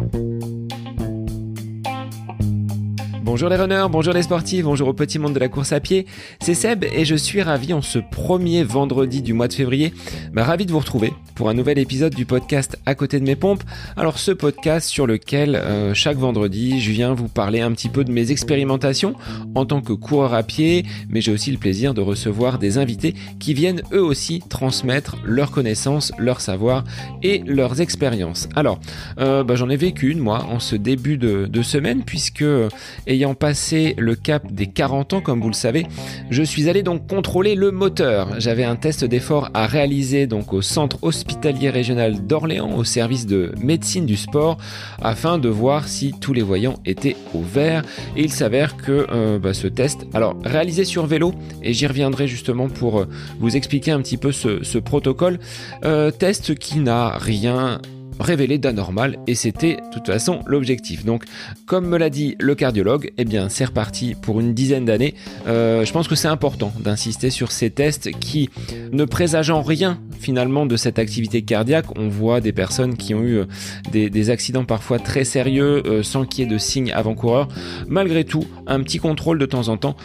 Bye. 0.00 0.39
Bonjour 3.32 3.48
les 3.48 3.54
runners, 3.54 3.86
bonjour 3.88 4.12
les 4.12 4.24
sportifs, 4.24 4.64
bonjour 4.64 4.88
au 4.88 4.92
petit 4.92 5.20
monde 5.20 5.34
de 5.34 5.38
la 5.38 5.48
course 5.48 5.70
à 5.70 5.78
pied. 5.78 6.04
C'est 6.40 6.54
Seb 6.54 6.82
et 6.82 7.04
je 7.04 7.14
suis 7.14 7.40
ravi 7.42 7.72
en 7.72 7.80
ce 7.80 8.00
premier 8.00 8.64
vendredi 8.64 9.22
du 9.22 9.34
mois 9.34 9.46
de 9.46 9.52
février, 9.52 9.94
bah, 10.32 10.42
ravi 10.42 10.66
de 10.66 10.72
vous 10.72 10.80
retrouver 10.80 11.12
pour 11.36 11.48
un 11.48 11.54
nouvel 11.54 11.78
épisode 11.78 12.12
du 12.12 12.26
podcast 12.26 12.76
À 12.86 12.96
côté 12.96 13.20
de 13.20 13.24
mes 13.24 13.36
pompes. 13.36 13.62
Alors 13.96 14.18
ce 14.18 14.32
podcast 14.32 14.88
sur 14.88 15.06
lequel 15.06 15.54
euh, 15.54 15.94
chaque 15.94 16.16
vendredi 16.16 16.80
je 16.80 16.90
viens 16.90 17.14
vous 17.14 17.28
parler 17.28 17.60
un 17.60 17.70
petit 17.70 17.88
peu 17.88 18.02
de 18.02 18.10
mes 18.10 18.32
expérimentations 18.32 19.14
en 19.54 19.64
tant 19.64 19.80
que 19.80 19.92
coureur 19.92 20.34
à 20.34 20.42
pied, 20.42 20.84
mais 21.08 21.20
j'ai 21.20 21.30
aussi 21.30 21.52
le 21.52 21.58
plaisir 21.58 21.94
de 21.94 22.00
recevoir 22.00 22.58
des 22.58 22.78
invités 22.78 23.14
qui 23.38 23.54
viennent 23.54 23.82
eux 23.92 24.02
aussi 24.02 24.42
transmettre 24.48 25.18
leurs 25.24 25.52
connaissances, 25.52 26.10
leur 26.18 26.40
savoir 26.40 26.82
et 27.22 27.44
leurs 27.46 27.80
expériences. 27.80 28.48
Alors 28.56 28.80
euh, 29.20 29.44
bah, 29.44 29.54
j'en 29.54 29.70
ai 29.70 29.76
vécu 29.76 30.10
une 30.10 30.18
moi 30.18 30.46
en 30.50 30.58
ce 30.58 30.74
début 30.74 31.16
de, 31.16 31.46
de 31.46 31.62
semaine 31.62 32.02
puisque 32.04 32.44
ayant 33.20 33.34
passé 33.34 33.94
le 33.98 34.14
cap 34.14 34.50
des 34.50 34.66
40 34.66 35.12
ans, 35.12 35.20
comme 35.20 35.42
vous 35.42 35.48
le 35.48 35.54
savez, 35.54 35.86
je 36.30 36.42
suis 36.42 36.70
allé 36.70 36.82
donc 36.82 37.06
contrôler 37.06 37.54
le 37.54 37.70
moteur. 37.70 38.40
J'avais 38.40 38.64
un 38.64 38.76
test 38.76 39.04
d'effort 39.04 39.50
à 39.52 39.66
réaliser 39.66 40.26
donc 40.26 40.54
au 40.54 40.62
centre 40.62 40.96
hospitalier 41.02 41.68
régional 41.68 42.26
d'Orléans, 42.26 42.74
au 42.74 42.84
service 42.84 43.26
de 43.26 43.52
médecine 43.62 44.06
du 44.06 44.16
sport, 44.16 44.56
afin 45.02 45.36
de 45.36 45.50
voir 45.50 45.86
si 45.86 46.14
tous 46.18 46.32
les 46.32 46.40
voyants 46.40 46.76
étaient 46.86 47.16
au 47.34 47.42
vert. 47.42 47.82
Et 48.16 48.22
il 48.22 48.32
s'avère 48.32 48.78
que 48.78 49.06
euh, 49.10 49.38
bah, 49.38 49.52
ce 49.52 49.66
test, 49.66 50.06
alors 50.14 50.34
réalisé 50.42 50.84
sur 50.84 51.04
vélo, 51.04 51.34
et 51.62 51.74
j'y 51.74 51.86
reviendrai 51.86 52.26
justement 52.26 52.68
pour 52.68 53.00
euh, 53.00 53.08
vous 53.38 53.54
expliquer 53.54 53.90
un 53.90 54.00
petit 54.00 54.16
peu 54.16 54.32
ce, 54.32 54.78
protocole, 54.78 55.38
euh, 55.84 56.10
test 56.10 56.54
qui 56.54 56.78
n'a 56.78 57.18
rien 57.18 57.82
révélé 58.20 58.58
d'anormal 58.58 59.18
et 59.26 59.34
c'était 59.34 59.76
de 59.76 59.90
toute 59.92 60.06
façon 60.06 60.40
l'objectif. 60.46 61.04
Donc 61.04 61.24
comme 61.66 61.86
me 61.86 61.98
l'a 61.98 62.10
dit 62.10 62.36
le 62.38 62.54
cardiologue, 62.54 63.12
eh 63.18 63.24
bien 63.24 63.48
c'est 63.48 63.64
reparti 63.64 64.14
pour 64.20 64.40
une 64.40 64.54
dizaine 64.54 64.84
d'années. 64.84 65.14
Euh, 65.46 65.84
je 65.84 65.92
pense 65.92 66.06
que 66.06 66.14
c'est 66.14 66.28
important 66.28 66.72
d'insister 66.78 67.30
sur 67.30 67.50
ces 67.50 67.70
tests 67.70 68.10
qui 68.18 68.50
ne 68.92 69.04
présageant 69.04 69.62
rien 69.62 69.98
finalement 70.18 70.66
de 70.66 70.76
cette 70.76 70.98
activité 70.98 71.40
cardiaque, 71.40 71.86
on 71.96 72.08
voit 72.08 72.42
des 72.42 72.52
personnes 72.52 72.96
qui 72.96 73.14
ont 73.14 73.22
eu 73.22 73.38
euh, 73.38 73.46
des, 73.90 74.30
accidents 74.30 74.64
parfois 74.64 74.98
très 74.98 75.24
sérieux 75.24 75.82
euh, 75.86 76.02
sans 76.02 76.26
qu'il 76.26 76.44
y 76.44 76.46
ait 76.46 76.50
de 76.50 76.58
signes 76.58 76.92
avant-coureurs. 76.92 77.48
Malgré 77.88 78.24
tout, 78.24 78.44
un 78.66 78.82
petit 78.82 78.98
contrôle 78.98 79.38
de 79.38 79.46
temps 79.46 79.68
en 79.68 79.78
temps, 79.78 79.96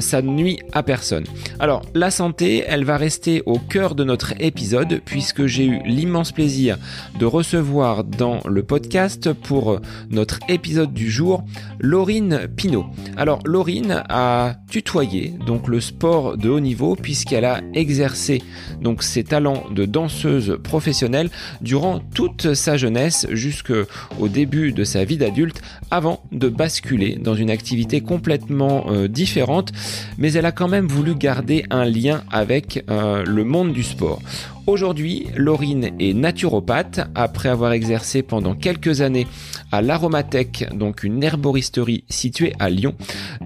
ça 0.00 0.20
ne 0.20 0.30
nuit 0.30 0.58
à 0.72 0.82
personne. 0.82 1.24
Alors 1.60 1.82
la 1.94 2.10
santé, 2.10 2.64
elle 2.66 2.84
va 2.84 2.96
rester 2.96 3.42
au 3.46 3.58
cœur 3.58 3.94
de 3.94 4.02
notre 4.02 4.34
épisode 4.40 5.00
puisque 5.04 5.46
j'ai 5.46 5.64
eu 5.64 5.80
l'immense 5.84 6.32
plaisir 6.32 6.76
de 7.20 7.24
recevoir 7.24 7.51
voir 7.56 8.04
dans 8.04 8.40
le 8.46 8.62
podcast 8.62 9.32
pour 9.32 9.80
notre 10.10 10.38
épisode 10.48 10.92
du 10.92 11.10
jour 11.10 11.44
Laurine 11.80 12.48
Pinault. 12.56 12.86
Alors 13.16 13.40
Laurine 13.44 14.02
a 14.08 14.56
tutoyé 14.70 15.34
donc 15.46 15.68
le 15.68 15.80
sport 15.80 16.36
de 16.36 16.48
haut 16.48 16.60
niveau 16.60 16.96
puisqu'elle 16.96 17.44
a 17.44 17.60
exercé 17.74 18.42
donc 18.80 19.02
ses 19.02 19.24
talents 19.24 19.64
de 19.70 19.84
danseuse 19.84 20.58
professionnelle 20.62 21.30
durant 21.60 22.00
toute 22.00 22.54
sa 22.54 22.76
jeunesse 22.76 23.26
jusqu'au 23.30 24.28
début 24.28 24.72
de 24.72 24.84
sa 24.84 25.04
vie 25.04 25.16
d'adulte 25.16 25.62
avant 25.90 26.22
de 26.32 26.48
basculer 26.48 27.16
dans 27.16 27.34
une 27.34 27.50
activité 27.50 28.00
complètement 28.00 28.86
euh, 28.90 29.08
différente 29.08 29.72
mais 30.18 30.32
elle 30.32 30.46
a 30.46 30.52
quand 30.52 30.68
même 30.68 30.86
voulu 30.86 31.14
garder 31.14 31.64
un 31.70 31.84
lien 31.84 32.22
avec 32.30 32.84
euh, 32.90 33.24
le 33.24 33.44
monde 33.44 33.72
du 33.72 33.82
sport. 33.82 34.20
Aujourd'hui, 34.68 35.26
Laurine 35.36 35.90
est 35.98 36.14
naturopathe 36.14 37.00
après 37.16 37.48
avoir 37.48 37.72
exercé 37.72 38.22
pendant 38.22 38.54
quelques 38.54 39.00
années 39.00 39.26
à 39.72 39.82
l'Aromatech, 39.82 40.68
donc 40.72 41.02
une 41.02 41.20
herboristerie 41.24 42.04
située 42.08 42.52
à 42.60 42.70
Lyon. 42.70 42.94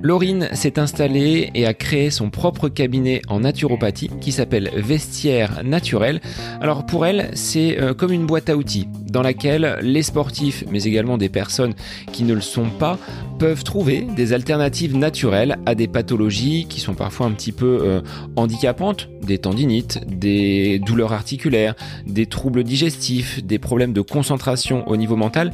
Laurine 0.02 0.50
s'est 0.52 0.78
installée 0.78 1.50
et 1.54 1.64
a 1.64 1.72
créé 1.72 2.10
son 2.10 2.28
propre 2.28 2.68
cabinet 2.68 3.22
en 3.28 3.40
naturopathie 3.40 4.10
qui 4.20 4.30
s'appelle 4.30 4.70
Vestiaire 4.76 5.62
Naturel. 5.64 6.20
Alors 6.60 6.84
pour 6.84 7.06
elle, 7.06 7.30
c'est 7.32 7.80
euh, 7.80 7.94
comme 7.94 8.12
une 8.12 8.26
boîte 8.26 8.50
à 8.50 8.56
outils 8.56 8.88
dans 9.10 9.22
laquelle 9.22 9.78
les 9.80 10.02
sportifs, 10.02 10.64
mais 10.70 10.82
également 10.82 11.16
des 11.16 11.30
personnes 11.30 11.72
qui 12.12 12.24
ne 12.24 12.34
le 12.34 12.42
sont 12.42 12.68
pas, 12.68 12.98
peuvent 13.38 13.64
trouver 13.64 14.06
des 14.16 14.32
alternatives 14.32 14.96
naturelles 14.96 15.56
à 15.64 15.74
des 15.74 15.88
pathologies 15.88 16.66
qui 16.68 16.80
sont 16.80 16.94
parfois 16.94 17.26
un 17.26 17.32
petit 17.32 17.52
peu 17.52 17.78
euh, 17.82 18.00
handicapantes, 18.34 19.08
des 19.22 19.38
tendinites, 19.38 20.00
des 20.06 20.78
douleurs 20.80 21.05
articulaires, 21.12 21.74
des 22.06 22.26
troubles 22.26 22.64
digestifs, 22.64 23.44
des 23.44 23.58
problèmes 23.58 23.92
de 23.92 24.00
concentration 24.00 24.86
au 24.88 24.96
niveau 24.96 25.16
mental 25.16 25.52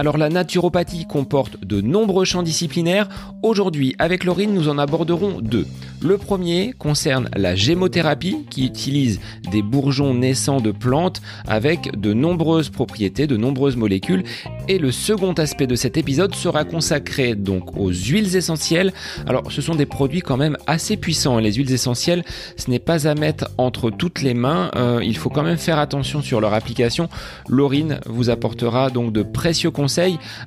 alors 0.00 0.16
la 0.16 0.30
naturopathie 0.30 1.04
comporte 1.04 1.62
de 1.62 1.82
nombreux 1.82 2.24
champs 2.24 2.42
disciplinaires. 2.42 3.06
Aujourd'hui, 3.42 3.94
avec 3.98 4.24
Laurine, 4.24 4.54
nous 4.54 4.70
en 4.70 4.78
aborderons 4.78 5.42
deux. 5.42 5.66
Le 6.00 6.16
premier 6.16 6.72
concerne 6.72 7.28
la 7.36 7.54
gémothérapie 7.54 8.46
qui 8.48 8.64
utilise 8.64 9.20
des 9.52 9.60
bourgeons 9.60 10.14
naissants 10.14 10.62
de 10.62 10.70
plantes 10.70 11.20
avec 11.46 12.00
de 12.00 12.14
nombreuses 12.14 12.70
propriétés, 12.70 13.26
de 13.26 13.36
nombreuses 13.36 13.76
molécules. 13.76 14.24
Et 14.68 14.78
le 14.78 14.90
second 14.90 15.34
aspect 15.34 15.66
de 15.66 15.74
cet 15.74 15.98
épisode 15.98 16.34
sera 16.34 16.64
consacré 16.64 17.34
donc 17.34 17.76
aux 17.76 17.90
huiles 17.90 18.36
essentielles. 18.36 18.94
Alors 19.26 19.52
ce 19.52 19.60
sont 19.60 19.74
des 19.74 19.84
produits 19.84 20.22
quand 20.22 20.38
même 20.38 20.56
assez 20.66 20.96
puissants. 20.96 21.38
Les 21.38 21.52
huiles 21.52 21.72
essentielles, 21.72 22.24
ce 22.56 22.70
n'est 22.70 22.78
pas 22.78 23.06
à 23.06 23.14
mettre 23.14 23.50
entre 23.58 23.90
toutes 23.90 24.22
les 24.22 24.32
mains. 24.32 24.70
Euh, 24.76 25.00
il 25.02 25.18
faut 25.18 25.28
quand 25.28 25.42
même 25.42 25.58
faire 25.58 25.78
attention 25.78 26.22
sur 26.22 26.40
leur 26.40 26.54
application. 26.54 27.10
Laurine 27.50 28.00
vous 28.06 28.30
apportera 28.30 28.88
donc 28.88 29.12
de 29.12 29.22
précieux 29.22 29.70
conseils 29.70 29.89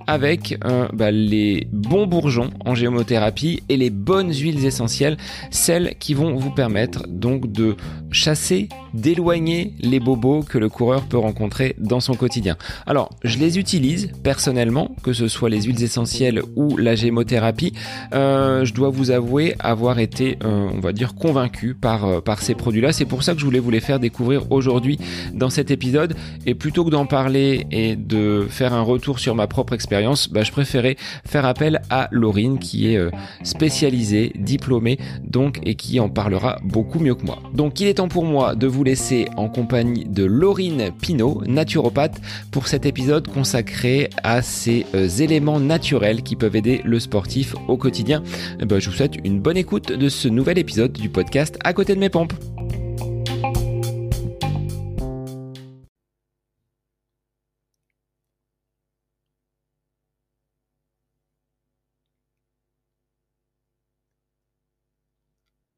avec 0.08 0.58
euh, 0.66 0.88
bah, 0.94 1.12
les 1.12 1.68
bons 1.72 2.08
bourgeons 2.08 2.50
en 2.66 2.76
gémothérapie 2.76 3.62
et 3.70 3.78
les 3.78 3.90
bonnes 3.90 4.34
huiles 4.34 4.66
essentielles, 4.66 5.18
celles 5.52 5.96
qui 6.00 6.14
vont 6.14 6.36
vous 6.36 6.52
permettre 6.52 7.08
donc 7.08 7.52
de 7.52 7.76
chasser, 8.12 8.70
d'éloigner 8.94 9.74
les 9.80 10.00
bobos 10.00 10.44
que 10.44 10.58
le 10.58 10.70
coureur 10.70 11.04
peut 11.04 11.18
rencontrer 11.18 11.76
dans 11.78 12.00
son 12.00 12.14
quotidien. 12.14 12.58
Alors, 12.86 13.10
je 13.24 13.38
les 13.38 13.60
utilise 13.60 14.12
personnellement, 14.24 14.96
que 15.04 15.14
ce 15.14 15.28
soit 15.28 15.50
les 15.50 15.62
huiles 15.64 15.84
essentielles 15.84 16.42
ou 16.56 16.78
la 16.78 16.96
gémothérapie. 16.96 17.74
Euh, 18.14 18.66
je 18.66 18.74
dois 18.74 18.90
vous 18.90 19.12
avouer 19.12 19.56
avoir 19.60 20.00
été, 20.00 20.38
euh, 20.44 20.70
on 20.74 20.80
va 20.80 20.94
dire, 20.94 21.16
convaincu 21.16 21.74
par, 21.74 22.22
par 22.22 22.42
ces 22.42 22.56
produits-là. 22.56 22.94
C'est 22.94 23.06
pour 23.06 23.24
ça 23.24 23.34
que 23.34 23.40
je 23.40 23.46
voulais 23.46 23.60
vous 23.60 23.72
les 23.72 23.80
faire 23.80 24.00
découvrir 24.00 24.52
aujourd'hui 24.52 25.00
dans 25.34 25.50
cet 25.50 25.72
épisode. 25.72 26.16
Et 26.46 26.56
plutôt 26.56 26.86
que 26.86 26.90
d'en 26.90 27.06
parler 27.06 27.68
et 27.72 27.96
de 27.96 28.48
faire 28.50 28.74
un 28.74 28.82
retour 28.82 29.20
sur 29.20 29.23
ma 29.32 29.48
propre 29.48 29.74
expérience, 29.74 30.30
bah, 30.30 30.44
je 30.44 30.52
préférais 30.52 30.98
faire 31.26 31.46
appel 31.46 31.82
à 31.90 32.10
Laurine 32.12 32.60
qui 32.60 32.92
est 32.92 32.98
euh, 32.98 33.10
spécialisée, 33.44 34.32
diplômée 34.36 34.98
donc 35.24 35.60
et 35.64 35.76
qui 35.76 36.00
en 36.00 36.10
parlera 36.10 36.60
beaucoup 36.64 37.00
mieux 37.00 37.16
que 37.16 37.26
moi. 37.26 37.40
Donc 37.54 37.80
il 37.80 37.88
est 37.88 37.96
temps 37.96 38.08
pour 38.08 38.26
moi 38.26 38.56
de 38.56 38.68
vous 38.68 38.84
laisser 38.84 39.28
en 39.38 39.48
compagnie 39.48 40.06
de 40.06 40.26
Laurine 40.26 40.92
Pinault, 41.02 41.42
naturopathe, 41.46 42.20
pour 42.52 42.68
cet 42.68 42.86
épisode 42.86 43.28
consacré 43.28 44.10
à 44.24 44.42
ces 44.42 44.86
euh, 44.94 45.08
éléments 45.08 45.60
naturels 45.60 46.24
qui 46.24 46.36
peuvent 46.36 46.56
aider 46.56 46.82
le 46.84 47.00
sportif 47.00 47.56
au 47.68 47.78
quotidien. 47.78 48.24
Bah, 48.60 48.80
je 48.80 48.90
vous 48.90 48.96
souhaite 48.96 49.16
une 49.24 49.40
bonne 49.40 49.58
écoute 49.58 49.92
de 49.92 50.10
ce 50.10 50.28
nouvel 50.28 50.58
épisode 50.58 50.94
du 50.94 51.10
podcast 51.10 51.58
à 51.64 51.74
côté 51.74 51.96
de 51.96 52.00
mes 52.00 52.10
pompes. 52.10 52.34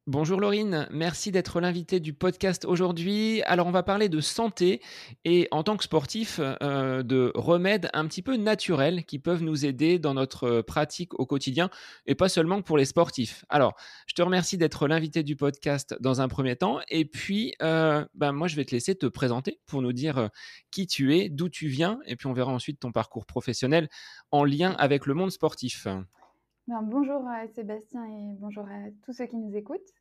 Bonjour 0.08 0.40
Laurine, 0.40 0.86
merci 0.92 1.32
d'être 1.32 1.58
l'invité 1.58 1.98
du 1.98 2.12
podcast 2.12 2.64
aujourd'hui. 2.64 3.42
Alors 3.42 3.66
on 3.66 3.72
va 3.72 3.82
parler 3.82 4.08
de 4.08 4.20
santé 4.20 4.80
et 5.24 5.48
en 5.50 5.64
tant 5.64 5.76
que 5.76 5.82
sportif 5.82 6.38
euh, 6.40 7.02
de 7.02 7.32
remèdes 7.34 7.90
un 7.92 8.06
petit 8.06 8.22
peu 8.22 8.36
naturels 8.36 9.04
qui 9.04 9.18
peuvent 9.18 9.42
nous 9.42 9.66
aider 9.66 9.98
dans 9.98 10.14
notre 10.14 10.60
pratique 10.60 11.18
au 11.18 11.26
quotidien 11.26 11.70
et 12.06 12.14
pas 12.14 12.28
seulement 12.28 12.62
pour 12.62 12.78
les 12.78 12.84
sportifs. 12.84 13.44
Alors 13.48 13.74
je 14.06 14.14
te 14.14 14.22
remercie 14.22 14.56
d'être 14.56 14.86
l'invité 14.86 15.24
du 15.24 15.34
podcast 15.34 15.96
dans 15.98 16.20
un 16.20 16.28
premier 16.28 16.54
temps 16.54 16.78
et 16.86 17.04
puis 17.04 17.54
euh, 17.60 18.06
ben, 18.14 18.30
moi 18.30 18.46
je 18.46 18.54
vais 18.54 18.64
te 18.64 18.76
laisser 18.76 18.94
te 18.94 19.06
présenter 19.06 19.58
pour 19.66 19.82
nous 19.82 19.92
dire 19.92 20.18
euh, 20.18 20.28
qui 20.70 20.86
tu 20.86 21.16
es, 21.16 21.28
d'où 21.28 21.48
tu 21.48 21.66
viens 21.66 21.98
et 22.06 22.14
puis 22.14 22.28
on 22.28 22.32
verra 22.32 22.52
ensuite 22.52 22.78
ton 22.78 22.92
parcours 22.92 23.26
professionnel 23.26 23.88
en 24.30 24.44
lien 24.44 24.76
avec 24.78 25.06
le 25.06 25.14
monde 25.14 25.32
sportif 25.32 25.88
bonjour 26.68 27.26
à 27.28 27.46
Sébastien 27.46 28.04
et 28.06 28.34
bonjour 28.40 28.64
à 28.64 28.90
tous 29.02 29.12
ceux 29.12 29.26
qui 29.26 29.36
nous 29.36 29.54
écoutent. 29.56 29.94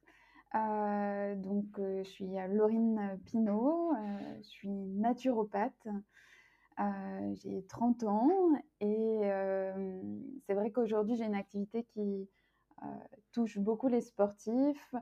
Euh, 0.56 1.36
donc, 1.36 1.66
euh, 1.78 2.04
je 2.04 2.10
suis 2.10 2.30
Laurine 2.50 3.20
Pinault, 3.26 3.94
euh, 3.94 4.38
je 4.38 4.48
suis 4.48 4.70
naturopathe. 4.70 5.88
j'ai 7.36 7.64
30 7.68 8.04
ans 8.06 8.30
et 8.82 9.22
c'est 10.46 10.54
vrai 10.56 10.72
qu'aujourd'hui 10.72 11.16
j'ai 11.16 11.26
une 11.26 11.36
activité 11.36 11.84
qui 11.94 12.28
touche 13.32 13.60
beaucoup 13.60 13.88
les 13.88 14.02
sportifs, 14.02 14.96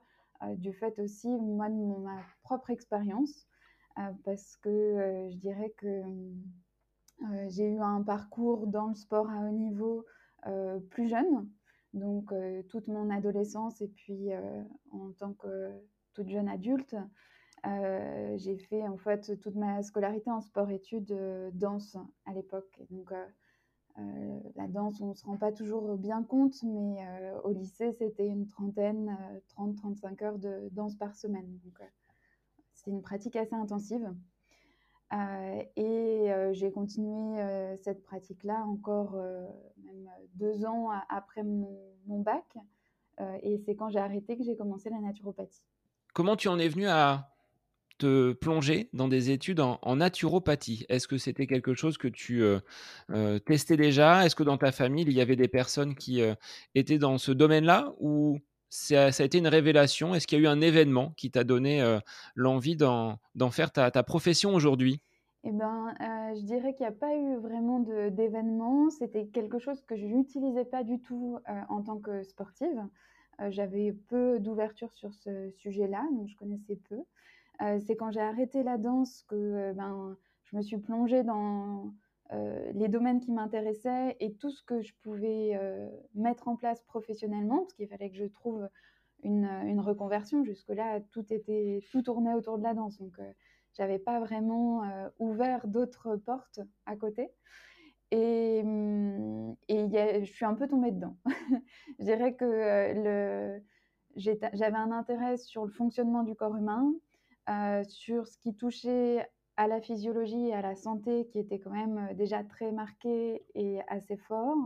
du 0.57 0.73
fait 0.73 0.99
aussi 0.99 1.29
moi 1.29 1.69
de 1.69 1.75
ma 1.75 2.17
propre 2.43 2.71
expérience, 2.71 3.47
parce 4.25 4.57
que 4.57 5.29
je 5.31 5.37
dirais 5.37 5.73
que 5.77 6.03
j'ai 7.47 7.69
eu 7.69 7.79
un 7.79 8.01
parcours 8.03 8.67
dans 8.67 8.87
le 8.87 8.95
sport 8.95 9.29
à 9.29 9.39
haut 9.39 9.51
niveau 9.51 10.05
plus 10.89 11.07
jeune, 11.07 11.49
donc 11.93 12.33
toute 12.69 12.87
mon 12.87 13.09
adolescence 13.09 13.81
et 13.81 13.87
puis 13.87 14.29
en 14.91 15.11
tant 15.17 15.33
que 15.33 15.71
toute 16.13 16.29
jeune 16.29 16.49
adulte. 16.49 16.95
j'ai 17.63 18.57
fait 18.57 18.87
en 18.87 18.97
fait 18.97 19.39
toute 19.39 19.55
ma 19.55 19.81
scolarité 19.83 20.31
en 20.31 20.41
sport-études 20.41 21.15
danse 21.53 21.97
à 22.25 22.33
l'époque. 22.33 22.81
Donc 22.89 23.11
euh, 23.99 24.39
la 24.55 24.67
danse, 24.67 24.99
on 25.01 25.09
ne 25.09 25.13
se 25.13 25.25
rend 25.25 25.37
pas 25.37 25.51
toujours 25.51 25.97
bien 25.97 26.23
compte, 26.23 26.55
mais 26.63 27.05
euh, 27.05 27.39
au 27.43 27.51
lycée, 27.51 27.91
c'était 27.93 28.27
une 28.27 28.47
trentaine, 28.47 29.15
30-35 29.55 30.23
euh, 30.23 30.25
heures 30.25 30.39
de 30.39 30.69
danse 30.71 30.95
par 30.95 31.15
semaine. 31.15 31.59
Donc, 31.63 31.79
c'était 32.73 32.91
une 32.91 33.01
pratique 33.03 33.35
assez 33.35 33.53
intensive. 33.53 34.11
Et 35.75 36.33
j'ai 36.53 36.71
continué 36.71 37.75
cette 37.81 38.03
pratique-là 38.03 38.63
encore 38.67 39.15
deux 40.35 40.65
ans 40.65 40.89
après 41.09 41.43
mon, 41.43 42.19
bac. 42.21 42.45
et 43.41 43.57
c'est 43.59 43.75
quand 43.75 43.89
j'ai 43.89 43.99
arrêté 43.99 44.37
que 44.37 44.43
j'ai 44.43 44.55
commencé 44.55 44.89
la 44.89 44.99
naturopathie. 44.99 45.63
Comment 46.13 46.35
tu 46.35 46.47
en 46.47 46.59
es 46.59 46.67
venu 46.67 46.87
à 46.87 47.33
te 47.97 48.33
plonger 48.33 48.89
dans 48.93 49.07
des 49.07 49.31
études 49.31 49.59
en, 49.59 49.95
naturopathie? 49.95 50.85
Est-ce 50.89 51.07
que 51.07 51.17
c'était 51.17 51.47
quelque 51.47 51.73
chose 51.73 51.97
que 51.97 52.07
tu 52.07 52.43
euh, 52.43 52.59
euh, 53.11 53.39
testais 53.39 53.77
déjà? 53.77 54.25
Est-ce 54.25 54.35
que 54.35 54.43
dans 54.43 54.57
ta 54.57 54.71
famille, 54.71 55.05
il 55.05 55.13
y 55.13 55.21
avait 55.21 55.35
des 55.35 55.47
personnes 55.47 55.95
qui 55.95 56.21
euh, 56.21 56.35
étaient 56.75 56.97
dans 56.97 57.17
ce 57.17 57.31
domaine-là 57.31 57.93
ou 57.99 58.39
ça, 58.73 59.05
a 59.05 59.23
été 59.23 59.37
une 59.37 59.47
révélation 59.47 60.15
Est-ce 60.15 60.27
qu'il 60.27 60.39
y 60.39 60.41
a 60.41 60.45
eu 60.45 60.47
un 60.47 60.61
événement 60.61 61.11
qui 61.17 61.31
t'a 61.31 61.43
donné 61.43 61.99
l'envie 62.35 62.75
d'en 62.75 63.19
faire 63.51 63.71
ta, 63.71 64.03
profession 64.03 64.53
aujourd'hui? 64.53 65.01
Eh 65.43 65.51
ben, 65.51 65.93
je 66.35 66.41
dirais 66.41 66.73
qu'il 66.73 66.85
n'y 66.85 66.93
a 66.93 66.97
pas 66.97 67.15
eu 67.15 67.35
vraiment 67.37 67.79
d'événement. 67.79 68.89
C'était 68.89 69.27
quelque 69.27 69.59
chose 69.59 69.81
que 69.85 69.95
je 69.95 70.05
n'utilisais 70.05 70.65
pas 70.65 70.83
du 70.83 70.99
tout 70.99 71.37
en 71.69 71.81
tant 71.81 71.97
que 71.97 72.23
sportive. 72.23 72.87
J'avais 73.49 73.93
peu 74.09 74.39
d'ouverture 74.39 74.91
sur 74.93 75.13
ce 75.13 75.49
sujet-là, 75.51 76.03
donc 76.13 76.27
je 76.29 76.35
connaissais 76.35 76.79
peu. 76.89 77.03
Euh, 77.61 77.79
c'est 77.85 77.95
quand 77.95 78.11
j'ai 78.11 78.21
arrêté 78.21 78.63
la 78.63 78.77
danse 78.77 79.23
que 79.27 79.35
euh, 79.35 79.73
ben, 79.73 80.17
je 80.45 80.57
me 80.57 80.61
suis 80.61 80.77
plongée 80.77 81.23
dans 81.23 81.93
euh, 82.31 82.71
les 82.73 82.87
domaines 82.87 83.19
qui 83.19 83.31
m'intéressaient 83.31 84.15
et 84.19 84.33
tout 84.33 84.49
ce 84.49 84.63
que 84.63 84.81
je 84.81 84.93
pouvais 85.01 85.59
mettre 86.15 86.47
en 86.47 86.55
place 86.55 86.81
professionnellement, 86.83 87.59
parce 87.59 87.73
qu'il 87.73 87.87
fallait 87.87 88.09
que 88.09 88.17
je 88.17 88.25
trouve 88.25 88.67
une, 89.23 89.45
une 89.45 89.79
reconversion. 89.79 90.43
Jusque-là, 90.43 91.01
tout, 91.11 91.25
tout 91.91 92.01
tournait 92.01 92.33
autour 92.33 92.57
de 92.57 92.63
la 92.63 92.73
danse. 92.73 92.97
Donc, 92.97 93.13
j'avais 93.73 93.99
pas 93.99 94.19
vraiment 94.19 94.83
ouvert 95.19 95.67
d'autres 95.67 96.15
portes 96.15 96.61
à 96.85 96.95
côté. 96.95 97.29
Et, 98.11 98.61
hum, 98.63 99.55
et 99.67 99.87
je 100.23 100.31
suis 100.31 100.45
un 100.45 100.53
peu 100.53 100.67
tombée 100.67 100.91
dedans. 100.91 101.17
je 101.99 102.03
dirais 102.03 102.35
que 102.35 103.59
j'avais 104.15 104.77
un 104.77 104.91
intérêt 104.91 105.37
sur 105.37 105.65
le 105.65 105.71
fonctionnement 105.71 106.23
du 106.23 106.35
corps 106.35 106.55
humain, 106.55 106.93
euh, 107.49 107.83
sur 107.83 108.27
ce 108.27 108.37
qui 108.37 108.55
touchait 108.55 109.27
à 109.57 109.67
la 109.67 109.81
physiologie 109.81 110.47
et 110.47 110.53
à 110.53 110.61
la 110.61 110.75
santé, 110.75 111.27
qui 111.27 111.39
était 111.39 111.59
quand 111.59 111.71
même 111.71 112.09
euh, 112.11 112.13
déjà 112.13 112.43
très 112.43 112.71
marqué 112.71 113.43
et 113.55 113.81
assez 113.87 114.17
fort. 114.17 114.57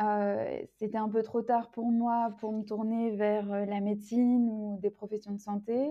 Euh, 0.00 0.60
c'était 0.78 0.98
un 0.98 1.08
peu 1.08 1.22
trop 1.22 1.42
tard 1.42 1.70
pour 1.70 1.90
moi 1.90 2.34
pour 2.38 2.52
me 2.52 2.62
tourner 2.62 3.16
vers 3.16 3.46
la 3.46 3.80
médecine 3.80 4.48
ou 4.50 4.78
des 4.82 4.90
professions 4.90 5.32
de 5.32 5.40
santé. 5.40 5.90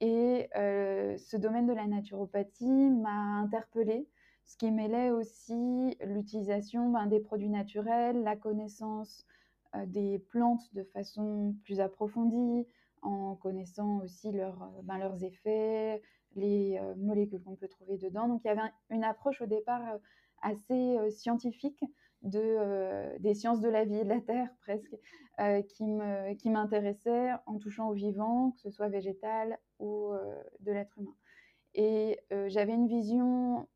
Et 0.00 0.48
ce 0.54 1.36
domaine 1.36 1.66
de 1.66 1.72
la 1.72 1.86
naturopathie 1.86 2.90
m'a 2.90 3.40
interpellée, 3.40 4.06
ce 4.44 4.56
qui 4.56 4.70
mêlait 4.70 5.10
aussi 5.10 5.96
l'utilisation 6.04 6.90
ben, 6.90 7.06
des 7.06 7.20
produits 7.20 7.48
naturels, 7.48 8.22
la 8.22 8.36
connaissance 8.36 9.26
des 9.86 10.18
plantes 10.18 10.74
de 10.74 10.82
façon 10.84 11.54
plus 11.64 11.80
approfondie, 11.80 12.66
en 13.04 13.36
connaissant 13.36 13.98
aussi 13.98 14.28
euh, 14.28 14.50
ben, 14.82 14.98
leurs 14.98 15.22
effets, 15.22 16.02
les 16.36 16.78
euh, 16.78 16.94
molécules 16.96 17.42
qu'on 17.42 17.56
peut 17.56 17.68
trouver 17.68 17.98
dedans. 17.98 18.28
Donc 18.28 18.42
il 18.44 18.48
y 18.48 18.50
avait 18.50 18.60
une 18.90 19.04
approche 19.04 19.40
au 19.40 19.46
départ 19.46 19.82
euh, 19.88 19.98
assez 20.42 20.98
scientifique 21.10 21.82
de, 22.22 23.18
des 23.18 23.34
sciences 23.34 23.60
de 23.60 23.68
la 23.68 23.84
vie 23.84 23.96
et 23.96 24.04
de 24.04 24.08
la 24.10 24.20
terre 24.20 24.48
presque, 24.60 24.94
qui 25.68 26.50
m'intéressait 26.50 27.30
en 27.46 27.58
touchant 27.58 27.88
au 27.88 27.94
vivant, 27.94 28.50
que 28.50 28.60
ce 28.60 28.70
soit 28.70 28.88
végétal 28.88 29.58
ou 29.78 30.12
de 30.60 30.72
l'être 30.72 30.98
humain. 30.98 31.14
Et 31.72 32.20
j'avais 32.48 32.74
une 32.74 32.88
vision 32.88 33.66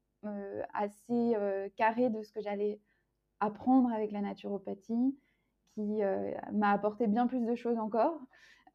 assez 0.75 1.35
carrée 1.77 2.11
de 2.11 2.23
ce 2.23 2.33
que 2.33 2.43
j'allais 2.43 2.81
apprendre 3.41 3.91
avec 3.93 4.13
la 4.13 4.21
naturopathie, 4.21 5.17
qui 5.73 6.01
m'a 6.53 6.73
apporté 6.73 7.07
bien 7.07 7.27
plus 7.27 7.47
de 7.47 7.55
choses 7.55 7.79
encore. 7.79 8.21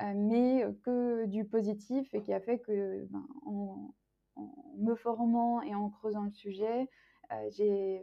Euh, 0.02 0.14
mais 0.16 0.66
que 0.84 1.26
du 1.26 1.46
positif 1.46 2.14
et 2.14 2.22
qui 2.22 2.34
a 2.34 2.40
fait 2.40 2.60
que 2.60 3.06
ben, 3.10 3.28
en, 3.46 3.94
me 4.78 4.96
formant 4.96 5.62
et 5.62 5.76
en 5.76 5.90
creusant 5.90 6.24
le 6.24 6.32
sujet, 6.32 6.90
euh, 7.32 7.50
j'ai 7.52 8.02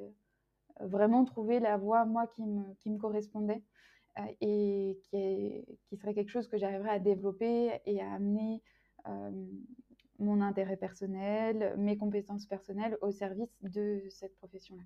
vraiment 0.81 1.25
trouvé 1.25 1.61
la 1.61 1.77
voie, 1.77 2.05
moi, 2.05 2.27
qui 2.29 2.43
me, 2.43 2.75
qui 2.75 2.91
me 2.91 2.99
correspondait 2.99 3.63
euh, 4.19 4.23
et 4.41 5.01
qui, 5.05 5.65
qui, 5.89 5.97
serait 5.97 6.15
quelque 6.15 6.31
chose 6.31 6.49
que 6.49 6.59
j'arriverais 6.59 6.91
à 6.91 6.99
développer 6.99 7.81
et 7.85 8.01
à 8.01 8.13
amener 8.13 8.63
mon 10.19 10.43
intérêt 10.43 10.77
personnel, 10.77 11.75
mes 11.79 11.97
compétences 11.97 12.45
personnelles 12.45 12.99
au 13.01 13.11
service 13.11 13.57
de 13.63 14.03
cette 14.11 14.37
profession-là. 14.37 14.83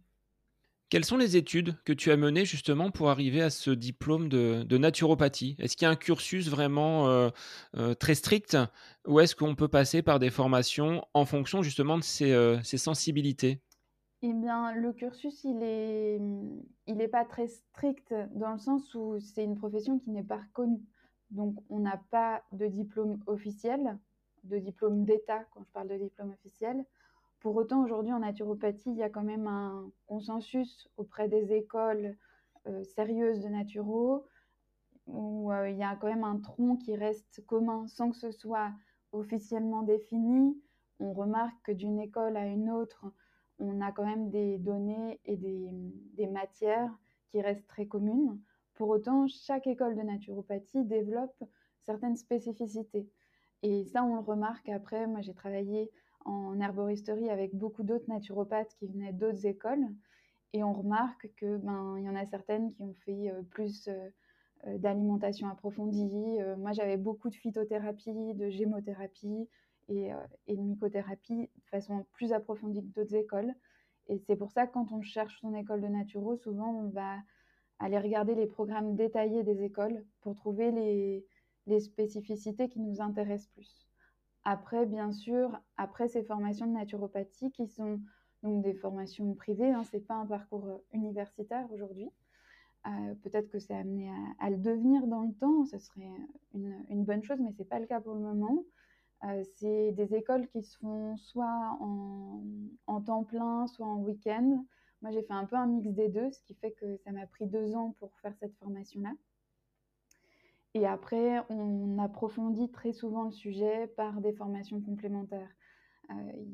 Quelles 0.95 1.05
sont 1.05 1.17
les 1.17 1.37
études 1.37 1.75
que 1.85 1.93
tu 1.93 2.13
as 2.13 2.17
menées 2.17 2.45
justement 2.45 2.93
pour 2.93 3.11
arriver 3.11 3.43
à 3.43 3.51
ce 3.51 3.73
diplôme 3.73 4.29
de, 4.29 4.79
naturopathie? 4.79 5.57
Est-ce 5.59 5.77
qu'il 5.77 5.87
y 5.87 5.89
a 5.89 5.91
un 5.91 5.97
cursus 5.97 6.49
vraiment 6.49 7.09
euh, 7.09 7.31
euh, 7.77 7.95
très 7.95 8.15
strict? 8.15 8.57
Ou 9.05 9.19
est-ce 9.19 9.35
qu'on 9.35 9.57
peut 9.57 9.67
passer 9.67 10.03
par 10.03 10.21
des 10.21 10.31
formations 10.31 11.05
en 11.13 11.25
fonction 11.25 11.65
justement 11.65 11.99
de 11.99 12.05
ses, 12.05 12.31
euh, 12.31 12.63
sensibilités? 12.63 13.61
Eh 14.23 14.33
bien, 14.33 14.73
le 14.73 14.93
cursus, 14.93 15.43
il 15.43 15.59
n'est 15.59 16.21
il 16.87 17.01
est 17.01 17.09
pas 17.09 17.25
très 17.25 17.49
strict 17.49 18.15
dans 18.37 18.53
le 18.53 18.59
sens 18.59 18.95
où 18.95 19.19
c'est 19.19 19.43
une 19.43 19.57
profession 19.57 19.99
qui 19.99 20.13
n'est 20.13 20.23
pas 20.23 20.39
reconnue. 20.39 20.85
Donc, 21.33 21.57
on 21.71 21.81
n'a 21.81 22.01
pas 22.13 22.45
de 22.53 22.69
diplôme 22.69 23.19
officiel, 23.27 23.99
de 24.45 24.59
diplôme 24.59 25.05
d'État 25.05 25.45
quand 25.55 25.65
je 25.65 25.73
parle 25.73 25.89
de 25.89 25.97
diplôme 25.97 26.31
officiel. 26.31 26.85
Pour 27.45 27.57
autant, 27.57 27.85
aujourd'hui, 27.85 28.11
en 28.11 28.21
naturopathie, 28.21 28.89
il 28.89 28.97
y 28.97 29.03
a 29.03 29.11
quand 29.11 29.23
même 29.23 29.47
un 29.47 29.91
consensus 30.07 30.89
auprès 30.97 31.29
des 31.29 31.53
écoles 31.53 32.17
euh, 32.67 32.83
sérieuses 32.85 33.41
de 33.41 33.49
naturo, 33.49 34.25
où 35.07 35.53
euh, 35.53 35.69
il 35.69 35.77
y 35.77 35.83
a 35.83 35.95
quand 35.95 36.07
même 36.07 36.25
un 36.25 36.39
tronc 36.39 36.79
qui 36.79 36.97
reste 36.97 37.45
commun 37.45 37.87
sans 37.87 38.11
que 38.11 38.17
ce 38.17 38.31
soit 38.31 38.73
officiellement 39.13 39.83
défini. 39.83 40.59
On 41.01 41.13
remarque 41.13 41.55
que 41.65 41.73
d'une 41.73 42.01
école 42.01 42.39
à 42.39 42.47
une 42.47 42.71
autre, 42.71 43.05
on 43.59 43.83
a 43.83 43.93
quand 43.93 44.07
même 44.07 44.31
des 44.31 44.57
données 44.57 45.21
et 45.27 45.37
des, 45.37 45.69
des 46.15 46.27
matières 46.27 46.99
qui 47.29 47.43
restent 47.43 47.69
très 47.69 47.85
communes. 47.87 48.41
Pour 48.73 48.89
autant, 48.89 49.27
chaque 49.29 49.67
école 49.67 49.97
de 49.97 50.03
naturopathie 50.03 50.83
développe 50.87 51.45
certaines 51.83 52.17
spécificités. 52.17 53.07
Et 53.63 53.85
ça, 53.85 54.03
on 54.03 54.15
le 54.15 54.23
remarque 54.23 54.71
après. 54.71 55.07
Moi, 55.07 55.21
j'ai 55.21 55.35
travaillé 55.35 55.91
en 56.25 56.61
herboristerie 56.61 57.31
avec 57.31 57.55
beaucoup 57.55 57.83
d'autres 57.83 58.09
naturopathes 58.09 58.75
qui 58.79 58.87
venaient 58.87 59.13
d'autres 59.13 59.47
écoles. 59.47 59.87
Et 60.53 60.63
on 60.63 60.73
remarque 60.73 61.31
que 61.37 61.57
ben 61.59 61.99
y 61.99 62.09
en 62.09 62.15
a 62.15 62.25
certaines 62.27 62.73
qui 62.73 62.83
ont 62.83 62.95
fait 63.05 63.31
euh, 63.31 63.43
plus 63.43 63.89
euh, 63.89 64.09
euh, 64.67 64.79
d'alimentation 64.79 65.49
approfondie. 65.49 66.39
moi, 66.59 66.73
j'avais 66.73 66.97
beaucoup 66.97 67.29
de 67.29 67.35
phytothérapie, 67.35 68.35
de 68.35 68.49
gémothérapie 68.51 69.49
et, 69.89 70.11
et, 70.47 70.57
de 70.57 70.63
mycothérapie 70.63 71.51
de 71.55 71.69
façon 71.71 72.07
plus 72.13 72.33
approfondie 72.33 72.83
que 72.83 73.01
d'autres 73.01 73.15
écoles. 73.15 73.53
Et 74.07 74.19
c'est 74.19 74.37
pour 74.37 74.53
ça 74.53 74.67
que 74.67 74.73
quand 74.73 74.93
on 74.93 75.03
cherche 75.03 75.39
son 75.41 75.55
école 75.55 75.81
de 75.81 75.89
naturo, 75.89 76.37
souvent 76.37 76.71
on 76.71 76.89
va 76.89 77.19
aller 77.79 77.99
regarder 77.99 78.35
les 78.35 78.47
programmes 78.47 78.95
détaillés 78.95 79.43
des 79.43 79.63
écoles 79.63 80.05
pour 80.23 80.35
trouver 80.35 80.71
les, 80.71 81.27
les 81.67 81.81
spécificités 81.81 82.69
qui 82.69 82.81
nous 82.81 83.01
intéressent 83.01 83.49
plus. 83.49 83.94
Après, 84.45 84.85
bien 84.85 85.11
sûr, 85.13 85.59
après 85.77 86.09
ces 86.09 86.23
formations 86.23 86.67
de 86.67 86.73
naturopathie 86.73 87.51
qui 87.51 87.67
sont 87.67 88.01
donc 88.43 88.63
des 88.63 88.75
formations 88.75 89.33
privées, 89.35 89.73
hein, 89.73 89.85
ce 89.85 89.97
n'est 89.97 90.03
pas 90.03 90.15
un 90.15 90.27
parcours 90.27 90.67
euh, 90.67 90.77
universitaire 90.93 91.67
aujourd'hui. 91.73 92.11
Euh, 92.87 93.15
peut-être 93.23 93.49
que 93.49 93.59
c'est 93.59 93.75
amené 93.75 94.13
à, 94.39 94.51
le 94.51 94.59
devenir 94.59 95.07
dans 95.07 95.23
le 95.23 95.33
temps, 95.33 95.65
ce 95.65 95.79
serait 95.79 96.11
une, 96.53 97.05
bonne 97.05 97.23
chose, 97.23 97.41
mais 97.41 97.53
ce 97.53 97.61
n'est 97.61 97.69
pas 97.69 97.79
le 97.79 97.87
cas 97.87 98.01
pour 98.01 98.13
le 98.13 98.21
moment. 98.21 98.63
Euh, 99.25 99.43
c'est 99.55 99.93
des 99.93 100.15
écoles 100.15 100.47
qui 100.49 100.63
se 100.63 100.77
font 100.77 101.17
soit 101.17 101.79
en 101.81 103.01
temps 103.01 103.25
plein, 103.25 103.67
soit 103.69 103.87
en 103.87 103.97
week-end. 104.01 104.63
Moi, 105.01 105.13
j'ai 105.13 105.23
fait 105.23 105.33
un 105.33 105.47
peu 105.47 105.57
un 105.57 105.67
mix 105.67 105.89
des 105.93 106.09
deux, 106.09 106.31
ce 106.31 106.43
qui 106.43 106.55
fait 106.55 106.73
que 106.73 106.99
ça 106.99 107.13
m'a 107.13 107.27
pris 107.27 107.47
deux 107.47 107.75
ans 107.75 107.95
pour 107.99 108.11
faire 108.21 108.35
cette 108.37 108.55
formation-là. 108.57 109.13
Et 110.75 110.87
après, 110.87 111.41
on 111.51 111.99
approfondit 111.99 112.71
très 112.71 112.93
souvent 112.93 113.25
le 113.25 113.31
sujet 113.31 113.87
par 113.97 114.21
des 114.21 114.33
formations 114.33 114.81
complémentaires. 114.81 115.51
Il 116.11 116.51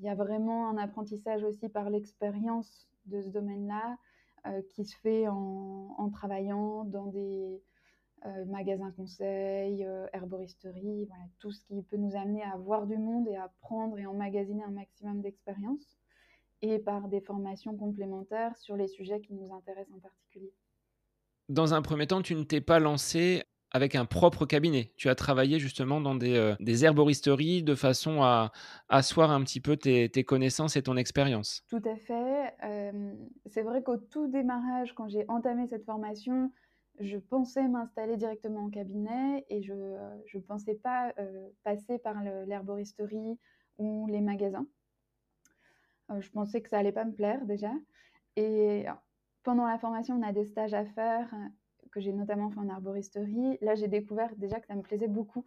y, 0.00 0.08
a 0.08 0.14
vraiment 0.14 0.70
un 0.70 0.78
apprentissage 0.78 1.42
aussi 1.42 1.68
par 1.68 1.90
l'expérience 1.90 2.88
de 3.06 3.20
ce 3.20 3.28
domaine-là 3.28 3.98
qui 4.70 4.84
se 4.84 4.96
fait 4.96 5.26
en, 5.28 6.08
travaillant 6.12 6.84
dans 6.84 7.06
des 7.06 7.60
magasins 8.46 8.92
conseils, 8.92 9.86
herboristerie, 10.12 11.04
voilà, 11.06 11.24
tout 11.40 11.50
ce 11.50 11.60
qui 11.66 11.82
peut 11.82 11.96
nous 11.96 12.16
amener 12.16 12.42
à 12.42 12.56
voir 12.56 12.86
du 12.86 12.96
monde 12.96 13.28
et 13.28 13.36
à 13.36 13.52
prendre 13.60 13.98
et 13.98 14.06
emmagasiner 14.06 14.62
un 14.62 14.70
maximum 14.70 15.20
d'expérience 15.20 15.98
et 16.62 16.78
par 16.78 17.08
des 17.08 17.20
formations 17.20 17.76
complémentaires 17.76 18.56
sur 18.56 18.76
les 18.76 18.88
sujets 18.88 19.20
qui 19.20 19.34
nous 19.34 19.52
intéressent 19.52 19.96
en 19.96 20.00
particulier. 20.00 20.52
Dans 21.48 21.74
un 21.74 21.82
premier 21.82 22.06
temps, 22.06 22.22
tu 22.22 22.34
ne 22.34 22.44
t'es 22.44 22.60
pas 22.60 22.78
lancé 22.78 23.44
avec 23.76 23.94
un 23.94 24.04
propre 24.04 24.46
cabinet. 24.46 24.92
Tu 24.96 25.08
as 25.08 25.14
travaillé 25.14 25.58
justement 25.58 26.00
dans 26.00 26.14
des, 26.14 26.36
euh, 26.36 26.56
herboristeries 26.82 27.62
de 27.62 27.74
façon 27.74 28.22
à 28.22 28.50
asseoir 28.88 29.30
un 29.30 29.42
petit 29.42 29.60
peu 29.60 29.76
tes, 29.76 30.08
connaissances 30.24 30.76
et 30.76 30.82
ton 30.82 30.96
expérience. 30.96 31.62
Tout 31.68 31.82
à 31.84 31.96
fait. 31.96 32.54
c'est 33.46 33.62
vrai 33.62 33.82
qu'au 33.82 33.96
tout 33.96 34.26
démarrage, 34.28 34.94
quand 34.94 35.08
j'ai 35.08 35.24
entamé 35.28 35.66
cette 35.66 35.84
formation, 35.84 36.50
je 36.98 37.18
pensais 37.18 37.68
m'installer 37.68 38.16
directement 38.16 38.64
en 38.64 38.70
cabinet 38.70 39.44
et 39.50 39.62
je 39.62 39.74
ne 39.74 40.40
pensais 40.40 40.74
pas 40.74 41.12
euh, 41.18 41.48
passer 41.62 41.98
par 41.98 42.22
l'herboristerie 42.22 43.38
ou 43.78 44.06
les 44.06 44.20
magasins. 44.20 44.66
Euh, 46.10 46.20
je 46.20 46.30
pensais 46.30 46.62
que 46.62 46.68
ça 46.68 46.78
allait 46.78 46.92
pas 46.92 47.04
me 47.04 47.12
plaire 47.12 47.44
déjà. 47.44 47.72
Et 48.36 48.86
pendant 49.42 49.66
la 49.66 49.78
formation, 49.78 50.16
on 50.16 50.22
a 50.22 50.32
des 50.32 50.44
stages 50.44 50.74
à 50.74 50.84
faire 50.84 51.34
que 51.96 52.02
j'ai 52.02 52.12
notamment 52.12 52.50
fait 52.50 52.60
en 52.60 52.68
arboristerie. 52.68 53.56
Là, 53.62 53.74
j'ai 53.74 53.88
découvert 53.88 54.36
déjà 54.36 54.60
que 54.60 54.66
ça 54.66 54.74
me 54.74 54.82
plaisait 54.82 55.08
beaucoup, 55.08 55.46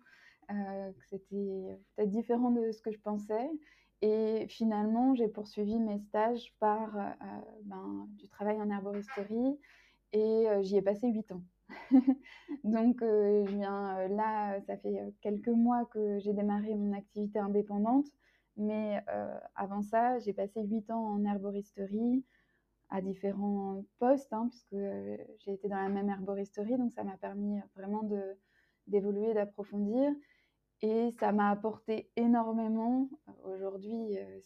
euh, 0.51 0.91
que 0.91 1.05
c'était 1.05 1.77
peut-être 1.95 2.09
différent 2.09 2.49
de 2.49 2.71
ce 2.71 2.81
que 2.81 2.91
je 2.91 2.99
pensais. 2.99 3.49
Et 4.01 4.47
finalement, 4.47 5.13
j'ai 5.13 5.27
poursuivi 5.27 5.79
mes 5.79 5.99
stages 5.99 6.55
par 6.59 6.97
euh, 6.97 7.11
ben, 7.65 8.07
du 8.17 8.27
travail 8.29 8.59
en 8.59 8.71
arboristerie 8.71 9.59
et 10.13 10.47
j'y 10.61 10.77
ai 10.77 10.81
passé 10.81 11.07
huit 11.09 11.31
ans. 11.31 11.43
Donc, 12.63 12.97
je 13.01 13.51
viens 13.51 14.07
là, 14.07 14.59
ça 14.61 14.75
fait 14.77 15.13
quelques 15.21 15.49
mois 15.49 15.85
que 15.85 16.17
j'ai 16.17 16.33
démarré 16.33 16.73
mon 16.73 16.93
activité 16.93 17.37
indépendante. 17.37 18.07
Mais 18.59 19.01
euh, 19.09 19.39
avant 19.55 19.81
ça, 19.81 20.19
j'ai 20.19 20.33
passé 20.33 20.61
huit 20.63 20.89
ans 20.91 21.13
en 21.13 21.23
herboristerie 21.23 22.25
à 22.89 23.01
différents 23.01 23.83
postes, 23.99 24.33
hein, 24.33 24.47
puisque 24.49 24.73
euh, 24.73 25.17
j'ai 25.39 25.53
été 25.53 25.67
dans 25.67 25.77
la 25.77 25.89
même 25.89 26.09
herboristerie, 26.09 26.77
donc 26.77 26.91
ça 26.91 27.03
m'a 27.03 27.17
permis 27.17 27.59
vraiment 27.75 28.03
d'évoluer, 28.87 29.33
d'approfondir. 29.33 30.11
Et 30.81 31.11
ça 31.19 31.33
m'a 31.33 31.49
apporté 31.49 32.09
énormément. 32.15 33.09
Aujourd'hui, 33.43 34.17
euh, 34.17 34.39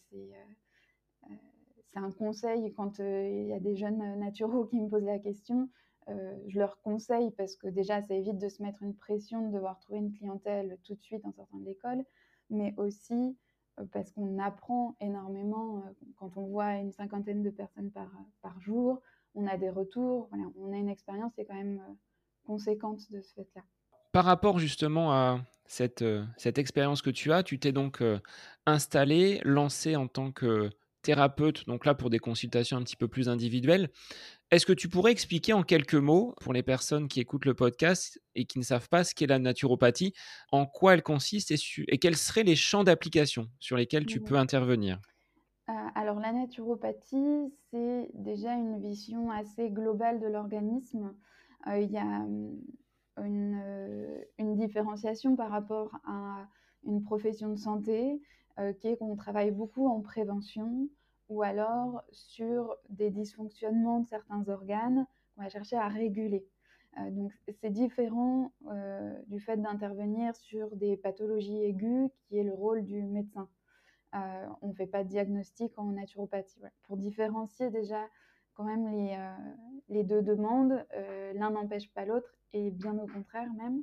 c'est 1.92 2.00
un 2.00 2.12
conseil 2.12 2.74
quand 2.74 2.98
il 2.98 3.46
y 3.46 3.54
a 3.54 3.60
des 3.60 3.76
jeunes 3.76 4.18
naturaux 4.18 4.66
qui 4.66 4.82
me 4.82 4.90
posent 4.90 5.06
la 5.06 5.20
question. 5.20 5.70
je 6.08 6.58
leur 6.58 6.82
conseille 6.82 7.30
parce 7.38 7.56
que 7.56 7.68
déjà, 7.68 8.02
ça 8.02 8.16
évite 8.16 8.40
de 8.40 8.50
se 8.50 8.64
mettre 8.64 8.82
une 8.82 8.96
pression 8.96 9.48
de 9.48 9.54
devoir 9.54 9.80
trouver 9.80 10.00
une 10.00 10.12
clientèle 10.12 10.80
tout 10.84 10.96
de 10.96 11.02
suite 11.02 11.24
en 11.24 11.32
sortant 11.34 11.58
de 11.60 11.66
l'école, 11.66 12.04
mais 12.50 12.74
aussi 12.78 13.14
euh, 13.24 13.43
parce 13.92 14.12
qu'on 14.12 14.40
apprend 14.40 14.96
énormément 15.00 15.78
euh, 15.78 16.06
quand 16.18 16.32
on 16.38 16.46
voit 16.46 16.76
une 16.76 16.92
cinquantaine 16.92 17.44
de 17.44 17.50
personnes 17.50 17.92
par, 17.92 18.10
par 18.42 18.60
jour. 18.62 19.02
On 19.36 19.48
a 19.48 19.58
des 19.58 19.70
retours, 19.70 20.30
on 20.58 20.74
a 20.74 20.78
une 20.78 20.90
expérience 20.90 21.34
qui 21.34 21.42
est 21.42 21.46
quand 21.46 21.56
même 21.56 21.80
euh, 21.80 21.94
conséquente 22.46 23.12
de 23.12 23.22
ce 23.22 23.34
fait-là. 23.34 23.64
Par 24.12 24.26
rapport 24.26 24.60
justement 24.60 25.12
à 25.12 25.42
cette, 25.66 26.06
cette 26.38 26.60
expérience 26.60 27.02
que 27.02 27.10
tu 27.10 27.32
as, 27.32 27.42
tu 27.42 27.58
t'es 27.58 27.72
donc 27.72 28.04
installé, 28.68 29.42
lancé 29.44 29.96
en 29.96 30.08
tant 30.08 30.32
que 30.32 30.70
thérapeute, 31.04 31.68
donc 31.68 31.86
là 31.86 31.94
pour 31.94 32.10
des 32.10 32.18
consultations 32.18 32.78
un 32.78 32.82
petit 32.82 32.96
peu 32.96 33.08
plus 33.08 33.30
individuelles. 33.30 33.90
Est-ce 34.50 34.66
que 34.66 34.74
tu 34.74 34.90
pourrais 34.90 35.12
expliquer 35.12 35.54
en 35.54 35.64
quelques 35.64 35.94
mots, 35.94 36.34
pour 36.42 36.54
les 36.54 36.64
personnes 36.64 37.08
qui 37.08 37.20
écoutent 37.20 37.46
le 37.46 37.54
podcast 37.54 38.20
et 38.36 38.46
qui 38.46 38.58
ne 38.58 38.64
savent 38.64 38.90
pas 38.90 39.04
ce 39.04 39.14
qu'est 39.14 39.28
la 39.28 39.40
naturopathie, 39.40 40.14
en 40.52 40.66
quoi 40.66 40.96
elle 40.96 41.04
consiste 41.04 41.52
et, 41.52 41.98
quels 42.00 42.18
seraient 42.18 42.44
les 42.44 42.56
champs 42.56 42.84
d'application 42.84 43.50
sur 43.60 43.78
lesquels 43.78 44.06
tu 44.06 44.22
peux 44.22 44.38
intervenir? 44.38 45.00
Euh, 45.70 45.74
alors 45.96 46.20
la 46.20 46.34
naturopathie, 46.34 47.54
c'est 47.72 48.10
déjà 48.14 48.54
une 48.54 48.82
vision 48.82 49.32
assez 49.32 49.70
globale 49.70 50.20
de 50.20 50.28
l'organisme. 50.28 51.16
Euh, 51.68 51.80
il 51.80 51.92
y 51.92 51.98
a 51.98 52.04
hum, 52.04 52.60
une, 53.18 53.62
euh, 53.64 54.24
une, 54.40 54.56
différenciation 54.56 55.36
par 55.36 55.50
rapport 55.50 55.92
à 56.06 56.48
une 56.86 57.04
profession 57.04 57.50
de 57.50 57.56
santé 57.56 58.22
qui 58.80 58.88
est 58.88 58.98
qu'on 58.98 59.16
travaille 59.16 59.50
beaucoup 59.50 59.88
en 59.88 60.02
prévention, 60.02 60.88
ou 61.30 61.42
alors 61.42 62.04
sur 62.12 62.76
des 62.90 63.10
dysfonctionnements 63.10 64.02
de 64.02 64.08
certains 64.08 64.48
organes 64.48 65.08
qu'on 65.36 65.44
va 65.44 65.50
chercher 65.50 65.76
à 65.76 65.88
réguler. 65.88 66.46
Euh, 67.00 67.10
donc 67.10 67.34
c'est 67.60 67.72
différent 67.72 68.52
euh, 68.68 69.14
du 69.28 69.40
fait 69.40 69.58
d'intervenir 69.58 70.36
sur 70.36 70.76
des 70.76 70.96
pathologies 70.96 71.64
aiguës 71.64 72.12
qui 72.28 72.38
est 72.38 72.44
le 72.44 72.54
rôle 72.54 72.84
du 72.84 73.02
médecin. 73.02 73.50
Euh, 74.16 74.48
on 74.62 74.68
ne 74.68 74.74
fait 74.74 74.86
pas 74.86 75.04
de 75.04 75.10
diagnostic 75.10 75.78
en 75.80 75.86
naturopathie. 75.86 76.62
Pour 76.84 76.98
différencier 76.98 77.72
déjà 77.72 78.08
quand 78.54 78.64
même 78.64 78.88
les 79.90 80.04
deux 80.04 80.22
demandes, 80.22 80.86
l'un 81.34 81.50
n'empêche 81.50 81.92
pas 81.92 82.06
l'autre 82.06 82.38
et 82.54 82.70
bien 82.70 82.96
au 83.00 83.08
contraire 83.08 83.52
même. 83.54 83.82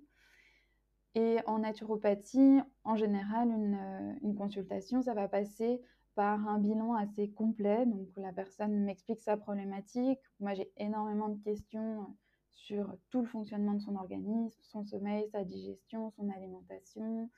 Et 1.15 1.39
en 1.47 1.61
naturopathie, 1.61 2.61
en 2.85 2.97
général, 2.97 3.49
une, 3.49 4.19
une 4.23 4.35
consultation, 4.35 5.03
ça 5.03 5.15
va 5.15 5.27
passer 5.29 5.81
par 6.15 6.49
un 6.49 6.59
bilan 6.59 6.95
assez 6.95 7.31
complet. 7.31 7.87
Donc 7.87 8.09
la 8.17 8.33
personne 8.33 8.85
m'explique 8.85 9.21
sa 9.21 9.37
problématique. 9.37 10.21
Moi 10.39 10.55
j'ai 10.55 10.71
énormément 10.77 11.29
de 11.29 11.43
questions 11.43 12.03
euh, 12.03 12.05
sur 12.51 12.95
tout 13.11 13.21
le 13.21 13.27
fonctionnement 13.27 13.75
de 13.75 13.81
son 13.81 13.97
organisme, 13.97 14.61
son 14.63 14.85
sommeil, 14.85 15.29
sa 15.31 15.45
digestion, 15.45 16.11
son 16.11 16.29
alimentation, 16.29 17.31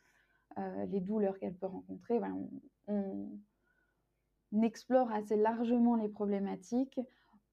euh, 0.58 0.86
les 0.86 1.00
douleurs 1.00 1.38
qu'elle 1.38 1.54
peut 1.54 1.66
rencontrer. 1.66 2.20
on, 2.88 3.30
explore 4.62 5.10
assez 5.10 5.36
largement 5.36 5.96
les 5.96 6.10
problématiques 6.10 7.00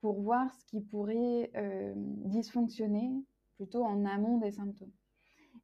pour 0.01 0.19
voir 0.21 0.53
ce 0.53 0.65
qui 0.65 0.81
pourrait 0.81 1.49
euh, 1.55 1.93
dysfonctionner 1.95 3.09
plutôt 3.55 3.85
en 3.85 4.03
amont 4.05 4.37
des 4.37 4.51
symptômes. 4.51 4.91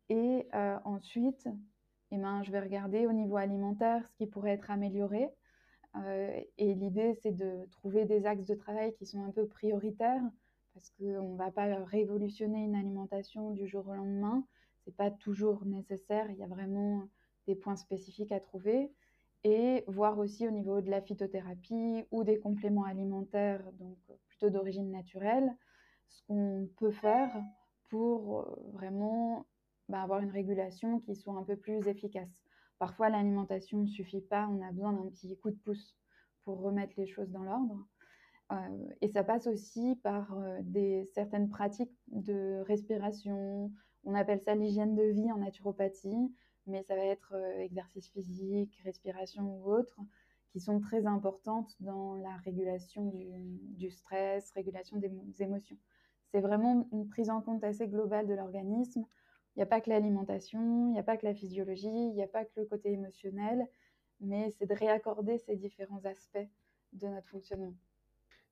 Et 0.10 0.48
ensuite, 0.84 1.48
eh 2.12 2.18
ben, 2.18 2.44
je 2.44 2.52
vais 2.52 2.60
regarder 2.60 3.08
au 3.08 3.12
niveau 3.12 3.38
alimentaire 3.38 4.08
ce 4.08 4.16
qui 4.16 4.28
pourrait 4.28 4.52
être 4.52 4.72
amélioré. 4.72 5.30
Euh, 5.98 6.40
et 6.58 6.74
l'idée, 6.74 7.14
c'est 7.22 7.32
de 7.32 7.66
trouver 7.72 8.06
des 8.06 8.26
axes 8.26 8.46
de 8.46 8.56
travail 8.56 8.94
qui 8.94 9.06
sont 9.06 9.24
un 9.24 9.32
peu 9.32 9.48
prioritaires, 9.48 10.24
parce 10.74 10.90
qu'on 10.92 11.34
ne 11.34 11.38
va 11.38 11.52
pas 11.52 11.84
révolutionner 11.86 12.64
une 12.64 12.76
alimentation 12.76 13.52
du 13.52 13.68
jour 13.68 13.88
au 13.88 13.94
lendemain. 13.94 14.46
Ce 14.84 14.90
n'est 14.90 14.96
pas 14.96 15.10
toujours 15.10 15.66
nécessaire. 15.66 16.30
Il 16.30 16.38
y 16.38 16.44
a 16.44 16.48
vraiment 16.48 17.08
des 17.48 17.56
points 17.56 17.78
spécifiques 17.78 18.32
à 18.32 18.40
trouver. 18.40 18.92
Et 19.44 19.84
voir 19.88 20.18
aussi 20.18 20.48
au 20.48 20.52
niveau 20.52 20.82
de 20.82 20.90
la 20.90 21.02
phytothérapie 21.02 22.04
ou 22.10 22.24
des 22.24 22.40
compléments 22.40 22.86
alimentaires, 22.86 23.64
donc 23.74 23.98
plutôt 24.28 24.50
d'origine 24.50 24.90
naturelle, 24.90 25.56
ce 26.10 26.24
qu'on 26.28 26.68
peut 26.78 26.92
faire 26.92 27.32
pour 27.90 28.40
euh, 28.40 28.56
vraiment 28.74 29.46
bah, 29.89 30.01
avoir 30.01 30.20
une 30.20 30.32
régulation 30.32 31.00
qui 31.00 31.15
soit 31.15 31.34
un 31.34 31.44
peu 31.44 31.56
plus 31.56 31.88
efficace. 31.88 32.30
Parfois, 32.80 33.10
l'alimentation 33.10 33.80
ne 33.80 33.88
suffit 33.88 34.22
pas, 34.22 34.48
on 34.48 34.62
a 34.62 34.72
besoin 34.72 34.94
d'un 34.94 35.10
petit 35.10 35.38
coup 35.38 35.50
de 35.50 35.56
pouce 35.56 35.96
pour 36.44 36.62
remettre 36.62 36.94
les 36.98 37.08
choses 37.08 37.32
dans 37.32 37.44
l'ordre. 37.44 37.86
Euh, 38.51 38.88
et 39.01 39.08
ça 39.08 39.24
passe 39.24 39.48
aussi 39.48 39.96
par 40.04 40.38
euh, 40.38 40.60
des, 40.62 41.06
certaines 41.13 41.50
pratiques 41.50 41.98
de 42.08 42.63
respiration. 42.68 43.72
On 44.04 44.13
appelle 44.13 44.42
ça 44.42 44.54
l'hygiène 44.54 44.96
de 44.96 45.04
vie 45.04 45.32
en 45.32 45.38
naturopathie, 45.38 46.32
mais 46.68 46.84
ça 46.84 46.96
va 46.96 47.04
être 47.06 47.34
euh, 47.34 47.60
exercice 47.60 48.10
physique, 48.10 48.80
respiration 48.84 49.44
ou 49.44 49.72
autre, 49.72 50.00
qui 50.51 50.60
sont 50.60 50.80
très 50.80 51.08
importantes 51.08 51.75
dans 51.80 52.15
la 52.15 52.36
régulation 52.38 53.06
du, 53.06 53.25
du 53.77 53.89
stress, 53.89 54.51
régulation 54.51 54.98
des 54.98 55.12
émotions. 55.39 55.77
C'est 56.32 56.42
vraiment 56.42 56.88
une 56.92 57.08
prise 57.08 57.30
en 57.30 57.42
compte 57.42 57.63
assez 57.63 57.88
globale 57.88 58.27
de 58.27 58.34
l'organisme 58.34 59.06
il 59.56 59.60
n'y 59.60 59.64
a 59.64 59.68
pas 59.68 59.80
que 59.80 59.90
l'alimentation, 59.90 60.90
il 60.90 60.94
n'y 60.94 61.00
a 61.00 61.04
pas 61.04 61.16
que 61.18 61.26
la 61.26 61.34
physiologie, 61.34 61.88
il 61.88 62.14
n'y 62.14 62.24
a 62.24 62.28
pas 62.28 62.44
que 62.44 62.52
le 62.58 62.66
côté 62.66 62.92
émotionnel, 62.92 63.66
mais 64.20 64.52
c'est 64.52 64.66
de 64.66 64.74
réaccorder 64.74 65.38
ces 65.38 65.56
différents 65.56 66.04
aspects 66.06 66.48
de 66.94 67.08
notre 67.08 67.30
fonctionnement. 67.30 67.74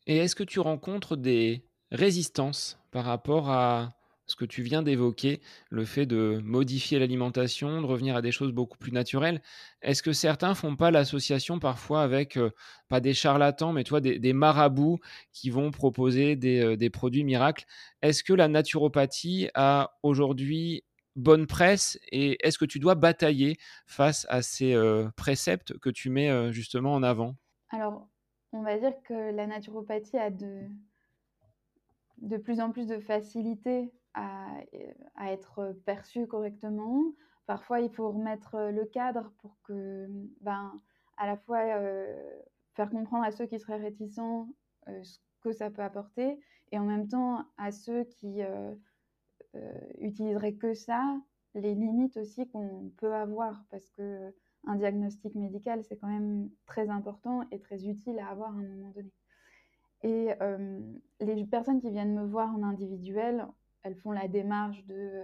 Et 0.08 0.18
est-ce 0.18 0.36
que 0.36 0.44
tu 0.44 0.60
rencontres 0.60 1.18
des 1.18 1.66
résistances 1.92 2.80
par 2.92 3.06
rapport 3.06 3.50
à 3.50 3.96
ce 4.26 4.38
que 4.38 4.46
tu 4.46 4.64
viens 4.64 4.82
d'évoquer, 4.82 5.42
le 5.70 5.84
fait 5.84 6.06
de 6.06 6.40
modifier 6.44 6.98
l'alimentation, 6.98 7.82
de 7.82 7.86
revenir 7.86 8.16
à 8.16 8.22
des 8.22 8.32
choses 8.32 8.54
beaucoup 8.54 8.78
plus 8.78 8.94
naturelles? 8.94 9.42
Est-ce 9.82 10.02
que 10.02 10.14
certains 10.14 10.56
font 10.56 10.78
pas 10.78 10.92
l'association 10.92 11.60
parfois 11.60 12.04
avec, 12.04 12.38
euh, 12.38 12.52
pas 12.88 13.02
des 13.02 13.14
charlatans, 13.14 13.74
mais 13.74 13.84
toi, 13.84 14.00
des, 14.00 14.34
marabouts 14.34 15.00
qui 15.34 15.50
vont 15.50 15.72
proposer 15.72 16.40
euh, 16.44 16.78
des 16.78 16.90
produits 16.90 17.26
miracles? 17.26 17.66
Est-ce 18.02 18.24
que 18.24 18.34
la 18.34 18.48
naturopathie 18.48 19.50
a 19.54 19.98
aujourd'hui 20.04 20.84
bonne 21.16 21.48
presse 21.48 22.00
et 22.12 22.38
est-ce 22.46 22.58
que 22.58 22.66
tu 22.66 22.80
dois 22.80 22.96
batailler 22.96 23.58
face 23.86 24.26
à 24.30 24.42
ces 24.42 24.76
préceptes 25.16 25.78
que 25.80 25.90
tu 25.90 26.10
mets 26.10 26.52
justement 26.52 26.94
en 26.94 27.04
avant? 27.04 27.36
Alors, 27.70 28.08
on 28.52 28.62
va 28.62 28.78
dire 28.78 28.94
que 29.04 29.32
la 29.36 29.48
naturopathie 29.48 30.18
a 30.18 30.30
de, 30.30 30.62
de 32.18 32.38
plus 32.38 32.60
en 32.60 32.72
plus 32.72 32.88
de 32.88 33.00
facilité 33.00 33.92
à, 34.14 34.48
à 35.16 35.32
être 35.32 35.76
perçue 35.86 36.28
correctement. 36.28 37.04
Parfois, 37.46 37.80
il 37.80 37.90
faut 37.90 38.12
remettre 38.12 38.72
le 38.72 38.86
cadre 38.86 39.32
pour 39.40 39.58
que, 39.64 40.08
ben, 40.42 40.80
à 41.18 41.28
la 41.28 41.38
fois 41.38 41.60
faire 42.76 42.90
comprendre 42.90 43.24
à 43.24 43.32
ceux 43.32 43.46
qui 43.46 43.60
seraient 43.60 43.78
réticents 43.78 44.48
ce 44.88 45.18
que 45.42 45.52
ça 45.52 45.70
peut 45.70 45.82
apporter 45.82 46.40
et 46.72 46.80
en 46.80 46.86
même 46.86 47.08
temps 47.08 47.46
à 47.58 47.72
ceux 47.72 48.04
qui 48.06 48.42
utiliseraient 50.00 50.56
que 50.56 50.74
ça, 50.74 51.20
les 51.56 51.76
limites 51.76 52.18
aussi 52.18 52.48
qu'on 52.50 52.92
peut 52.98 53.14
avoir 53.14 53.64
parce 53.70 53.90
que 53.92 54.34
un 54.66 54.76
diagnostic 54.76 55.36
médical, 55.36 55.84
c'est 55.84 55.98
quand 55.98 56.08
même 56.08 56.50
très 56.66 56.90
important 56.90 57.42
et 57.52 57.60
très 57.60 57.86
utile 57.86 58.18
à 58.20 58.30
avoir 58.30 58.50
à 58.50 58.60
un 58.60 58.64
moment 58.64 58.92
donné. 58.92 59.12
Et 60.04 60.30
les 61.20 61.46
personnes 61.46 61.80
qui 61.80 61.92
viennent 61.92 62.14
me 62.14 62.26
voir 62.26 62.54
en 62.56 62.64
individuel, 62.64 63.46
elles 63.84 63.96
font 63.96 64.12
la 64.12 64.28
démarche 64.28 64.84
de 64.86 65.24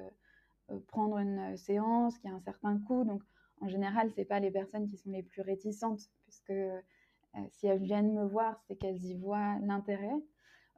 prendre 0.88 1.18
une 1.18 1.58
séance 1.58 2.18
qui 2.20 2.28
a 2.28 2.34
un 2.34 2.40
certain 2.42 2.78
coût. 2.80 3.04
Donc, 3.06 3.24
en 3.62 3.68
général, 3.68 4.12
ce 4.12 4.22
pas 4.22 4.40
les 4.40 4.52
personnes 4.52 4.88
qui 4.88 4.98
sont 4.98 5.12
les 5.12 5.24
plus 5.24 5.42
réticentes, 5.42 6.02
puisque 6.24 6.54
si 7.52 7.68
elles 7.68 7.82
viennent 7.82 8.14
me 8.14 8.26
voir, 8.26 8.62
c'est 8.68 8.76
qu'elles 8.76 9.04
y 9.04 9.16
voient 9.16 9.58
l'intérêt. 9.60 10.16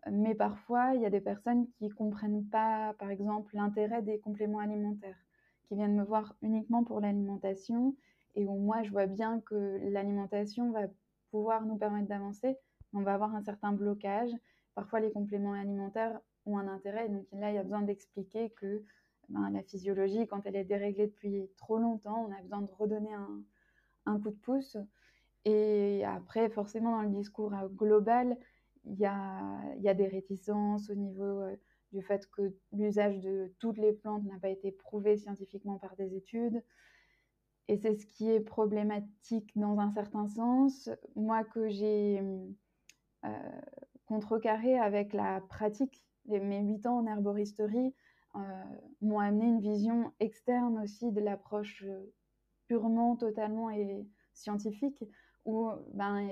Mais 0.10 0.34
parfois, 0.34 0.96
il 0.96 1.02
y 1.02 1.06
a 1.06 1.10
des 1.10 1.22
personnes 1.22 1.68
qui 1.78 1.86
ne 1.86 1.94
comprennent 1.94 2.46
pas, 2.46 2.94
par 2.98 3.12
exemple, 3.12 3.56
l'intérêt 3.56 4.02
des 4.02 4.20
compléments 4.20 4.60
alimentaires, 4.60 5.20
qui 5.68 5.76
viennent 5.76 5.96
me 5.96 6.04
voir 6.04 6.36
uniquement 6.42 6.84
pour 6.84 7.02
l'alimentation 7.02 7.96
et 8.36 8.46
où 8.46 8.58
moi, 8.58 8.84
je 8.84 8.92
vois 8.92 9.06
bien 9.06 9.42
que 9.42 9.80
l'alimentation 9.90 10.72
va 10.72 10.88
pouvoir 11.30 11.66
nous 11.66 11.78
permettre 11.78 12.08
d'avancer. 12.08 12.58
On 12.94 13.02
va 13.02 13.14
avoir 13.14 13.36
un 13.36 13.42
certain 13.42 13.72
blocage. 13.72 14.32
Parfois, 14.76 15.00
les 15.00 15.12
compléments 15.12 15.54
alimentaires 15.54 16.20
ont 16.46 16.58
un 16.58 16.68
intérêt. 16.68 17.10
Donc 17.10 17.26
là, 17.32 17.52
il 17.52 17.56
y 17.56 17.58
a 17.58 17.64
besoin 17.64 17.82
d'expliquer 17.82 18.50
que 18.52 18.84
ben, 19.30 19.50
la 19.52 19.64
physiologie, 19.64 20.28
quand 20.28 20.46
elle 20.46 20.56
est 20.56 20.64
déréglée 20.64 21.08
depuis 21.08 21.50
trop 21.58 21.78
longtemps, 21.78 22.28
on 22.28 22.34
a 22.34 22.42
besoin 22.42 22.62
de 22.62 22.72
redonner 22.78 23.14
un, 24.06 24.20
coup 24.20 24.32
de 24.32 24.36
pouce. 24.36 24.78
Et 25.46 26.04
après, 26.06 26.50
forcément, 26.50 26.98
dans 26.98 27.04
le 27.04 27.10
discours 27.10 27.54
euh, 27.54 27.68
global, 27.68 28.38
il 28.86 28.98
y 28.98 29.06
a, 29.06 29.62
y 29.80 29.90
a, 29.90 29.94
des 29.94 30.08
réticences 30.08 30.90
au 30.90 30.96
niveau 30.96 31.44
du 31.92 32.02
fait 32.02 32.28
que 32.32 32.54
l'usage 32.72 33.20
de 33.20 33.54
toutes 33.60 33.78
les 33.78 33.94
plantes 33.94 34.24
n'a 34.26 34.40
pas 34.40 34.50
été 34.50 34.72
prouvé 34.72 35.18
scientifiquement 35.18 35.78
par 35.78 35.96
des 35.96 36.16
études. 36.16 36.64
Et 37.68 37.78
c'est 37.78 37.96
ce 37.96 38.06
qui 38.06 38.30
est 38.30 38.40
problématique 38.40 39.52
dans 39.56 39.80
un 39.80 39.92
certain 39.92 40.28
sens. 40.28 40.90
Moi, 41.16 41.44
que 41.44 41.70
j'ai 41.70 42.22
euh, 43.24 43.30
contrecarré 44.06 44.78
avec 44.78 45.14
la 45.14 45.42
pratique, 45.42 46.04
mes 46.26 46.62
huit 46.62 46.86
ans 46.86 47.00
en 47.00 47.08
herboristerie 47.08 47.94
m'ont 49.02 49.20
amené 49.20 49.46
une 49.46 49.60
vision 49.60 50.12
externe 50.20 50.80
aussi 50.80 51.12
de 51.12 51.20
l'approche 51.20 51.86
purement, 52.68 53.16
totalement 53.16 53.70
et 53.70 54.06
scientifique, 54.34 55.04
où 55.46 55.70
ben, 55.94 56.30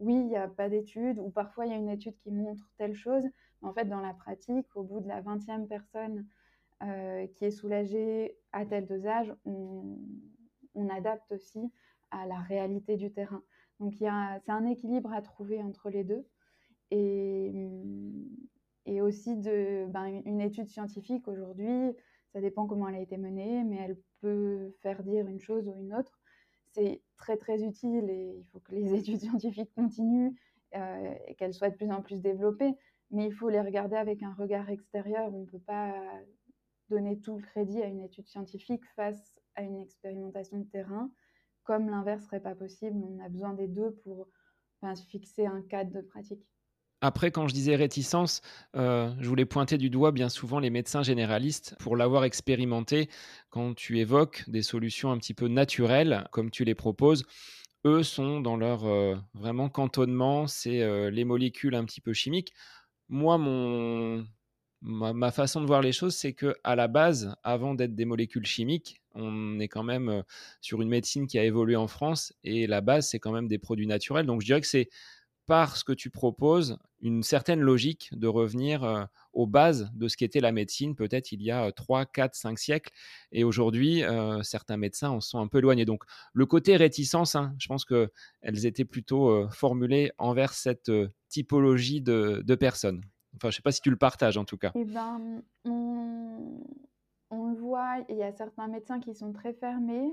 oui, 0.00 0.14
il 0.14 0.26
n'y 0.26 0.36
a 0.36 0.48
pas 0.48 0.68
d'études, 0.68 1.18
ou 1.18 1.30
parfois 1.30 1.66
il 1.66 1.72
y 1.72 1.74
a 1.74 1.78
une 1.78 1.88
étude 1.88 2.16
qui 2.16 2.30
montre 2.30 2.70
telle 2.78 2.94
chose, 2.94 3.24
en 3.62 3.72
fait, 3.72 3.84
dans 3.84 4.00
la 4.00 4.14
pratique, 4.14 4.66
au 4.74 4.82
bout 4.82 5.00
de 5.00 5.08
la 5.08 5.22
20e 5.22 5.66
personne 5.66 6.26
euh, 6.82 7.26
qui 7.28 7.44
est 7.44 7.50
soulagée 7.50 8.36
à 8.52 8.64
tel 8.64 8.86
dosage, 8.86 9.34
on, 9.44 9.98
adapte 10.88 11.30
aussi 11.30 11.70
à 12.10 12.26
la 12.26 12.38
réalité 12.40 12.96
du 12.96 13.12
terrain. 13.12 13.42
Donc 13.78 13.94
c'est 13.94 14.08
un 14.08 14.66
équilibre 14.66 15.12
à 15.12 15.22
trouver 15.22 15.62
entre 15.62 15.88
les 15.88 16.04
deux. 16.04 16.26
Et, 16.90 17.52
aussi 19.00 19.36
ben, 19.36 20.22
une 20.24 20.40
étude 20.40 20.68
scientifique 20.68 21.28
aujourd'hui, 21.28 21.94
ça 22.32 22.40
dépend 22.40 22.66
comment 22.66 22.88
elle 22.88 22.96
a 22.96 23.00
été 23.00 23.16
menée, 23.16 23.62
mais 23.64 23.76
elle 23.76 23.98
peut 24.20 24.72
faire 24.82 25.02
dire 25.02 25.26
une 25.26 25.40
chose 25.40 25.68
ou 25.68 25.74
une 25.78 25.94
autre. 25.94 26.19
C'est 26.72 27.02
très 27.16 27.36
très 27.36 27.62
utile 27.62 28.08
et 28.08 28.36
il 28.38 28.44
faut 28.52 28.60
que 28.60 28.74
les 28.74 28.94
études 28.98 29.20
scientifiques 29.20 29.72
continuent 29.74 30.34
euh, 30.74 31.14
et 31.26 31.34
qu'elles 31.34 31.54
soient 31.54 31.70
de 31.70 31.76
plus 31.76 31.90
en 31.90 32.02
plus 32.02 32.20
développées. 32.20 32.74
Mais 33.10 33.26
il 33.26 33.32
faut 33.32 33.48
les 33.48 33.60
regarder 33.60 33.96
avec 33.96 34.22
un 34.22 34.32
regard 34.34 34.70
extérieur. 34.70 35.34
On 35.34 35.40
ne 35.40 35.46
peut 35.46 35.58
pas 35.58 35.92
donner 36.88 37.20
tout 37.20 37.36
le 37.36 37.42
crédit 37.42 37.82
à 37.82 37.86
une 37.86 38.02
étude 38.02 38.28
scientifique 38.28 38.84
face 38.94 39.40
à 39.56 39.62
une 39.62 39.80
expérimentation 39.80 40.58
de 40.58 40.64
terrain, 40.64 41.10
comme 41.64 41.88
l'inverse 41.88 42.24
serait 42.24 42.40
pas 42.40 42.54
possible. 42.54 42.96
On 43.04 43.18
a 43.24 43.28
besoin 43.28 43.54
des 43.54 43.68
deux 43.68 43.92
pour 44.04 44.28
fixer 45.08 45.46
un 45.46 45.62
cadre 45.62 45.92
de 45.92 46.00
pratique. 46.00 46.46
Après, 47.02 47.30
quand 47.30 47.48
je 47.48 47.54
disais 47.54 47.76
réticence, 47.76 48.42
euh, 48.76 49.10
je 49.20 49.28
voulais 49.28 49.46
pointer 49.46 49.78
du 49.78 49.88
doigt 49.88 50.12
bien 50.12 50.28
souvent 50.28 50.58
les 50.58 50.68
médecins 50.68 51.02
généralistes 51.02 51.74
pour 51.80 51.96
l'avoir 51.96 52.24
expérimenté. 52.24 53.08
Quand 53.48 53.74
tu 53.74 53.98
évoques 53.98 54.44
des 54.48 54.62
solutions 54.62 55.10
un 55.10 55.16
petit 55.16 55.32
peu 55.32 55.48
naturelles, 55.48 56.28
comme 56.30 56.50
tu 56.50 56.64
les 56.64 56.74
proposes, 56.74 57.24
eux 57.86 58.02
sont 58.02 58.42
dans 58.42 58.56
leur 58.56 58.84
euh, 58.84 59.16
vraiment 59.32 59.70
cantonnement, 59.70 60.46
c'est 60.46 60.82
euh, 60.82 61.10
les 61.10 61.24
molécules 61.24 61.74
un 61.74 61.86
petit 61.86 62.02
peu 62.02 62.12
chimiques. 62.12 62.52
Moi, 63.08 63.38
mon, 63.38 64.26
ma, 64.82 65.32
façon 65.32 65.62
de 65.62 65.66
voir 65.66 65.80
les 65.80 65.92
choses, 65.92 66.14
c'est 66.14 66.34
que 66.34 66.54
à 66.64 66.76
la 66.76 66.86
base, 66.86 67.34
avant 67.42 67.74
d'être 67.74 67.94
des 67.94 68.04
molécules 68.04 68.44
chimiques, 68.44 69.00
on 69.14 69.58
est 69.58 69.68
quand 69.68 69.82
même 69.82 70.22
sur 70.60 70.82
une 70.82 70.88
médecine 70.90 71.26
qui 71.26 71.38
a 71.38 71.44
évolué 71.44 71.76
en 71.76 71.88
France 71.88 72.34
et 72.44 72.66
la 72.66 72.82
base, 72.82 73.08
c'est 73.08 73.18
quand 73.18 73.32
même 73.32 73.48
des 73.48 73.58
produits 73.58 73.86
naturels. 73.86 74.26
Donc 74.26 74.42
je 74.42 74.46
dirais 74.46 74.60
que 74.60 74.66
c'est 74.66 74.90
par 75.50 75.76
ce 75.76 75.82
que 75.82 75.92
tu 75.92 76.10
proposes 76.10 76.78
une 77.00 77.24
certaine 77.24 77.58
logique 77.58 78.10
de 78.12 78.28
revenir 78.28 78.84
euh, 78.84 79.04
aux 79.32 79.48
bases 79.48 79.90
de 79.94 80.06
ce 80.06 80.16
qu'était 80.16 80.38
la 80.38 80.52
médecine, 80.52 80.94
peut-être 80.94 81.32
il 81.32 81.42
y 81.42 81.50
a 81.50 81.72
3, 81.72 82.06
4, 82.06 82.36
5 82.36 82.56
siècles. 82.56 82.92
Et 83.32 83.42
aujourd'hui, 83.42 84.04
euh, 84.04 84.44
certains 84.44 84.76
médecins 84.76 85.10
en 85.10 85.20
sont 85.20 85.40
un 85.40 85.48
peu 85.48 85.58
éloignés. 85.58 85.86
Donc 85.86 86.04
le 86.34 86.46
côté 86.46 86.76
réticence, 86.76 87.34
hein, 87.34 87.52
je 87.58 87.66
pense 87.66 87.84
qu'elles 87.84 88.64
étaient 88.64 88.84
plutôt 88.84 89.48
formulées 89.50 90.12
envers 90.18 90.52
cette 90.52 90.92
typologie 91.28 92.00
de 92.00 92.54
personnes. 92.54 93.02
Enfin, 93.34 93.48
je 93.50 93.54
ne 93.54 93.56
sais 93.56 93.62
pas 93.62 93.72
si 93.72 93.80
tu 93.80 93.90
le 93.90 93.96
partages 93.96 94.36
en 94.36 94.44
tout 94.44 94.56
cas. 94.56 94.70
Eh 94.76 94.84
ben, 94.84 95.42
on, 95.64 96.60
le 97.32 97.58
voit, 97.58 98.04
il 98.08 98.18
y 98.18 98.22
a 98.22 98.30
certains 98.30 98.68
médecins 98.68 99.00
qui 99.00 99.16
sont 99.16 99.32
très 99.32 99.52
fermés. 99.54 100.12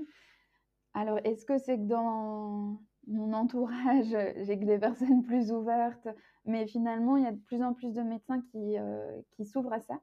Alors, 0.94 1.20
est-ce 1.22 1.44
que 1.44 1.58
c'est 1.58 1.76
que 1.76 1.86
dans 1.86 2.80
mon 3.08 3.32
entourage, 3.32 4.06
j'ai 4.44 4.58
que 4.58 4.64
des 4.64 4.78
personnes 4.78 5.22
plus 5.22 5.50
ouvertes 5.50 6.08
Mais 6.44 6.66
finalement, 6.66 7.16
il 7.16 7.24
y 7.24 7.26
a 7.26 7.32
de 7.32 7.40
plus 7.40 7.62
en 7.62 7.74
plus 7.74 7.92
de 7.92 8.02
médecins 8.02 8.40
qui, 8.52 8.78
euh, 8.78 9.20
qui 9.32 9.44
s'ouvrent 9.44 9.72
à 9.72 9.80
ça. 9.80 10.00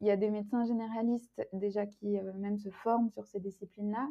Il 0.00 0.06
y 0.06 0.10
a 0.10 0.16
des 0.16 0.30
médecins 0.30 0.64
généralistes 0.64 1.46
déjà 1.52 1.86
qui 1.86 2.18
euh, 2.18 2.32
même 2.34 2.58
se 2.58 2.70
forment 2.70 3.10
sur 3.10 3.26
ces 3.26 3.40
disciplines-là. 3.40 4.08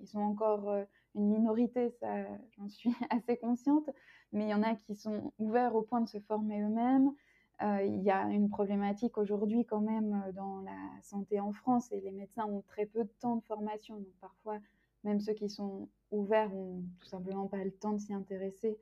Ils 0.00 0.06
sont 0.06 0.20
encore 0.20 0.70
euh, 0.70 0.84
une 1.14 1.28
minorité, 1.28 1.90
ça 2.00 2.24
j'en 2.56 2.68
suis 2.68 2.92
assez 3.10 3.36
consciente, 3.36 3.90
mais 4.32 4.44
il 4.44 4.50
y 4.50 4.54
en 4.54 4.62
a 4.62 4.74
qui 4.74 4.94
sont 4.94 5.32
ouverts 5.38 5.74
au 5.74 5.82
point 5.82 6.00
de 6.00 6.08
se 6.08 6.18
former 6.20 6.60
eux-mêmes. 6.62 7.12
Il 7.60 8.02
y 8.04 8.10
a 8.12 8.22
une 8.28 8.50
problématique 8.50 9.18
aujourd'hui 9.18 9.64
quand 9.64 9.80
même 9.80 10.30
dans 10.36 10.60
la 10.60 10.76
santé 11.02 11.40
en 11.40 11.52
France 11.52 11.90
et 11.90 12.00
les 12.00 12.12
médecins 12.12 12.44
ont 12.44 12.62
très 12.62 12.86
peu 12.86 13.02
de 13.02 13.10
temps 13.20 13.34
de 13.34 13.42
formation. 13.42 13.96
Donc 13.96 14.14
parfois, 14.20 14.60
même 15.04 15.20
ceux 15.20 15.34
qui 15.34 15.48
sont 15.48 15.88
ouverts 16.10 16.54
ont 16.54 16.82
tout 17.00 17.06
simplement 17.06 17.46
pas 17.46 17.62
le 17.64 17.70
temps 17.70 17.92
de 17.92 17.98
s'y 17.98 18.12
intéresser. 18.12 18.78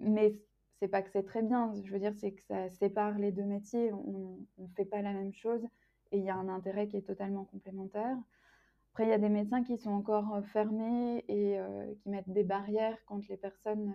Mais 0.00 0.34
c'est 0.78 0.88
pas 0.88 1.02
que 1.02 1.10
c'est 1.10 1.24
très 1.24 1.42
bien. 1.42 1.72
Je 1.82 1.92
veux 1.92 1.98
dire, 1.98 2.14
c'est 2.14 2.32
que 2.32 2.42
ça 2.42 2.68
sépare 2.70 3.18
les 3.18 3.32
deux 3.32 3.44
métiers. 3.44 3.92
On 3.92 4.38
ne 4.58 4.68
fait 4.76 4.84
pas 4.84 5.02
la 5.02 5.12
même 5.12 5.32
chose 5.32 5.64
et 6.12 6.18
il 6.18 6.24
y 6.24 6.30
a 6.30 6.36
un 6.36 6.48
intérêt 6.48 6.88
qui 6.88 6.96
est 6.96 7.02
totalement 7.02 7.44
complémentaire. 7.44 8.16
Après, 8.92 9.04
il 9.04 9.10
y 9.10 9.12
a 9.12 9.18
des 9.18 9.28
médecins 9.28 9.62
qui 9.62 9.76
sont 9.76 9.90
encore 9.90 10.34
euh, 10.34 10.42
fermés 10.42 11.24
et 11.28 11.58
qui 12.00 12.08
mettent 12.08 12.30
des 12.30 12.44
barrières 12.44 12.98
quand 13.06 13.26
les 13.28 13.36
personnes 13.36 13.92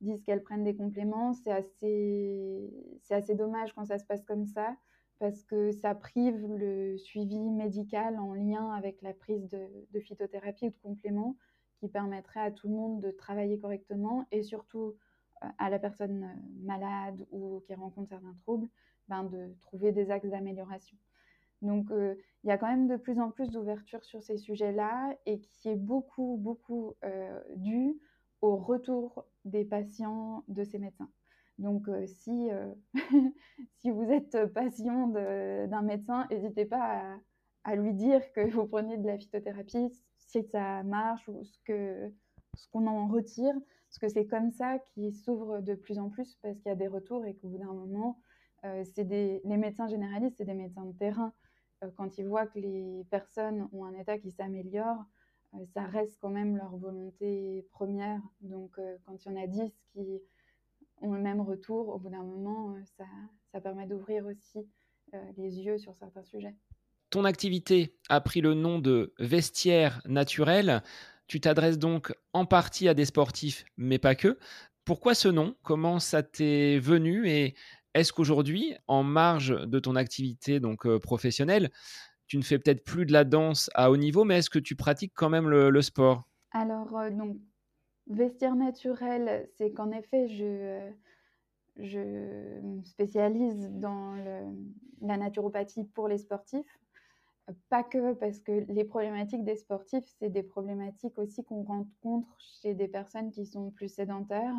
disent 0.00 0.22
qu'elles 0.22 0.42
prennent 0.42 0.64
des 0.64 0.74
compléments. 0.74 1.32
C'est 1.34 1.52
assez, 1.52 2.70
c'est 3.02 3.14
assez 3.14 3.34
dommage 3.34 3.72
quand 3.74 3.86
ça 3.86 3.98
se 3.98 4.04
passe 4.04 4.22
comme 4.24 4.46
ça, 4.46 4.76
parce 5.20 5.44
que 5.44 5.70
ça 5.70 5.94
prive 5.94 6.46
le 6.46 6.96
suivi 6.96 7.38
médical 7.38 8.18
en 8.18 8.32
lien 8.32 8.72
avec 8.72 9.02
la 9.02 9.12
prise 9.12 9.48
de, 9.48 10.00
phytothérapie 10.00 10.66
ou 10.66 10.70
de 10.70 10.78
compléments 10.82 11.36
qui 11.78 11.88
permettrait 11.88 12.40
à 12.40 12.50
tout 12.50 12.68
le 12.68 12.74
monde 12.74 13.02
de 13.02 13.10
travailler 13.10 13.58
correctement 13.58 14.26
et 14.32 14.42
surtout 14.42 14.96
euh, 15.44 15.48
à 15.58 15.68
la 15.68 15.78
personne 15.78 16.24
euh, 16.24 16.64
malade 16.64 17.26
ou 17.30 17.62
qui 17.66 17.74
rencontre 17.74 18.08
certains 18.08 18.34
troubles, 18.42 18.68
ben, 19.08 19.24
de 19.24 19.54
trouver 19.60 19.92
des 19.92 20.10
axes 20.10 20.30
d'amélioration. 20.30 20.96
Donc, 21.60 21.90
euh, 21.90 22.14
il 22.42 22.48
y 22.48 22.50
a 22.50 22.56
quand 22.56 22.68
même 22.68 22.88
de 22.88 22.96
plus 22.96 23.20
en 23.20 23.30
plus 23.30 23.50
d'ouverture 23.50 24.02
sur 24.04 24.22
ces 24.22 24.38
sujets-là 24.38 25.14
et 25.26 25.40
qui 25.40 25.68
est 25.68 25.76
beaucoup, 25.76 26.38
beaucoup 26.40 26.94
dû 27.56 27.98
au 28.40 28.56
retour 28.56 29.26
des 29.44 29.66
patients 29.66 30.44
de 30.48 30.64
ces 30.64 30.78
médecins. 30.78 31.10
Donc, 31.60 31.88
euh, 31.88 32.06
si, 32.06 32.50
euh, 32.50 32.72
si 33.80 33.90
vous 33.90 34.10
êtes 34.10 34.46
patient 34.52 35.08
d'un 35.08 35.82
médecin, 35.82 36.26
n'hésitez 36.30 36.64
pas 36.64 37.18
à 37.64 37.76
lui 37.76 37.92
dire 37.92 38.20
que 38.32 38.50
vous 38.50 38.66
prenez 38.66 38.96
de 38.96 39.06
la 39.06 39.18
phytothérapie, 39.18 39.92
si 40.16 40.42
ça 40.44 40.82
marche 40.82 41.28
ou 41.28 41.44
ce 41.44 41.58
que 41.64 42.10
ce 42.56 42.68
qu'on 42.70 42.86
en 42.86 43.06
retire, 43.06 43.54
parce 43.88 43.98
que 43.98 44.08
c'est 44.08 44.26
comme 44.26 44.50
ça 44.50 44.78
qu'il 44.78 45.12
s'ouvre 45.12 45.60
de 45.60 45.74
plus 45.74 45.98
en 45.98 46.08
plus 46.08 46.36
parce 46.42 46.58
qu'il 46.58 46.68
y 46.68 46.72
a 46.72 46.76
des 46.76 46.88
retours 46.88 47.24
et 47.24 47.34
qu'au 47.34 47.48
bout 47.48 47.58
d'un 47.58 47.72
moment, 47.72 48.18
euh, 48.64 48.84
des, 48.96 49.40
les 49.44 49.56
médecins 49.56 49.86
généralistes, 49.86 50.36
c'est 50.38 50.44
des 50.44 50.54
médecins 50.54 50.84
de 50.84 50.92
terrain. 50.92 51.32
Euh, 51.84 51.90
quand 51.96 52.18
ils 52.18 52.26
voient 52.26 52.46
que 52.46 52.58
les 52.58 53.04
personnes 53.10 53.68
ont 53.72 53.84
un 53.84 53.94
état 53.94 54.18
qui 54.18 54.30
s'améliore, 54.30 55.04
euh, 55.54 55.64
ça 55.74 55.82
reste 55.82 56.18
quand 56.20 56.30
même 56.30 56.56
leur 56.56 56.76
volonté 56.76 57.66
première. 57.70 58.20
Donc, 58.40 58.78
quand 59.04 59.24
il 59.24 59.32
y 59.32 59.34
en 59.34 59.42
a 59.42 59.46
10 59.46 59.72
qui 59.92 60.20
ont 61.00 61.12
le 61.12 61.20
même 61.20 61.40
retour, 61.40 61.88
au 61.88 61.98
bout 61.98 62.10
d'un 62.10 62.22
moment, 62.22 62.74
ça, 62.96 63.04
ça 63.52 63.60
permet 63.60 63.86
d'ouvrir 63.86 64.26
aussi 64.26 64.66
les 65.36 65.58
yeux 65.58 65.78
sur 65.78 65.94
certains 65.96 66.22
sujets. 66.22 66.54
Ton 67.10 67.24
activité 67.24 67.96
a 68.08 68.20
pris 68.20 68.40
le 68.40 68.54
nom 68.54 68.78
de 68.78 69.12
vestiaire 69.18 70.00
naturel. 70.04 70.82
Tu 71.26 71.40
t'adresses 71.40 71.78
donc 71.78 72.14
en 72.32 72.46
partie 72.46 72.88
à 72.88 72.94
des 72.94 73.04
sportifs, 73.04 73.64
mais 73.76 73.98
pas 73.98 74.14
que. 74.14 74.38
Pourquoi 74.84 75.14
ce 75.14 75.28
nom? 75.28 75.56
Comment 75.62 75.98
ça 75.98 76.22
t'est 76.22 76.78
venu? 76.78 77.28
Et 77.28 77.54
est-ce 77.94 78.12
qu'aujourd'hui, 78.12 78.74
en 78.86 79.02
marge 79.02 79.56
de 79.66 79.78
ton 79.80 79.96
activité 79.96 80.60
donc 80.60 80.86
euh, 80.86 81.00
professionnelle, 81.00 81.70
tu 82.26 82.36
ne 82.38 82.42
fais 82.42 82.58
peut-être 82.58 82.84
plus 82.84 83.06
de 83.06 83.12
la 83.12 83.24
danse 83.24 83.70
à 83.74 83.90
haut 83.90 83.96
niveau, 83.96 84.24
mais 84.24 84.38
est-ce 84.38 84.50
que 84.50 84.60
tu 84.60 84.76
pratiques 84.76 85.12
quand 85.14 85.28
même 85.28 85.48
le, 85.48 85.82
sport? 85.82 86.28
Alors, 86.52 86.96
euh, 86.96 87.10
donc, 87.10 87.36
vestiaire 88.06 88.56
naturel, 88.56 89.48
c'est 89.56 89.72
qu'en 89.72 89.90
effet, 89.90 90.28
je, 90.28 90.44
euh, 90.44 90.90
je 91.76 92.80
spécialise 92.84 93.70
dans 93.72 94.14
la 95.00 95.16
naturopathie 95.16 95.84
pour 95.84 96.08
les 96.08 96.18
sportifs. 96.18 96.78
Pas 97.68 97.82
que, 97.82 98.12
parce 98.14 98.38
que 98.38 98.52
les 98.68 98.84
problématiques 98.84 99.44
des 99.44 99.56
sportifs, 99.56 100.04
c'est 100.18 100.30
des 100.30 100.42
problématiques 100.42 101.18
aussi 101.18 101.42
qu'on 101.44 101.62
rencontre 101.62 102.28
chez 102.38 102.74
des 102.74 102.86
personnes 102.86 103.30
qui 103.30 103.44
sont 103.44 103.70
plus 103.70 103.88
sédentaires 103.88 104.54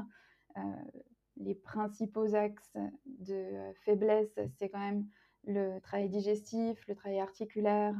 les 1.38 1.56
principaux 1.56 2.36
axes 2.36 2.78
de 3.06 3.72
faiblesse, 3.84 4.38
c'est 4.58 4.70
quand 4.70 4.80
même 4.80 5.08
le 5.46 5.80
travail 5.80 6.10
digestif, 6.10 6.86
le 6.88 6.96
travail 6.96 7.20
articulaire 7.20 7.96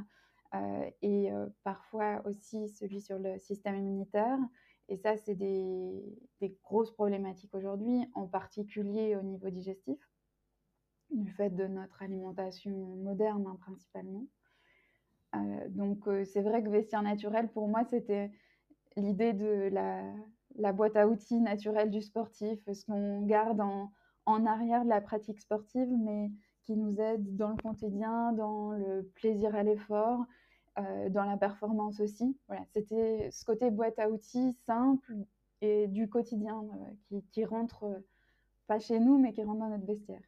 euh, 0.54 0.90
et 1.02 1.32
euh, 1.32 1.48
parfois 1.64 2.22
aussi 2.26 2.70
celui 2.70 3.02
sur 3.02 3.18
le 3.18 3.40
système 3.40 3.76
immunitaire. 3.76 4.38
Et 4.92 4.98
ça, 4.98 5.16
c'est 5.16 5.36
des, 5.36 6.04
grosses 6.66 6.92
problématiques 6.92 7.56
aujourd'hui, 7.56 8.06
en 8.14 8.28
particulier 8.28 9.16
au 9.16 9.22
niveau 9.22 9.50
digestif, 9.50 9.98
du 11.12 11.32
fait 11.32 11.50
de 11.50 11.66
notre 11.66 12.02
alimentation 12.02 12.72
moderne 12.98 13.48
hein, 13.48 13.58
principalement. 13.62 14.28
Euh, 15.34 15.70
donc 15.70 16.04
c'est 16.26 16.42
vrai 16.42 16.62
que 16.62 16.68
vestiaire 16.68 17.04
naturel, 17.04 17.50
pour 17.54 17.70
moi, 17.70 17.86
c'était 17.86 18.34
l'idée 18.98 19.32
de 19.32 19.70
la 20.56 20.74
boîte 20.74 20.98
à 20.98 21.08
outils 21.08 21.40
naturelle 21.40 21.90
du 21.90 22.02
sportif, 22.02 22.60
ce 22.70 22.86
qu'on 22.86 23.22
garde 23.22 23.62
en, 23.62 24.46
arrière 24.46 24.84
de 24.84 24.90
la 24.90 25.00
pratique 25.00 25.40
sportive, 25.40 25.88
mais 26.04 26.32
qui 26.64 26.76
nous 26.76 27.00
aide 27.00 27.38
dans 27.38 27.52
le 27.52 27.56
quotidien, 27.56 28.34
dans 28.34 28.72
le 28.72 29.10
plaisir 29.16 29.56
à 29.56 29.64
l'effort, 29.64 30.26
euh, 30.80 31.10
dans 31.10 31.26
la 31.26 31.36
performance 31.36 32.00
aussi. 32.00 32.38
Voilà, 32.48 32.64
c'était 32.72 33.30
ce 33.30 33.44
côté 33.44 33.70
boîte 33.72 34.00
à 34.00 34.10
outils 34.10 34.54
simple 34.66 35.16
et 35.60 35.90
du 35.90 36.08
quotidien 36.08 36.64
euh, 36.64 36.94
qui, 37.04 37.24
qui, 37.34 37.44
rentre 37.44 37.84
euh, 37.84 38.00
pas 38.68 38.80
chez 38.80 39.02
nous, 39.02 39.18
mais 39.18 39.34
qui 39.34 39.44
rentre 39.44 39.60
dans 39.60 39.68
notre 39.68 39.86
vestiaire. 39.86 40.22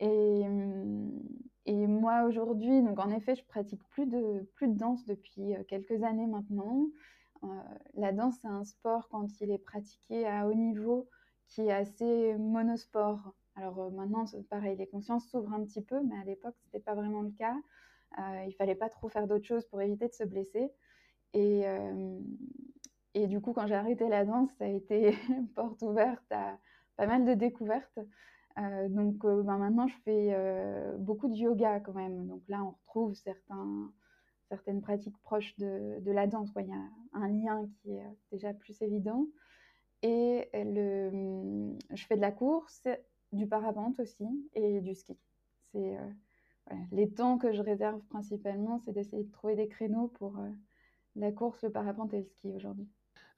Et, 0.00 0.46
et 1.66 1.86
moi 1.86 2.24
aujourd'hui, 2.24 2.82
donc 2.82 2.98
en 2.98 3.10
effet, 3.10 3.34
je 3.34 3.44
pratique 3.44 3.82
plus 3.90 4.06
de, 4.06 4.48
plus 4.54 4.68
de 4.68 4.78
danse 4.78 5.04
depuis 5.04 5.52
quelques 5.68 6.02
années 6.02 6.26
maintenant. 6.26 6.86
La 7.92 8.12
danse, 8.12 8.36
c'est 8.40 8.48
un 8.48 8.64
sport 8.64 9.10
quand 9.10 9.42
il 9.42 9.50
est 9.50 9.58
pratiqué 9.58 10.26
à 10.26 10.48
haut 10.48 10.54
niveau 10.54 11.06
qui 11.48 11.60
est 11.60 11.72
assez 11.72 12.34
monosport. 12.38 13.34
Alors 13.56 13.92
maintenant, 13.92 14.24
pareil, 14.48 14.78
les 14.78 14.86
consciences 14.86 15.28
s'ouvrent 15.28 15.52
un 15.52 15.64
petit 15.64 15.82
peu, 15.82 16.00
mais 16.02 16.16
à 16.16 16.24
l'époque, 16.24 16.54
ce 16.56 16.64
n'était 16.64 16.82
pas 16.82 16.94
vraiment 16.94 17.20
le 17.20 17.32
cas. 17.32 17.56
Euh, 18.18 18.44
il 18.46 18.52
fallait 18.54 18.74
pas 18.74 18.88
trop 18.88 19.08
faire 19.08 19.26
d'autres 19.26 19.46
choses 19.46 19.66
pour 19.66 19.80
éviter 19.80 20.08
de 20.08 20.12
se 20.14 20.24
blesser. 20.24 20.72
Et, 21.32 21.64
et 23.14 23.28
du 23.28 23.40
coup, 23.40 23.52
quand 23.52 23.68
j'ai 23.68 23.76
arrêté 23.76 24.08
la 24.08 24.24
danse, 24.24 24.50
ça 24.58 24.64
a 24.64 24.68
été 24.68 25.14
porte 25.54 25.80
ouverte 25.82 26.24
à 26.32 26.58
pas 26.96 27.06
mal 27.06 27.24
de 27.24 27.34
découvertes. 27.34 28.00
donc 28.88 29.18
ben 29.18 29.58
maintenant, 29.58 29.86
je 29.86 29.94
fais 30.04 30.36
beaucoup 30.98 31.28
de 31.28 31.34
yoga 31.34 31.78
quand 31.78 31.92
même. 31.92 32.26
Donc 32.26 32.42
là, 32.48 32.64
on 32.64 32.70
retrouve 32.70 33.14
certains, 33.14 33.92
certaines 34.48 34.80
pratiques 34.80 35.18
proches 35.22 35.56
de, 35.58 36.00
de 36.00 36.10
la 36.10 36.26
danse. 36.26 36.50
Il 36.56 36.66
y 36.66 36.72
a 36.72 36.88
un 37.12 37.28
lien 37.28 37.68
qui 37.80 37.92
est 37.92 38.16
déjà 38.32 38.52
plus 38.52 38.82
évident. 38.82 39.28
Et 40.02 40.48
le, 40.54 41.76
je 41.90 42.06
fais 42.06 42.16
de 42.16 42.20
la 42.20 42.32
course, 42.32 42.88
du 43.32 43.46
parapente 43.46 44.00
aussi 44.00 44.26
et 44.54 44.80
du 44.80 44.94
ski. 44.94 45.16
C'est 45.72 45.96
les 46.92 47.10
temps 47.10 47.38
que 47.38 47.52
je 47.52 47.62
réserve 47.62 48.00
principalement, 48.10 48.80
c'est 48.84 48.92
d'essayer 48.92 49.24
de 49.24 49.32
trouver 49.32 49.56
des 49.56 49.68
créneaux 49.68 50.08
pour 50.18 50.38
euh, 50.38 50.48
la 51.16 51.32
course, 51.32 51.62
le 51.62 51.70
parapente 51.70 52.14
et 52.14 52.18
le 52.18 52.24
ski 52.24 52.52
aujourd'hui. 52.54 52.88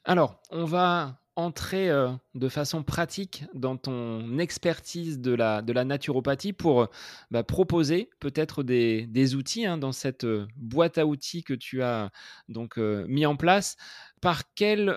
Alors, 0.05 0.41
on 0.51 0.65
va 0.65 1.19
entrer 1.37 1.89
euh, 1.89 2.11
de 2.35 2.49
façon 2.49 2.83
pratique 2.83 3.45
dans 3.55 3.77
ton 3.77 4.39
expertise 4.39 5.21
de 5.21 5.33
la, 5.33 5.63
naturopathie 5.63 6.53
pour 6.53 6.89
bah, 7.31 7.43
proposer 7.43 8.11
peut-être 8.21 8.63
des, 8.63 9.35
outils 9.35 9.65
hein, 9.65 9.79
dans 9.79 9.93
cette 9.93 10.25
euh, 10.25 10.47
boîte 10.57 10.99
à 10.99 11.07
outils 11.07 11.43
que 11.43 11.55
tu 11.55 11.83
as 11.83 12.11
donc 12.49 12.77
mis 12.77 13.25
en 13.27 13.37
place. 13.37 13.77
Par 14.21 14.43
quelle 14.55 14.91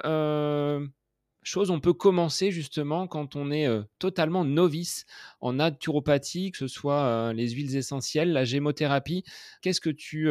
chose 1.47 1.71
on 1.71 1.79
peut 1.79 1.93
commencer 1.93 2.51
justement 2.51 3.07
quand 3.07 3.35
on 3.35 3.51
est 3.51 3.67
totalement 3.99 4.43
novice 4.45 5.05
en 5.41 5.53
naturopathie, 5.53 6.51
que 6.51 6.57
ce 6.57 6.67
soit 6.67 7.33
les 7.33 7.49
huiles 7.49 7.75
essentielles, 7.75 8.31
la 8.31 8.43
gémothérapie 8.43 9.23
Qu'est-ce 9.61 9.81
que 9.81 9.89
tu 9.89 10.29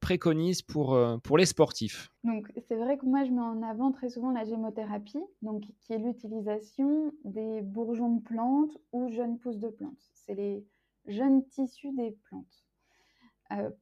préconises 0.00 0.62
pour, 0.62 0.98
pour 1.22 1.38
les 1.38 1.46
sportifs? 1.46 2.10
Donc 2.24 2.50
c'est 2.66 2.76
vrai 2.76 2.98
que 2.98 3.06
moi 3.06 3.24
je 3.24 3.30
mets 3.30 3.40
en 3.40 3.62
avant 3.62 3.92
très 3.92 4.08
souvent 4.08 4.30
la 4.30 4.44
gémothérapie, 4.44 5.22
donc 5.42 5.64
qui 5.80 5.92
est 5.92 5.98
l'utilisation 5.98 7.12
des 7.24 7.62
bourgeons 7.62 8.16
de 8.16 8.22
plantes 8.22 8.76
ou 8.92 9.08
jeunes 9.08 9.38
pousses 9.38 9.58
de 9.58 9.68
plantes. 9.68 10.10
C'est 10.14 10.34
les 10.34 10.64
jeunes 11.06 11.46
tissus 11.46 11.92
des 11.92 12.16
plantes. 12.28 12.64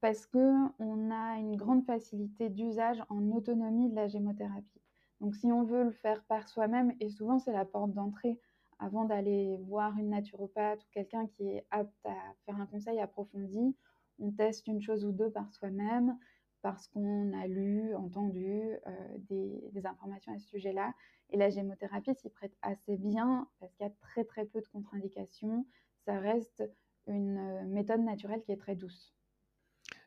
parce 0.01 0.27
qu'on 0.27 1.11
a 1.11 1.39
une 1.39 1.57
grande 1.57 1.85
facilité 1.85 2.49
d'usage 2.49 3.03
en 3.09 3.31
autonomie 3.33 3.91
de 3.91 3.97
la 3.97 4.07
gémothérapie. 4.07 4.76
Donc 5.21 5.35
si 5.35 5.51
on 5.53 5.65
veut 5.65 5.85
le 5.85 5.93
faire 5.93 6.23
par 6.25 6.49
soi-même, 6.49 6.93
et 7.01 7.09
souvent 7.09 7.39
c'est 7.39 7.53
la 7.53 7.65
porte 7.65 7.93
d'entrée 7.93 8.39
avant 8.79 9.05
d'aller 9.05 9.57
voir 9.63 9.97
une 9.99 10.11
naturopathe 10.11 10.83
ou 10.85 10.89
quelqu'un 10.93 11.27
qui 11.27 11.49
est 11.49 11.67
apte 11.71 12.05
à 12.05 12.15
faire 12.45 12.61
un 12.61 12.67
conseil 12.67 13.01
approfondi, 13.01 13.75
on 14.19 14.31
teste 14.31 14.67
une 14.67 14.83
chose 14.83 15.05
ou 15.05 15.13
deux 15.13 15.31
par 15.31 15.53
soi-même 15.53 16.19
parce 16.63 16.89
qu'on 16.89 17.33
a 17.41 17.47
lu, 17.47 17.95
entendu 17.95 18.61
euh, 18.87 19.19
des, 19.29 19.87
informations 19.87 20.33
à 20.33 20.39
ce 20.39 20.49
sujet-là. 20.49 20.93
Et 21.31 21.37
la 21.37 21.49
gémothérapie 21.49 22.15
s'y 22.15 22.29
prête 22.29 22.57
assez 22.63 22.97
bien 22.97 23.49
parce 23.61 23.73
qu'il 23.75 23.87
y 23.87 23.89
a 23.89 23.93
très 24.01 24.25
très 24.25 24.45
peu 24.47 24.61
de 24.61 24.67
contre-indications. 24.67 25.65
Ça 26.05 26.19
reste 26.19 26.65
une 27.07 27.39
euh, 27.39 27.65
méthode 27.67 28.01
naturelle 28.01 28.43
qui 28.43 28.53
est 28.53 28.57
très 28.57 28.75
douce. 28.75 29.16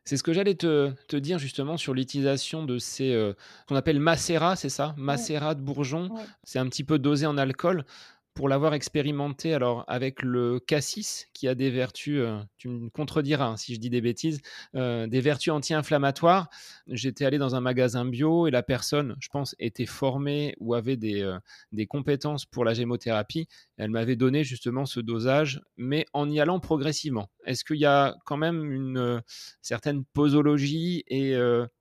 C'est 0.06 0.18
ce 0.18 0.24
que 0.24 0.34
j'allais 0.34 0.56
te, 0.56 0.94
dire 1.16 1.38
justement 1.38 1.78
sur 1.78 1.94
l'utilisation 1.94 2.64
de 2.64 2.80
ces 2.80 3.14
euh, 3.14 3.34
qu'on 3.68 3.76
appelle 3.76 4.00
macérat, 4.00 4.56
c'est 4.56 4.70
ça? 4.70 4.96
Macérat 4.98 5.56
de 5.56 5.62
bourgeon. 5.62 6.10
C'est 6.44 6.60
un 6.60 6.68
petit 6.68 6.84
peu 6.84 6.98
dosé 6.98 7.26
en 7.26 7.38
alcool 7.38 7.86
pour 8.40 8.48
l'avoir 8.48 8.74
expérimenté 8.74 9.54
alors 9.54 9.84
avec 9.90 10.22
le 10.22 10.62
cassis 10.62 11.28
qui 11.34 11.50
a 11.50 11.56
des 11.56 11.70
vertus, 11.70 12.22
euh, 12.22 12.40
tu 12.58 12.70
me 12.70 12.90
contrediras 12.90 13.48
hein, 13.48 13.58
si 13.58 13.76
je 13.76 13.82
dis 13.82 13.90
des 13.90 14.00
bêtises, 14.00 14.40
euh, 14.76 15.08
des 15.08 15.20
vertus 15.20 15.52
anti-inflammatoires. 15.52 16.48
J'étais 16.88 17.26
allé 17.26 17.38
dans 17.38 17.56
un 17.56 17.60
magasin 17.60 18.06
bio 18.06 18.48
et 18.48 18.52
la 18.52 18.64
personne, 18.64 19.18
je 19.20 19.28
pense, 19.28 19.58
était 19.60 19.86
formée 19.86 20.56
ou 20.62 20.74
avait 20.74 20.96
des, 20.96 21.22
euh, 21.22 21.38
des 21.74 21.86
compétences 21.86 22.46
pour 22.46 22.64
la 22.64 22.74
gémothérapie. 22.74 23.50
Elle 23.76 23.92
m'avait 23.92 24.16
donné 24.16 24.46
justement 24.46 24.86
ce 24.86 25.02
dosage, 25.02 25.60
mais 25.76 26.06
en 26.14 26.30
y 26.30 26.40
allant 26.40 26.62
progressivement. 26.62 27.30
Est-ce 27.46 27.66
qu'il 27.66 27.76
y 27.76 27.86
a 27.86 28.16
quand 28.26 28.38
même 28.38 28.72
une 28.72 29.22
certaine 29.62 30.06
posologie 30.14 31.04
et 31.08 31.36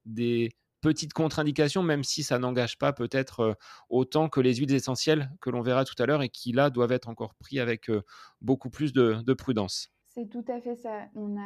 des 0.07 0.51
petite 0.81 1.13
contre-indication, 1.13 1.83
même 1.83 2.05
si 2.05 2.23
ça 2.23 2.39
n'engage 2.39 2.79
pas 2.79 2.93
peut-être 2.93 3.41
euh, 3.41 3.55
autant 3.89 4.29
que 4.29 4.41
les 4.41 4.57
huiles 4.57 4.73
essentielles 4.75 5.31
que 5.41 5.51
l'on 5.51 5.61
verra 5.61 5.85
tout 5.85 6.01
à 6.01 6.07
l'heure 6.07 6.23
et 6.23 6.29
qui 6.29 6.53
là 6.53 6.71
doivent 6.71 6.93
être 6.93 7.09
encore 7.09 7.35
pris 7.35 7.61
avec 7.61 7.91
euh, 7.91 8.03
beaucoup 8.41 8.71
plus 8.71 8.93
de, 8.93 9.35
prudence. 9.35 9.89
C'est 10.09 10.29
tout 10.29 10.45
à 10.49 10.61
fait 10.61 10.75
ça. 10.75 11.07
On, 11.15 11.37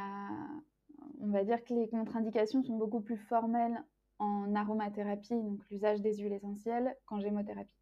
on 1.20 1.30
va 1.30 1.44
dire 1.44 1.62
que 1.64 1.74
les 1.74 1.88
contre-indications 1.88 2.62
sont 2.62 2.76
beaucoup 2.76 3.00
plus 3.00 3.16
formelles 3.16 3.82
en 4.18 4.54
aromathérapie, 4.54 5.34
donc 5.34 5.60
l'usage 5.70 6.00
des 6.00 6.16
huiles 6.16 6.32
essentielles, 6.32 6.94
qu'en 7.06 7.20
gémothérapie. 7.20 7.76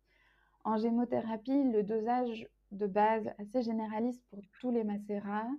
En 0.64 0.76
gémothérapie, 0.78 1.64
le 1.64 1.82
dosage 1.82 2.46
de 2.72 2.86
base 2.86 3.28
assez 3.38 3.62
généraliste 3.62 4.22
pour 4.30 4.40
tous 4.60 4.70
les 4.70 4.84
macérats, 4.84 5.50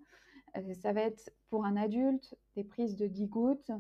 euh, 0.58 0.74
ça 0.74 0.94
va 0.94 1.02
être 1.02 1.32
pour 1.50 1.66
un 1.66 1.78
adulte 1.78 2.36
des 2.56 2.64
prises 2.64 2.96
de 2.96 3.08
10 3.08 3.28
gouttes 3.28 3.72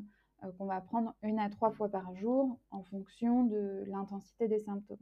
qu'on 0.57 0.65
va 0.65 0.81
prendre 0.81 1.13
une 1.23 1.39
à 1.39 1.49
trois 1.49 1.71
fois 1.71 1.89
par 1.89 2.15
jour 2.15 2.57
en 2.71 2.83
fonction 2.83 3.43
de 3.43 3.83
l'intensité 3.87 4.47
des 4.47 4.59
symptômes. 4.59 4.97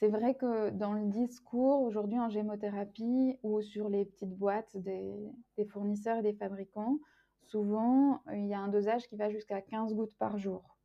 C'est 0.00 0.08
vrai 0.08 0.34
que 0.34 0.70
dans 0.70 0.94
le 0.94 1.06
discours 1.06 1.82
aujourd'hui 1.82 2.18
en 2.18 2.30
gémothérapie 2.30 3.38
ou 3.42 3.60
sur 3.60 3.88
les 3.88 4.06
petites 4.06 4.34
boîtes 4.34 4.76
des, 4.76 5.30
fournisseurs 5.68 6.18
et 6.18 6.22
des 6.22 6.32
fabricants, 6.32 6.98
souvent 7.42 8.22
il 8.32 8.46
y 8.46 8.54
a 8.54 8.60
un 8.60 8.68
dosage 8.68 9.06
qui 9.08 9.16
va 9.16 9.30
jusqu'à 9.30 9.60
15 9.60 9.94
gouttes 9.94 10.16
par 10.16 10.38
jour. 10.38 10.78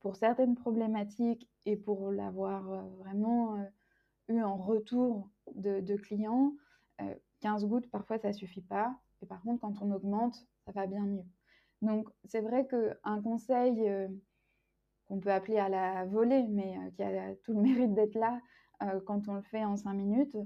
Pour 0.00 0.16
certaines 0.16 0.56
problématiques 0.56 1.48
et 1.64 1.76
pour 1.76 2.10
l'avoir 2.10 2.62
vraiment 2.98 3.56
eu 4.28 4.42
en 4.42 4.56
retour 4.56 5.28
de, 5.54 5.96
clients, 5.96 6.54
15 7.40 7.64
euh, 7.64 7.66
gouttes, 7.66 7.90
parfois, 7.90 8.18
ça 8.18 8.32
suffit 8.32 8.62
pas. 8.62 8.94
Et 9.22 9.26
par 9.26 9.42
contre, 9.42 9.60
quand 9.60 9.82
on 9.82 9.90
augmente, 9.92 10.46
ça 10.64 10.72
va 10.72 10.86
bien 10.86 11.04
mieux. 11.04 11.24
Donc, 11.82 12.08
c'est 12.24 12.40
vrai 12.40 12.66
qu'un 12.66 13.22
conseil 13.22 13.88
euh, 13.88 14.08
qu'on 15.06 15.18
peut 15.18 15.32
appeler 15.32 15.58
à 15.58 15.68
la 15.68 16.04
volée, 16.06 16.46
mais 16.48 16.76
euh, 16.78 16.90
qui 16.90 17.02
a 17.02 17.34
tout 17.36 17.52
le 17.52 17.60
mérite 17.62 17.94
d'être 17.94 18.14
là 18.14 18.40
quand 19.04 19.28
on 19.28 19.34
le 19.34 19.42
fait 19.42 19.62
en 19.62 19.76
5 19.76 19.92
minutes, 19.92 20.38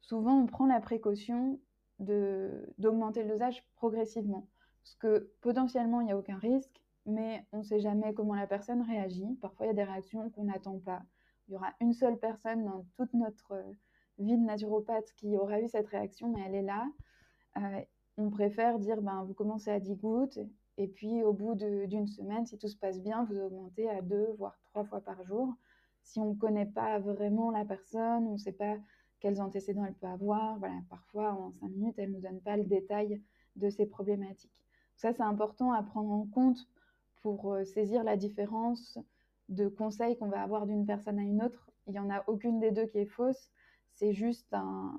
souvent, 0.00 0.32
on 0.32 0.46
prend 0.46 0.64
la 0.64 0.80
précaution 0.80 1.60
d'augmenter 1.98 3.22
le 3.22 3.28
dosage 3.28 3.62
progressivement. 3.76 4.48
Parce 4.82 4.94
que 4.94 5.30
potentiellement, 5.42 6.00
il 6.00 6.06
n'y 6.06 6.12
a 6.12 6.16
aucun 6.16 6.38
risque, 6.38 6.82
mais 7.04 7.46
on 7.52 7.58
ne 7.58 7.62
sait 7.62 7.80
jamais 7.80 8.14
comment 8.14 8.34
la 8.34 8.46
personne 8.46 8.80
réagit. 8.80 9.36
Parfois, 9.42 9.66
il 9.66 9.68
y 9.68 9.72
a 9.72 9.74
des 9.74 9.84
réactions 9.84 10.30
qu'on 10.30 10.44
n'attend 10.44 10.78
pas 10.78 11.02
il 11.48 11.52
y 11.52 11.56
aura 11.56 11.72
une 11.80 11.92
seule 11.92 12.18
personne 12.18 12.64
dans 12.64 12.86
toute 12.96 13.12
notre 13.14 13.52
euh, 13.52 13.72
vie 14.18 14.36
de 14.36 14.44
naturopathe 14.44 15.12
qui 15.16 15.36
aura 15.36 15.60
eu 15.60 15.68
cette 15.68 15.88
réaction, 15.88 16.32
mais 16.32 16.42
elle 16.46 16.54
est 16.54 16.62
là. 16.62 16.86
Euh, 17.58 17.80
on 18.16 18.30
préfère 18.30 18.78
dire, 18.78 19.02
ben, 19.02 19.24
vous 19.24 19.34
commencez 19.34 19.70
à 19.70 19.80
10 19.80 19.96
gouttes, 19.96 20.38
et 20.78 20.88
puis 20.88 21.22
au 21.22 21.32
bout 21.32 21.54
d'une 21.54 22.06
semaine, 22.06 22.46
si 22.46 22.58
tout 22.58 22.68
se 22.68 22.76
passe 22.76 23.00
bien, 23.00 23.24
vous 23.24 23.38
augmentez 23.38 23.88
à 23.90 24.00
deux, 24.00 24.34
voire 24.38 24.58
trois 24.70 24.84
fois 24.84 25.00
par 25.00 25.22
jour. 25.24 25.54
Si 26.02 26.18
on 26.18 26.30
ne 26.30 26.38
connaît 26.38 26.66
pas 26.66 26.98
vraiment 26.98 27.50
la 27.50 27.64
personne, 27.64 28.26
on 28.26 28.32
ne 28.32 28.38
sait 28.38 28.52
pas 28.52 28.76
quels 29.20 29.40
antécédents 29.40 29.84
elle 29.84 29.94
peut 29.94 30.06
avoir, 30.06 30.58
voilà, 30.58 30.80
parfois 30.90 31.32
en 31.34 31.52
cinq 31.52 31.70
minutes, 31.70 31.94
elle 31.98 32.10
ne 32.10 32.16
nous 32.16 32.22
donne 32.22 32.40
pas 32.40 32.56
le 32.56 32.64
détail 32.64 33.22
de 33.56 33.70
ses 33.70 33.86
problématiques. 33.86 34.50
Ça, 34.96 35.12
c'est 35.12 35.22
important 35.22 35.72
à 35.72 35.82
prendre 35.82 36.10
en 36.10 36.26
compte 36.26 36.66
pour 37.22 37.52
euh, 37.52 37.64
saisir 37.64 38.02
la 38.02 38.16
différence 38.16 38.98
de 39.48 39.68
conseils 39.68 40.16
qu'on 40.16 40.28
va 40.28 40.42
avoir 40.42 40.66
d'une 40.66 40.86
personne 40.86 41.18
à 41.18 41.22
une 41.22 41.42
autre. 41.42 41.70
Il 41.86 41.92
n'y 41.92 41.98
en 41.98 42.10
a 42.10 42.24
aucune 42.26 42.58
des 42.58 42.72
deux 42.72 42.86
qui 42.86 42.98
est 42.98 43.06
fausse. 43.06 43.50
C'est 43.92 44.12
juste 44.12 44.52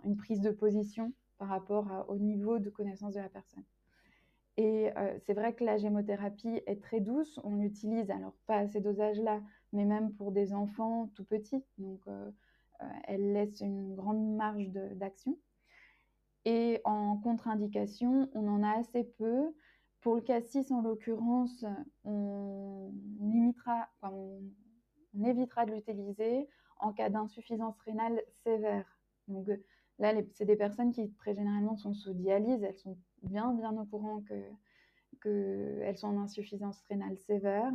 une 0.04 0.16
prise 0.16 0.42
de 0.42 0.52
position 0.52 1.12
par 1.38 1.50
rapport 1.50 2.06
au 2.08 2.18
niveau 2.18 2.60
de 2.60 2.70
connaissance 2.70 3.16
de 3.16 3.20
la 3.20 3.30
personne. 3.30 3.64
Et 4.58 4.92
c'est 5.26 5.34
vrai 5.34 5.54
que 5.54 5.64
la 5.64 5.78
gémothérapie 5.78 6.62
est 6.68 6.82
très 6.82 7.00
douce. 7.00 7.40
On 7.44 7.56
l'utilise, 7.56 8.12
alors 8.12 8.36
pas 8.46 8.58
à 8.58 8.68
ces 8.68 8.82
dosages-là, 8.82 9.42
mais 9.72 9.86
même 9.86 10.14
pour 10.14 10.32
des 10.32 10.54
enfants 10.54 11.10
tout 11.16 11.24
petits. 11.24 11.64
Donc, 11.80 12.02
elle 13.06 13.34
laisse 13.34 13.62
une 13.62 13.96
grande 13.96 14.36
marge 14.36 14.70
d'action. 14.70 15.38
Et 16.46 16.82
en 16.84 17.18
contre-indication, 17.18 18.30
on 18.34 18.48
en 18.48 18.64
a 18.64 18.78
assez 18.78 19.04
peu. 19.04 19.54
Pour 20.02 20.16
le 20.16 20.22
cassis, 20.22 20.70
en 20.72 20.82
l'occurrence, 20.82 21.66
on, 22.04 22.92
évitera 25.26 25.66
de 25.66 25.72
l'utiliser 25.72 26.48
en 26.80 26.92
cas 26.92 27.10
d'insuffisance 27.10 27.80
rénale 27.80 28.22
sévère. 28.44 29.00
Donc 29.30 29.48
là, 30.00 30.14
c'est 30.34 30.46
des 30.46 30.58
personnes 30.58 30.92
qui 30.92 31.10
très 31.14 31.34
généralement 31.34 31.78
sont 31.78 31.94
sous 31.94 32.14
dialyse, 32.14 32.62
elles 32.64 32.78
sont 32.78 32.98
bien 33.24 33.52
bien 33.54 33.72
au 33.78 33.86
courant 33.86 34.22
qu'elles 35.22 35.98
sont 35.98 36.08
en 36.08 36.22
insuffisance 36.22 36.82
rénale 36.90 37.18
sévère. 37.18 37.72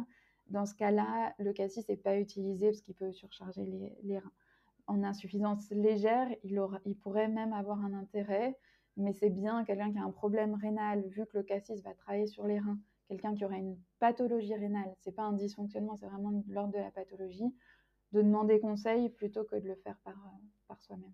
Dans 0.49 0.65
ce 0.65 0.75
cas-là, 0.75 1.35
le 1.39 1.53
cassis 1.53 1.89
n'est 1.89 1.97
pas 1.97 2.17
utilisé 2.17 2.69
parce 2.69 2.81
qu'il 2.81 2.95
peut 2.95 3.13
surcharger 3.13 3.65
les, 4.03 4.19
reins. 4.19 4.33
En 4.87 5.03
insuffisance 5.05 5.69
légère, 5.71 6.29
il, 6.45 6.61
il 6.87 6.97
pourrait 6.97 7.29
même 7.29 7.53
avoir 7.53 7.79
un 7.85 7.93
intérêt 7.93 8.57
mais 8.99 9.13
c'est 9.13 9.31
bien 9.31 9.65
quelqu'un 9.65 9.93
qui 9.93 9.99
a 9.99 10.03
un 10.03 10.11
problème 10.11 10.55
rénal, 10.55 11.05
vu 11.09 11.25
que 11.27 11.39
le 11.39 11.43
cassis 11.45 11.83
va 11.83 11.95
travailler 11.95 12.27
sur 12.27 12.47
les 12.47 12.59
reins, 12.59 12.79
quelqu'un 13.07 13.35
qui 13.35 13.45
aurait 13.45 13.59
une 13.59 13.79
pathologie 14.01 14.55
rénale, 14.55 14.93
c'est 15.01 15.15
pas 15.15 15.23
un 15.23 15.33
dysfonctionnement, 15.33 15.97
c'est 15.97 16.07
vraiment 16.07 16.43
l'ordre 16.49 16.73
de 16.73 16.79
la 16.79 16.91
pathologie, 16.91 17.55
de 18.13 18.23
demander 18.23 18.59
conseil 18.59 19.09
plutôt 19.09 19.45
que 19.45 19.57
de 19.57 19.69
le 19.69 19.77
faire 19.77 19.97
par, 20.05 20.15
euh, 20.15 20.39
par 20.67 20.83
soi-même. 20.83 21.13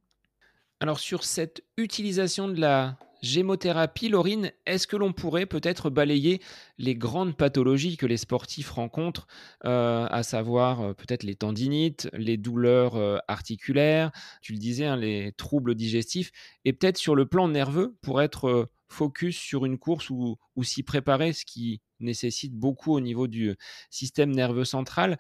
Alors 0.81 0.99
sur 0.99 1.25
cette 1.25 1.63
utilisation 1.77 2.49
de 2.49 2.59
la 2.59 2.99
gémothérapie, 3.25 4.09
Laurine, 4.09 4.53
est-ce 4.67 4.87
que 4.87 4.97
l'on 4.97 5.13
pourrait 5.13 5.47
peut-être 5.47 5.91
balayer 5.91 6.41
les 6.79 6.95
grandes 6.95 7.37
pathologies 7.37 7.97
que 7.97 8.07
les 8.07 8.17
sportifs 8.17 8.71
rencontrent, 8.71 9.27
euh, 9.65 10.07
à 10.11 10.23
savoir 10.23 10.81
euh, 10.81 10.93
peut-être 10.95 11.23
les 11.23 11.35
tendinites, 11.35 12.09
les 12.13 12.37
douleurs 12.37 12.97
euh, 12.97 13.19
articulaires, 13.29 14.13
tu 14.43 14.53
le 14.53 14.59
disais, 14.59 14.87
hein, 14.87 14.97
les 14.97 15.33
troubles 15.33 15.75
digestifs, 15.75 16.31
et 16.65 16.73
peut-être 16.73 16.99
sur 16.99 17.15
le 17.15 17.27
plan 17.27 17.49
nerveux 17.49 17.97
pour 18.03 18.23
être 18.23 18.69
focus 18.89 19.37
sur 19.37 19.65
une 19.65 19.79
course 19.79 20.11
ou, 20.11 20.37
ou 20.57 20.63
s'y 20.63 20.83
préparer, 20.83 21.33
ce 21.33 21.45
qui 21.45 21.81
nécessite 22.01 22.55
beaucoup 22.55 22.93
au 22.93 23.01
niveau 23.01 23.27
du 23.27 23.57
système 23.91 24.31
nerveux 24.31 24.65
central. 24.65 25.19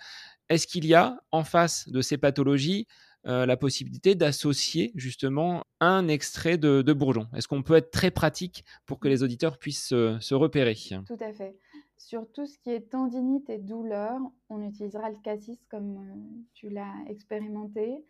Est-ce 0.48 0.66
qu'il 0.66 0.86
y 0.86 0.94
a 0.94 1.18
en 1.32 1.44
face 1.44 1.88
de 1.88 2.00
ces 2.02 2.18
pathologies 2.18 2.86
euh, 3.26 3.46
la 3.46 3.56
possibilité 3.56 4.14
d'associer 4.14 4.92
justement 4.94 5.62
un 5.80 6.08
extrait 6.08 6.58
de, 6.58 6.92
bourgeon. 6.92 7.26
Est-ce 7.34 7.48
qu'on 7.48 7.62
peut 7.62 7.74
être 7.74 7.90
très 7.90 8.10
pratique 8.10 8.64
pour 8.86 8.98
que 9.00 9.08
les 9.08 9.22
auditeurs 9.22 9.58
puissent 9.58 9.88
se, 9.88 10.34
repérer? 10.34 10.74
Tout 11.06 11.16
à 11.20 11.32
fait. 11.32 11.56
Sur 11.96 12.30
tout 12.32 12.46
ce 12.46 12.58
qui 12.58 12.70
est 12.70 12.90
tendinite 12.90 13.48
et 13.48 13.58
douleur, 13.58 14.18
on 14.50 14.60
utilisera 14.62 15.10
le 15.10 15.16
cassis 15.22 15.64
comme 15.70 15.96
euh, 15.96 16.42
tu 16.52 16.68
l'as 16.68 16.92
expérimenté 17.08 18.04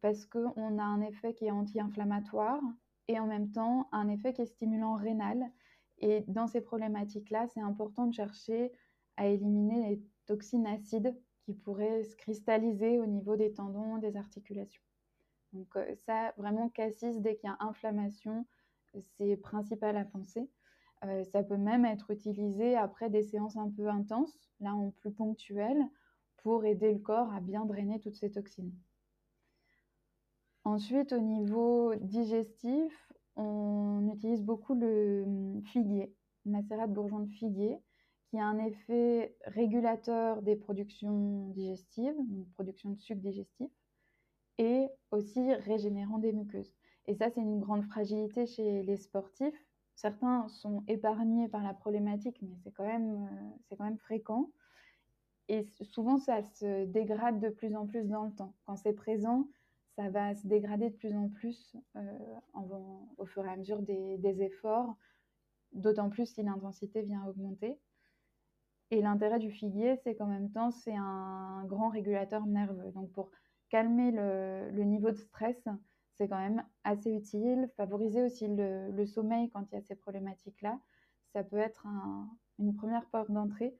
parce 0.00 0.24
qu'on 0.24 0.78
a 0.78 0.82
un 0.82 1.02
effet 1.02 1.34
qui 1.34 1.46
est 1.46 1.50
anti-inflammatoire 1.50 2.60
et 3.08 3.18
en 3.18 3.26
même 3.26 3.50
temps 3.50 3.88
un 3.92 4.08
effet 4.08 4.32
qui 4.32 4.42
est 4.42 4.46
stimulant 4.46 4.94
rénal. 4.94 5.42
Et 6.00 6.24
dans 6.28 6.46
ces 6.46 6.60
problématiques-là, 6.60 7.46
c'est 7.48 7.60
important 7.60 8.06
de 8.06 8.14
chercher 8.14 8.72
à 9.16 9.26
éliminer 9.26 9.90
les 9.90 10.02
toxines 10.26 10.66
acides 10.66 11.14
qui 11.48 11.54
pourrait 11.54 12.04
se 12.04 12.14
cristalliser 12.14 13.00
au 13.00 13.06
niveau 13.06 13.34
des 13.34 13.54
tendons, 13.54 13.96
des 13.96 14.18
articulations. 14.18 14.82
Donc 15.54 15.74
euh, 15.76 15.94
ça, 16.04 16.34
vraiment, 16.36 16.68
cassis, 16.68 17.22
dès 17.22 17.36
qu'il 17.36 17.48
y 17.48 17.50
a 17.50 17.56
inflammation, 17.60 18.44
c'est 19.16 19.34
principal 19.38 19.96
à 19.96 20.04
penser. 20.04 20.46
Euh, 21.06 21.24
ça 21.24 21.42
peut 21.42 21.56
même 21.56 21.86
être 21.86 22.10
utilisé 22.10 22.76
après 22.76 23.08
des 23.08 23.22
séances 23.22 23.56
un 23.56 23.70
peu 23.70 23.88
intenses, 23.88 24.38
là 24.60 24.74
en 24.74 24.90
plus 24.90 25.10
ponctuelles, 25.10 25.82
pour 26.42 26.66
aider 26.66 26.92
le 26.92 26.98
corps 26.98 27.32
à 27.32 27.40
bien 27.40 27.64
drainer 27.64 27.98
toutes 27.98 28.16
ces 28.16 28.30
toxines. 28.30 28.74
Ensuite, 30.64 31.14
au 31.14 31.20
niveau 31.20 31.94
digestif, 31.94 33.10
on 33.36 34.06
utilise 34.12 34.42
beaucoup 34.42 34.74
le 34.74 35.22
hum, 35.26 35.62
figuier, 35.64 36.14
le 36.44 36.52
macérat 36.52 36.86
de 36.88 36.92
bourgeon 36.92 37.20
de 37.20 37.30
figuier, 37.30 37.78
qui 38.30 38.38
a 38.38 38.44
un 38.44 38.58
effet 38.58 39.34
régulateur 39.44 40.42
des 40.42 40.56
productions 40.56 41.48
digestives, 41.48 42.16
donc 42.28 42.48
production 42.52 42.90
de 42.90 42.98
sucre 42.98 43.20
digestif, 43.20 43.70
et 44.58 44.88
aussi 45.10 45.54
régénérant 45.54 46.18
des 46.18 46.32
muqueuses. 46.32 46.74
Et 47.06 47.14
ça, 47.14 47.30
c'est 47.30 47.40
une 47.40 47.60
grande 47.60 47.84
fragilité 47.84 48.46
chez 48.46 48.82
les 48.82 48.96
sportifs. 48.96 49.64
Certains 49.94 50.46
sont 50.48 50.84
épargnés 50.88 51.48
par 51.48 51.62
la 51.62 51.72
problématique, 51.72 52.38
mais 52.42 52.54
c'est 52.62 52.70
quand, 52.72 52.86
même, 52.86 53.28
euh, 53.70 53.96
fréquent. 53.96 54.50
Et 55.48 55.64
souvent, 55.80 56.18
ça 56.18 56.42
se 56.42 56.84
dégrade 56.84 57.40
de 57.40 57.48
plus 57.48 57.74
en 57.74 57.86
plus 57.86 58.04
dans 58.04 58.24
le 58.24 58.32
temps. 58.32 58.54
Quand 58.66 58.76
c'est 58.76 58.92
présent, 58.92 59.48
ça 59.96 60.10
va 60.10 60.34
se 60.34 60.46
dégrader 60.46 60.90
de 60.90 60.94
plus 60.94 61.16
en 61.16 61.30
plus 61.30 61.74
euh, 61.96 62.18
au 63.16 63.24
fur 63.24 63.44
et 63.46 63.50
à 63.50 63.56
mesure 63.56 63.80
des 63.80 64.42
efforts, 64.42 64.94
d'autant 65.72 66.10
plus 66.10 66.26
si 66.26 66.42
l'intensité 66.42 67.02
vient 67.02 67.24
augmenter. 67.26 67.78
Et 68.90 69.02
l'intérêt 69.02 69.38
du 69.38 69.50
figuier, 69.50 69.96
c'est 70.02 70.14
qu'en 70.14 70.26
même 70.26 70.50
temps, 70.50 70.70
c'est 70.70 70.94
un 70.94 71.64
grand 71.66 71.90
régulateur 71.90 72.46
nerveux. 72.46 72.90
Donc 72.92 73.12
pour 73.12 73.30
calmer 73.68 74.10
le, 74.10 74.82
niveau 74.84 75.10
de 75.10 75.16
stress, 75.16 75.68
c'est 76.14 76.28
quand 76.28 76.38
même 76.38 76.64
assez 76.84 77.12
utile. 77.12 77.68
Favoriser 77.76 78.22
aussi 78.22 78.48
le, 78.48 79.04
sommeil 79.06 79.50
quand 79.50 79.64
il 79.70 79.74
y 79.74 79.78
a 79.78 79.82
ces 79.82 79.94
problématiques-là, 79.94 80.78
ça 81.32 81.44
peut 81.44 81.58
être 81.58 81.86
une 82.58 82.74
première 82.74 83.04
porte 83.06 83.30
d'entrée 83.30 83.74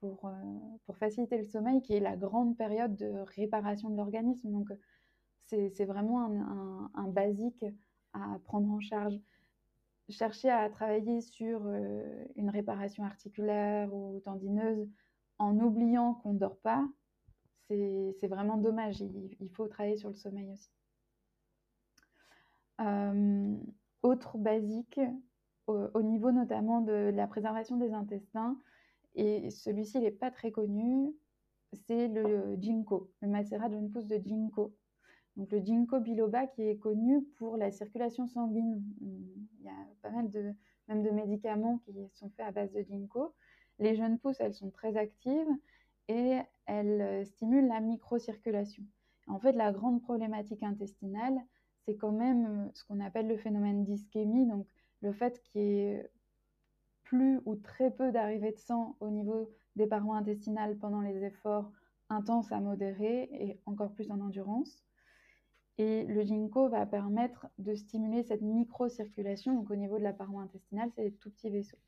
pour, 0.00 0.26
euh, 0.26 0.30
pour, 0.86 0.96
faciliter 0.96 1.36
le 1.36 1.44
sommeil, 1.44 1.82
qui 1.82 1.94
est 1.94 2.00
la 2.00 2.16
grande 2.16 2.56
période 2.56 2.96
de 2.96 3.12
réparation 3.36 3.90
de 3.90 3.96
l'organisme. 3.96 4.50
Donc 4.50 4.70
c'est 5.46 5.84
vraiment 5.84 6.90
un, 6.94 7.08
basique 7.08 7.64
à 8.12 8.38
prendre 8.44 8.70
en 8.70 8.80
charge 8.80 9.18
chercher 10.08 10.50
à 10.50 10.68
travailler 10.68 11.20
sur 11.20 11.66
une 12.36 12.50
réparation 12.50 13.04
articulaire 13.04 13.92
ou 13.94 14.20
tendineuse 14.24 14.88
en 15.38 15.58
oubliant 15.58 16.14
qu'on 16.14 16.34
ne 16.34 16.38
dort 16.38 16.58
pas, 16.58 16.86
c'est 17.68 18.28
vraiment 18.28 18.56
dommage. 18.56 19.00
Il, 19.00 19.50
faut 19.50 19.66
travailler 19.68 19.96
sur 19.96 20.08
le 20.08 20.14
sommeil 20.14 20.50
aussi. 20.50 20.70
Autre 24.02 24.36
basique, 24.38 25.00
au, 25.66 26.02
niveau 26.02 26.30
notamment 26.30 26.80
de, 26.80 27.10
la 27.14 27.26
préservation 27.26 27.76
des 27.76 27.92
intestins 27.92 28.58
Et 29.14 29.50
celui-ci, 29.50 29.98
n'est 30.00 30.10
pas 30.10 30.30
très 30.30 30.50
connu. 30.50 31.14
C'est 31.72 32.08
le 32.08 32.56
ginkgo, 32.60 33.10
le 33.20 33.28
macérat 33.28 33.68
d'une 33.68 33.90
pousse 33.90 34.06
de 34.06 34.16
ginkgo. 34.16 34.74
Donc 35.36 35.50
le 35.50 35.58
ginkgo 35.58 36.00
biloba 36.00 36.46
qui 36.46 36.62
est 36.62 36.76
connu 36.76 37.22
pour 37.36 37.56
la 37.56 37.70
circulation 37.70 38.26
sanguine. 38.26 38.82
Il 39.00 39.64
y 39.64 39.68
a 39.68 39.72
pas 40.02 40.10
mal 40.10 40.30
de, 40.30 40.54
même 40.88 41.02
de 41.02 41.10
médicaments 41.10 41.78
qui 41.78 41.92
sont 42.12 42.30
faits 42.30 42.46
à 42.46 42.52
base 42.52 42.72
de 42.72 42.82
ginkgo. 42.82 43.34
Les 43.78 43.96
jeunes 43.96 44.18
pousses, 44.18 44.40
elles 44.40 44.54
sont 44.54 44.70
très 44.70 44.96
actives 44.96 45.48
et 46.08 46.38
elles 46.66 47.26
stimulent 47.26 47.66
la 47.66 47.80
microcirculation. 47.80 48.84
En 49.26 49.38
fait, 49.38 49.52
la 49.52 49.72
grande 49.72 50.02
problématique 50.02 50.62
intestinale, 50.62 51.36
c'est 51.84 51.96
quand 51.96 52.12
même 52.12 52.70
ce 52.74 52.84
qu'on 52.84 53.00
appelle 53.00 53.26
le 53.26 53.36
phénomène 53.36 53.84
d'ischémie, 53.84 54.46
donc 54.46 54.66
le 55.00 55.12
fait 55.12 55.42
qu'il 55.42 55.62
y 55.62 55.78
ait 55.78 56.10
plus 57.02 57.40
ou 57.44 57.56
très 57.56 57.90
peu 57.90 58.12
d'arrivée 58.12 58.52
de 58.52 58.58
sang 58.58 58.96
au 59.00 59.10
niveau 59.10 59.50
des 59.76 59.86
parois 59.86 60.16
intestinales 60.16 60.76
pendant 60.78 61.00
les 61.00 61.24
efforts 61.24 61.70
intenses 62.08 62.52
à 62.52 62.60
modérés 62.60 63.28
et 63.32 63.60
encore 63.66 63.92
plus 63.92 64.10
en 64.10 64.20
endurance. 64.20 64.84
Et 65.78 66.04
le 66.04 66.22
ginkgo 66.22 66.68
va 66.68 66.86
permettre 66.86 67.46
de 67.58 67.74
stimuler 67.74 68.22
cette 68.22 68.42
microcirculation. 68.42 69.54
Donc 69.54 69.70
au 69.70 69.76
niveau 69.76 69.98
de 69.98 70.04
la 70.04 70.12
paroi 70.12 70.42
intestinale, 70.42 70.90
c'est 70.94 71.02
des 71.02 71.12
tout 71.12 71.30
petits 71.30 71.50
vaisseaux. 71.50 71.78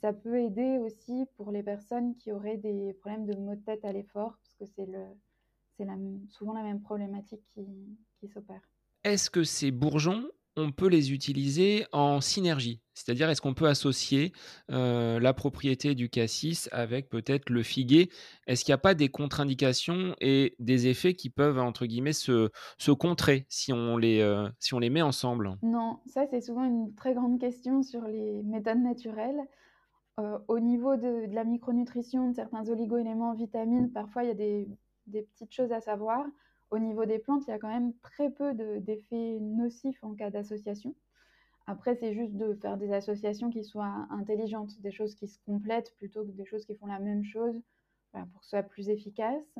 Ça 0.00 0.12
peut 0.12 0.40
aider 0.40 0.78
aussi 0.78 1.26
pour 1.36 1.50
les 1.50 1.62
personnes 1.62 2.16
qui 2.16 2.32
auraient 2.32 2.56
des 2.56 2.92
problèmes 2.94 3.26
de 3.26 3.34
maux 3.34 3.54
de 3.54 3.60
tête 3.60 3.84
à 3.84 3.92
l'effort, 3.92 4.38
parce 4.42 4.54
que 4.54 4.64
c'est 4.66 5.86
souvent 6.30 6.52
la 6.52 6.62
même 6.62 6.80
problématique 6.80 7.42
qui, 7.54 7.66
qui 8.20 8.28
s'opère. 8.28 8.62
Est-ce 9.04 9.30
que 9.30 9.44
ces 9.44 9.70
bourgeons 9.70 10.28
on 10.58 10.72
peut 10.72 10.88
les 10.88 11.12
utiliser 11.12 11.86
en 11.92 12.20
synergie. 12.20 12.80
C'est-à-dire, 12.94 13.30
est-ce 13.30 13.40
qu'on 13.40 13.54
peut 13.54 13.68
associer 13.68 14.32
euh, 14.70 15.20
la 15.20 15.32
propriété 15.32 15.94
du 15.94 16.10
cassis 16.10 16.68
avec 16.72 17.08
peut-être 17.08 17.48
le 17.48 17.62
figuier? 17.62 18.10
Est-ce 18.46 18.64
qu'il 18.64 18.72
n'y 18.72 18.76
a 18.76 18.78
pas 18.78 18.94
des 18.94 19.08
contre-indications 19.08 20.16
et 20.20 20.56
des 20.58 20.88
effets 20.88 21.14
qui 21.14 21.30
peuvent, 21.30 21.58
entre 21.58 21.86
guillemets, 21.86 22.12
se, 22.12 22.50
contrer 22.90 23.46
si 23.48 23.72
on, 23.72 23.96
les, 23.96 24.20
euh, 24.20 24.48
si 24.58 24.74
on 24.74 24.80
les 24.80 24.90
met 24.90 25.02
ensemble? 25.02 25.56
Non, 25.62 26.00
ça 26.06 26.26
c'est 26.28 26.40
souvent 26.40 26.64
une 26.64 26.92
très 26.94 27.14
grande 27.14 27.38
question 27.38 27.82
sur 27.82 28.02
les 28.02 28.42
méthodes 28.42 28.82
naturelles. 28.82 29.40
Euh, 30.18 30.38
au 30.48 30.58
niveau 30.58 30.96
de, 30.96 31.32
la 31.32 31.44
micronutrition, 31.44 32.30
de 32.30 32.34
certains 32.34 32.68
oligo-éléments, 32.68 33.34
vitamines, 33.34 33.92
parfois 33.92 34.24
il 34.24 34.28
y 34.28 34.32
a 34.32 34.34
des, 34.34 34.68
des 35.06 35.22
petites 35.22 35.52
choses 35.52 35.70
à 35.70 35.80
savoir. 35.80 36.26
Au 36.70 36.78
niveau 36.78 37.06
des 37.06 37.18
plantes, 37.18 37.44
il 37.46 37.50
y 37.50 37.54
a 37.54 37.58
quand 37.58 37.68
même 37.68 37.94
très 38.02 38.30
peu 38.30 38.52
d'effets 38.80 39.38
nocifs 39.40 40.02
en 40.04 40.14
cas 40.14 40.30
d'association. 40.30 40.94
Après, 41.66 41.94
c'est 41.94 42.14
juste 42.14 42.34
de 42.34 42.54
faire 42.54 42.76
des 42.76 42.92
associations 42.92 43.50
qui 43.50 43.64
soient 43.64 44.06
intelligentes, 44.10 44.80
des 44.80 44.90
choses 44.90 45.14
qui 45.14 45.28
se 45.28 45.38
complètent 45.44 45.94
plutôt 45.96 46.24
que 46.24 46.30
des 46.30 46.44
choses 46.44 46.64
qui 46.64 46.74
font 46.74 46.86
la 46.86 46.98
même 46.98 47.24
chose 47.24 47.60
pour 48.12 48.40
que 48.40 48.44
ce 48.44 48.50
soit 48.50 48.62
plus 48.62 48.88
efficace. 48.88 49.58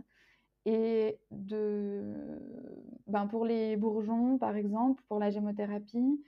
Et 0.64 1.18
de, 1.30 2.02
ben 3.06 3.26
pour 3.26 3.44
les 3.44 3.76
bourgeons, 3.76 4.36
par 4.38 4.56
exemple, 4.56 5.02
pour 5.08 5.18
la 5.18 5.30
gémothérapie, 5.30 6.22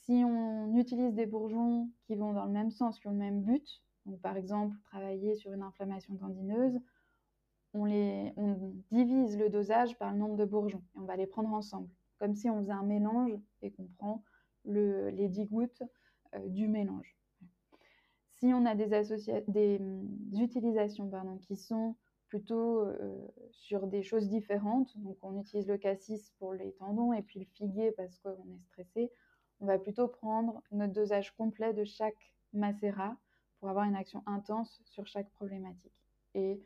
si 0.00 0.22
on 0.24 0.76
utilise 0.76 1.14
des 1.14 1.26
bourgeons 1.26 1.90
qui 2.06 2.14
vont 2.14 2.32
dans 2.32 2.44
le 2.44 2.52
même 2.52 2.70
sens, 2.70 2.98
qui 2.98 3.08
ont 3.08 3.12
le 3.12 3.16
même 3.16 3.42
but, 3.42 3.82
donc 4.04 4.20
par 4.20 4.36
exemple 4.36 4.76
travailler 4.84 5.34
sur 5.34 5.52
une 5.52 5.62
inflammation 5.62 6.14
tendineuse, 6.16 6.78
on, 7.76 8.74
divise 8.90 9.36
le 9.36 9.48
dosage 9.48 9.96
par 9.98 10.12
le 10.12 10.18
nombre 10.18 10.36
de 10.36 10.44
bourgeons 10.44 10.82
et 10.94 10.98
on 10.98 11.04
va 11.04 11.16
les 11.16 11.26
prendre 11.26 11.52
ensemble, 11.52 11.88
comme 12.18 12.34
si 12.34 12.48
on 12.50 12.60
faisait 12.60 12.72
un 12.72 12.82
mélange 12.82 13.32
et 13.62 13.70
qu'on 13.70 13.86
prend 13.98 14.22
le, 14.64 15.10
les 15.10 15.28
10 15.28 15.46
gouttes 15.46 15.82
euh, 16.34 16.48
du 16.48 16.68
mélange. 16.68 17.16
Si 18.38 18.52
on 18.52 18.66
a 18.66 18.74
des, 18.74 19.78
mm, 19.78 20.40
utilisations 20.40 21.10
qui 21.40 21.56
sont 21.56 21.96
plutôt 22.28 22.80
euh, 22.80 23.26
sur 23.52 23.86
des 23.86 24.02
choses 24.02 24.28
différentes, 24.28 24.96
donc 24.98 25.16
on 25.22 25.40
utilise 25.40 25.66
le 25.68 25.78
cassis 25.78 26.32
pour 26.38 26.52
les 26.52 26.72
tendons 26.72 27.12
et 27.12 27.22
puis 27.22 27.40
le 27.40 27.46
figuier 27.46 27.92
parce 27.92 28.18
qu'on 28.18 28.30
est 28.30 28.62
stressé, 28.64 29.10
on 29.60 29.66
va 29.66 29.78
plutôt 29.78 30.08
prendre 30.08 30.62
notre 30.70 30.92
dosage 30.92 31.34
complet 31.36 31.72
de 31.72 31.84
chaque 31.84 32.32
macérat 32.52 33.16
pour 33.58 33.68
avoir 33.68 33.86
une 33.86 33.96
action 33.96 34.22
intense 34.26 34.82
sur 34.84 35.06
chaque 35.06 35.30
problématique. 35.30 35.92
Euh, 36.36 36.56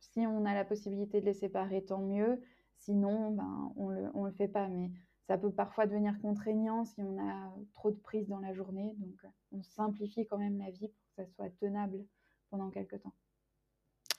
si 0.00 0.20
on 0.20 0.44
a 0.44 0.54
la 0.54 0.64
possibilité 0.64 1.20
de 1.20 1.26
les 1.26 1.34
séparer, 1.34 1.84
tant 1.84 2.00
mieux. 2.00 2.40
Sinon, 2.76 3.32
ben, 3.32 3.72
on 3.76 3.90
ne 3.90 4.26
le, 4.28 4.32
fait 4.32 4.48
pas. 4.48 4.68
Mais 4.68 4.90
ça 5.26 5.36
peut 5.38 5.52
parfois 5.52 5.86
devenir 5.86 6.18
contraignant 6.20 6.84
si 6.84 7.02
on 7.02 7.18
a 7.18 7.52
trop 7.74 7.90
de 7.90 7.98
prises 7.98 8.28
dans 8.28 8.40
la 8.40 8.54
journée. 8.54 8.94
Donc, 8.98 9.32
on 9.52 9.62
simplifie 9.62 10.26
quand 10.26 10.38
même 10.38 10.58
la 10.58 10.70
vie 10.70 10.88
pour 10.88 11.04
que 11.06 11.14
ça 11.16 11.26
soit 11.34 11.50
tenable 11.60 12.04
pendant 12.50 12.70
quelques 12.70 13.00
temps. 13.02 13.14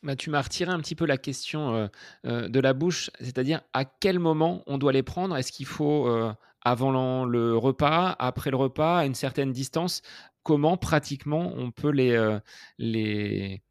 Bah, 0.01 0.15
tu 0.15 0.29
m'as 0.29 0.41
retiré 0.41 0.71
un 0.71 0.79
petit 0.79 0.95
peu 0.95 1.05
la 1.05 1.17
question 1.17 1.75
euh, 1.75 1.87
euh, 2.25 2.47
de 2.47 2.59
la 2.61 2.73
bouche, 2.73 3.09
c'est-à-dire 3.19 3.61
à 3.73 3.83
quel 3.83 4.17
moment 4.17 4.63
on 4.65 4.77
doit 4.77 4.93
les 4.93 5.03
prendre? 5.03 5.35
Est-ce 5.35 5.51
qu'il 5.51 5.65
faut 5.65 6.07
euh, 6.07 6.33
avant 6.61 7.25
le 7.25 7.57
repas, 7.57 8.15
après 8.17 8.49
le 8.49 8.55
repas, 8.55 8.99
à 8.99 9.05
une 9.05 9.15
certaine 9.15 9.51
distance? 9.51 10.01
Comment 10.43 10.77
pratiquement 10.77 11.51
on 11.57 11.71
peut 11.71 11.91
les, 11.91 12.39
les, 12.77 13.61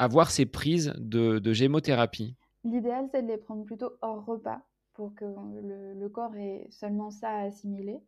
avoir 0.00 0.30
ces 0.30 0.46
prises 0.46 0.94
de, 0.96 1.38
de 1.38 1.52
gémothérapie 1.52 2.34
L'idéal, 2.64 3.06
c'est 3.12 3.22
de 3.22 3.28
les 3.28 3.36
prendre 3.36 3.64
plutôt 3.64 3.92
hors 4.00 4.24
repas 4.24 4.62
pour 4.94 5.14
que 5.14 5.24
le, 5.24 6.08
corps 6.08 6.34
ait 6.36 6.66
seulement 6.70 7.10
ça 7.10 7.28
à 7.28 7.42
assimiler. 7.42 8.00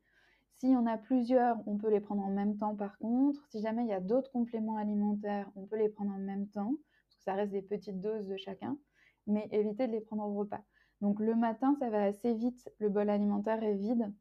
Si 0.55 0.66
on 0.68 0.87
a 0.87 0.96
plusieurs, 0.96 1.57
on 1.66 1.76
peut 1.76 1.90
les 1.90 2.00
prendre 2.00 2.22
en 2.22 2.31
même 2.31 2.57
temps 2.57 2.74
par 2.74 2.96
contre. 2.98 3.40
Si 3.50 3.61
jamais 3.61 3.83
il 3.83 3.88
y 3.88 3.92
a 3.92 4.00
d'autres 4.00 4.31
compléments 4.31 4.76
alimentaires, 4.76 5.50
on 5.55 5.66
peut 5.66 5.76
les 5.76 5.90
prendre 5.90 6.12
en 6.12 6.18
même 6.18 6.48
temps, 6.48 6.74
parce 7.07 7.16
que 7.16 7.22
ça 7.24 7.35
reste 7.35 7.52
des 7.52 7.62
petites 7.62 8.00
doses 8.00 8.26
de 8.26 8.37
chacun, 8.37 8.78
mais 9.26 9.48
éviter 9.52 9.87
de 9.87 9.92
les 9.92 10.00
prendre 10.00 10.24
au 10.24 10.35
repas. 10.35 10.62
Donc 11.02 11.20
le 11.20 11.35
matin, 11.35 11.74
ça 11.78 11.90
va 11.90 12.05
assez 12.05 12.35
vite, 12.35 12.70
le 12.78 12.88
bol 12.88 13.11
alimentaire 13.11 13.62
est 13.62 13.74
vide. 13.74 14.12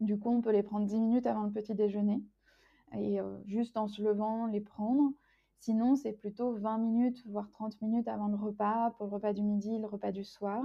Du 0.00 0.18
coup, 0.18 0.30
on 0.30 0.40
peut 0.40 0.52
les 0.52 0.62
prendre 0.64 0.86
10 0.86 0.98
minutes 1.00 1.26
avant 1.26 1.44
le 1.44 1.52
petit 1.52 1.74
déjeuner 1.74 2.20
et 2.96 3.20
euh, 3.20 3.36
juste 3.46 3.76
en 3.76 3.86
se 3.86 4.02
levant, 4.02 4.46
les 4.46 4.60
prendre. 4.60 5.12
Sinon, 5.60 5.94
c'est 5.94 6.12
plutôt 6.12 6.54
20 6.54 6.78
minutes, 6.78 7.22
voire 7.26 7.50
30 7.50 7.80
minutes 7.82 8.08
avant 8.08 8.28
le 8.28 8.36
repas, 8.36 8.92
pour 8.92 9.06
le 9.06 9.12
repas 9.12 9.34
du 9.34 9.42
midi, 9.42 9.78
le 9.78 9.86
repas 9.86 10.10
du 10.10 10.24
soir. 10.24 10.64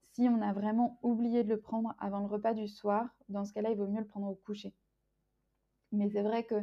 Si 0.00 0.26
on 0.28 0.40
a 0.40 0.52
vraiment 0.52 0.98
oublié 1.02 1.44
de 1.44 1.50
le 1.50 1.60
prendre 1.60 1.94
avant 1.98 2.20
le 2.20 2.26
repas 2.26 2.54
du 2.54 2.66
soir, 2.66 3.06
dans 3.28 3.44
ce 3.44 3.52
cas-là, 3.52 3.70
il 3.70 3.76
vaut 3.76 3.86
mieux 3.86 4.00
le 4.00 4.06
prendre 4.06 4.28
au 4.28 4.34
coucher. 4.34 4.72
Mais 5.92 6.08
c'est 6.08 6.22
vrai 6.22 6.44
que 6.44 6.54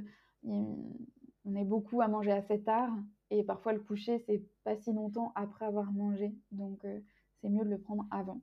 on 0.43 1.56
est 1.56 1.65
beaucoup 1.65 2.02
à 2.02 2.08
manger 2.08 2.32
assez 2.32 2.62
tard 2.62 2.89
et 3.30 3.43
parfois 3.43 3.74
le 3.74 3.80
coucher, 3.80 4.24
c'est 4.26 4.41
pas 4.63 4.76
si 4.76 4.91
longtemps 4.91 5.32
après 5.36 5.65
avoir 5.65 5.91
mangé. 5.91 6.34
Donc, 6.52 6.84
euh, 6.86 7.00
c'est 7.41 7.50
mieux 7.50 7.63
de 7.63 7.69
le 7.69 7.78
prendre 7.78 8.08
avant. 8.10 8.41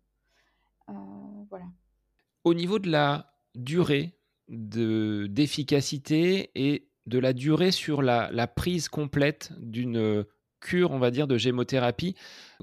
Euh, 0.89 0.93
voilà. 1.51 1.67
Au 2.45 2.55
niveau 2.55 2.79
de 2.79 2.91
la 2.91 3.35
durée 3.55 4.15
d'efficacité 4.49 6.51
et 6.55 6.88
de 7.09 7.19
la 7.19 7.33
durée 7.33 7.73
sur 7.73 8.03
la, 8.03 8.47
prise 8.47 8.89
complète 8.89 9.53
d'une 9.59 9.97
euh, 9.97 10.25
cure, 10.61 10.93
on 10.93 10.99
va 10.99 11.11
dire, 11.11 11.27
de 11.27 11.37
gémothérapie. 11.37 12.15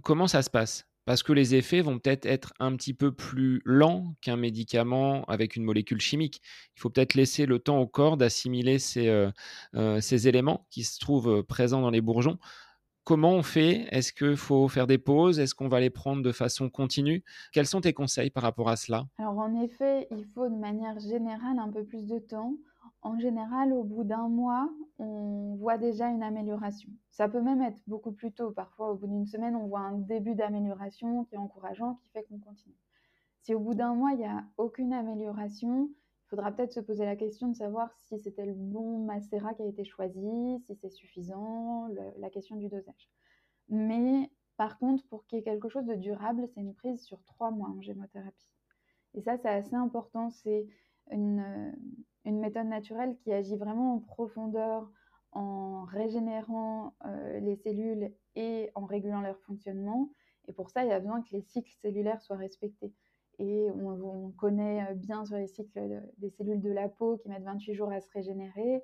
Comment 0.04 0.28
ça 0.28 0.42
se 0.42 0.50
passe? 0.50 0.88
Parce 1.06 1.22
que 1.22 1.34
les 1.34 1.54
effets 1.54 1.82
vont 1.82 2.00
peut-être 2.00 2.26
être 2.26 2.54
un 2.60 2.76
petit 2.76 2.96
peu 2.96 3.12
plus 3.12 3.62
lents 3.64 4.16
qu'un 4.22 4.38
médicament 4.38 5.24
avec 5.26 5.56
une 5.56 5.64
molécule 5.64 6.02
chimique. 6.02 6.42
Il 6.76 6.80
faut 6.80 6.90
peut-être 6.90 7.14
laisser 7.14 7.46
le 7.46 7.60
temps 7.60 7.80
au 7.80 7.88
corps 7.88 8.18
d'assimiler 8.18 8.80
ces, 8.80 9.08
euh, 9.08 9.30
euh, 9.76 10.02
ces, 10.02 10.28
éléments 10.28 10.66
qui 10.72 10.84
se 10.84 11.00
trouvent 11.00 11.44
présents 11.44 11.82
dans 11.82 11.92
les 11.92 12.02
bourgeons. 12.02 12.40
Comment 13.04 13.34
on 13.34 13.44
fait? 13.44 13.88
Est-ce 13.92 14.12
qu'il 14.12 14.36
faut 14.36 14.68
faire 14.68 14.88
des 14.88 14.98
pauses? 14.98 15.40
Est-ce 15.40 15.54
qu'on 15.54 15.68
va 15.68 15.80
les 15.80 15.92
prendre 15.92 16.24
de 16.24 16.32
façon 16.32 16.72
continue? 16.72 17.24
Quels 17.54 17.68
sont 17.68 17.82
tes 17.82 17.94
conseils 17.94 18.32
par 18.32 18.42
rapport 18.42 18.68
à 18.68 18.76
cela? 18.76 19.06
Alors 19.20 19.38
en 19.38 19.62
effet, 19.62 20.08
il 20.10 20.26
faut 20.34 20.50
de 20.50 20.56
manière 20.56 21.00
générale 21.00 21.60
un 21.60 21.72
peu 21.72 21.84
plus 21.84 22.08
de 22.08 22.18
temps. 22.18 22.56
En 23.06 23.20
général, 23.20 23.72
au 23.72 23.84
bout 23.84 24.04
d'un 24.04 24.30
mois, 24.30 24.68
on 24.98 25.58
voit 25.60 25.78
déjà 25.78 26.08
une 26.08 26.24
amélioration. 26.24 26.89
Ça 27.12 27.30
peut 27.30 27.39
même 27.39 27.62
être 27.62 27.80
beaucoup 27.86 28.12
plus 28.12 28.32
tôt. 28.32 28.50
Parfois, 28.50 28.91
au 28.91 28.96
bout 28.96 29.06
d'une 29.06 29.28
semaine, 29.28 29.56
on 29.56 29.68
voit 29.68 29.82
un 29.82 29.99
début 29.99 30.34
d'amélioration 30.34 31.24
qui 31.26 31.36
est 31.36 31.38
encourageant, 31.38 31.99
qui 32.01 32.10
fait 32.10 32.24
qu'on 32.24 32.39
continue. 32.39 32.74
Si 33.41 33.53
au 33.53 33.60
bout 33.60 33.76
d'un 33.76 33.93
mois, 33.93 34.14
il 34.14 34.18
n'y 34.18 34.26
a 34.26 34.43
aucune 34.58 34.91
amélioration, 34.91 35.91
il 35.91 36.30
faudra 36.30 36.51
peut-être 36.51 36.74
se 36.74 36.80
poser 36.80 37.06
la 37.06 37.16
question 37.16 37.47
de 37.47 37.56
savoir 37.56 37.95
si 37.99 38.18
c'était 38.18 38.47
le 38.47 38.56
bon 38.56 39.06
macérat 39.06 39.53
qui 39.53 39.62
a 39.62 39.68
été 39.68 39.86
choisi, 39.86 40.60
si 40.66 40.76
c'est 40.76 40.89
suffisant, 40.89 41.88
la 42.18 42.32
question 42.32 42.56
du 42.56 42.70
dosage. 42.70 43.12
Mais 43.70 44.32
par 44.58 44.80
contre, 44.80 45.08
pour 45.10 45.28
qu'il 45.28 45.38
y 45.38 45.41
ait 45.41 45.43
quelque 45.43 45.70
chose 45.70 45.86
de 45.86 45.93
durable, 45.93 46.47
c'est 46.47 46.62
une 46.62 46.74
prise 46.74 47.03
sur 47.03 47.24
trois 47.26 47.51
mois 47.51 47.70
en 47.70 47.82
gémothérapie. 47.82 48.47
Et 49.14 49.22
ça, 49.22 49.38
c'est 49.38 49.49
assez 49.49 49.76
important. 49.76 50.32
C'est 50.32 50.66
une, 51.12 51.76
une 52.26 52.39
méthode 52.39 52.67
naturelle 52.67 53.15
qui 53.17 53.32
agit 53.32 53.55
vraiment 53.55 53.95
en 53.95 53.99
profondeur 53.99 54.91
en 55.32 55.84
régénérant 55.84 56.95
euh, 57.05 57.39
les 57.39 57.55
cellules 57.57 58.11
et 58.36 58.71
en 58.73 58.86
régulant 58.86 59.21
leur 59.21 59.39
fonctionnement. 59.41 60.09
Et 60.47 60.53
pour 60.53 60.69
ça, 60.69 60.84
il 60.84 60.89
y 60.89 60.93
a 60.93 60.99
besoin 60.99 61.21
que 61.21 61.32
les 61.32 61.41
cycles 61.41 61.73
cellulaires 61.82 62.21
soient 62.21 62.38
respectés. 62.38 62.93
Et 63.38 63.69
on, 63.71 64.32
connaît 64.38 64.93
bien 64.95 65.26
sur 65.26 65.36
les 65.36 65.47
cycles 65.47 66.01
des 66.17 66.30
cellules 66.30 66.61
de 66.61 66.71
la 66.71 66.88
peau 66.88 67.17
qui 67.17 67.28
mettent 67.28 67.43
28 67.43 67.73
jours 67.73 67.91
à 67.91 67.99
se 67.99 68.09
régénérer. 68.11 68.82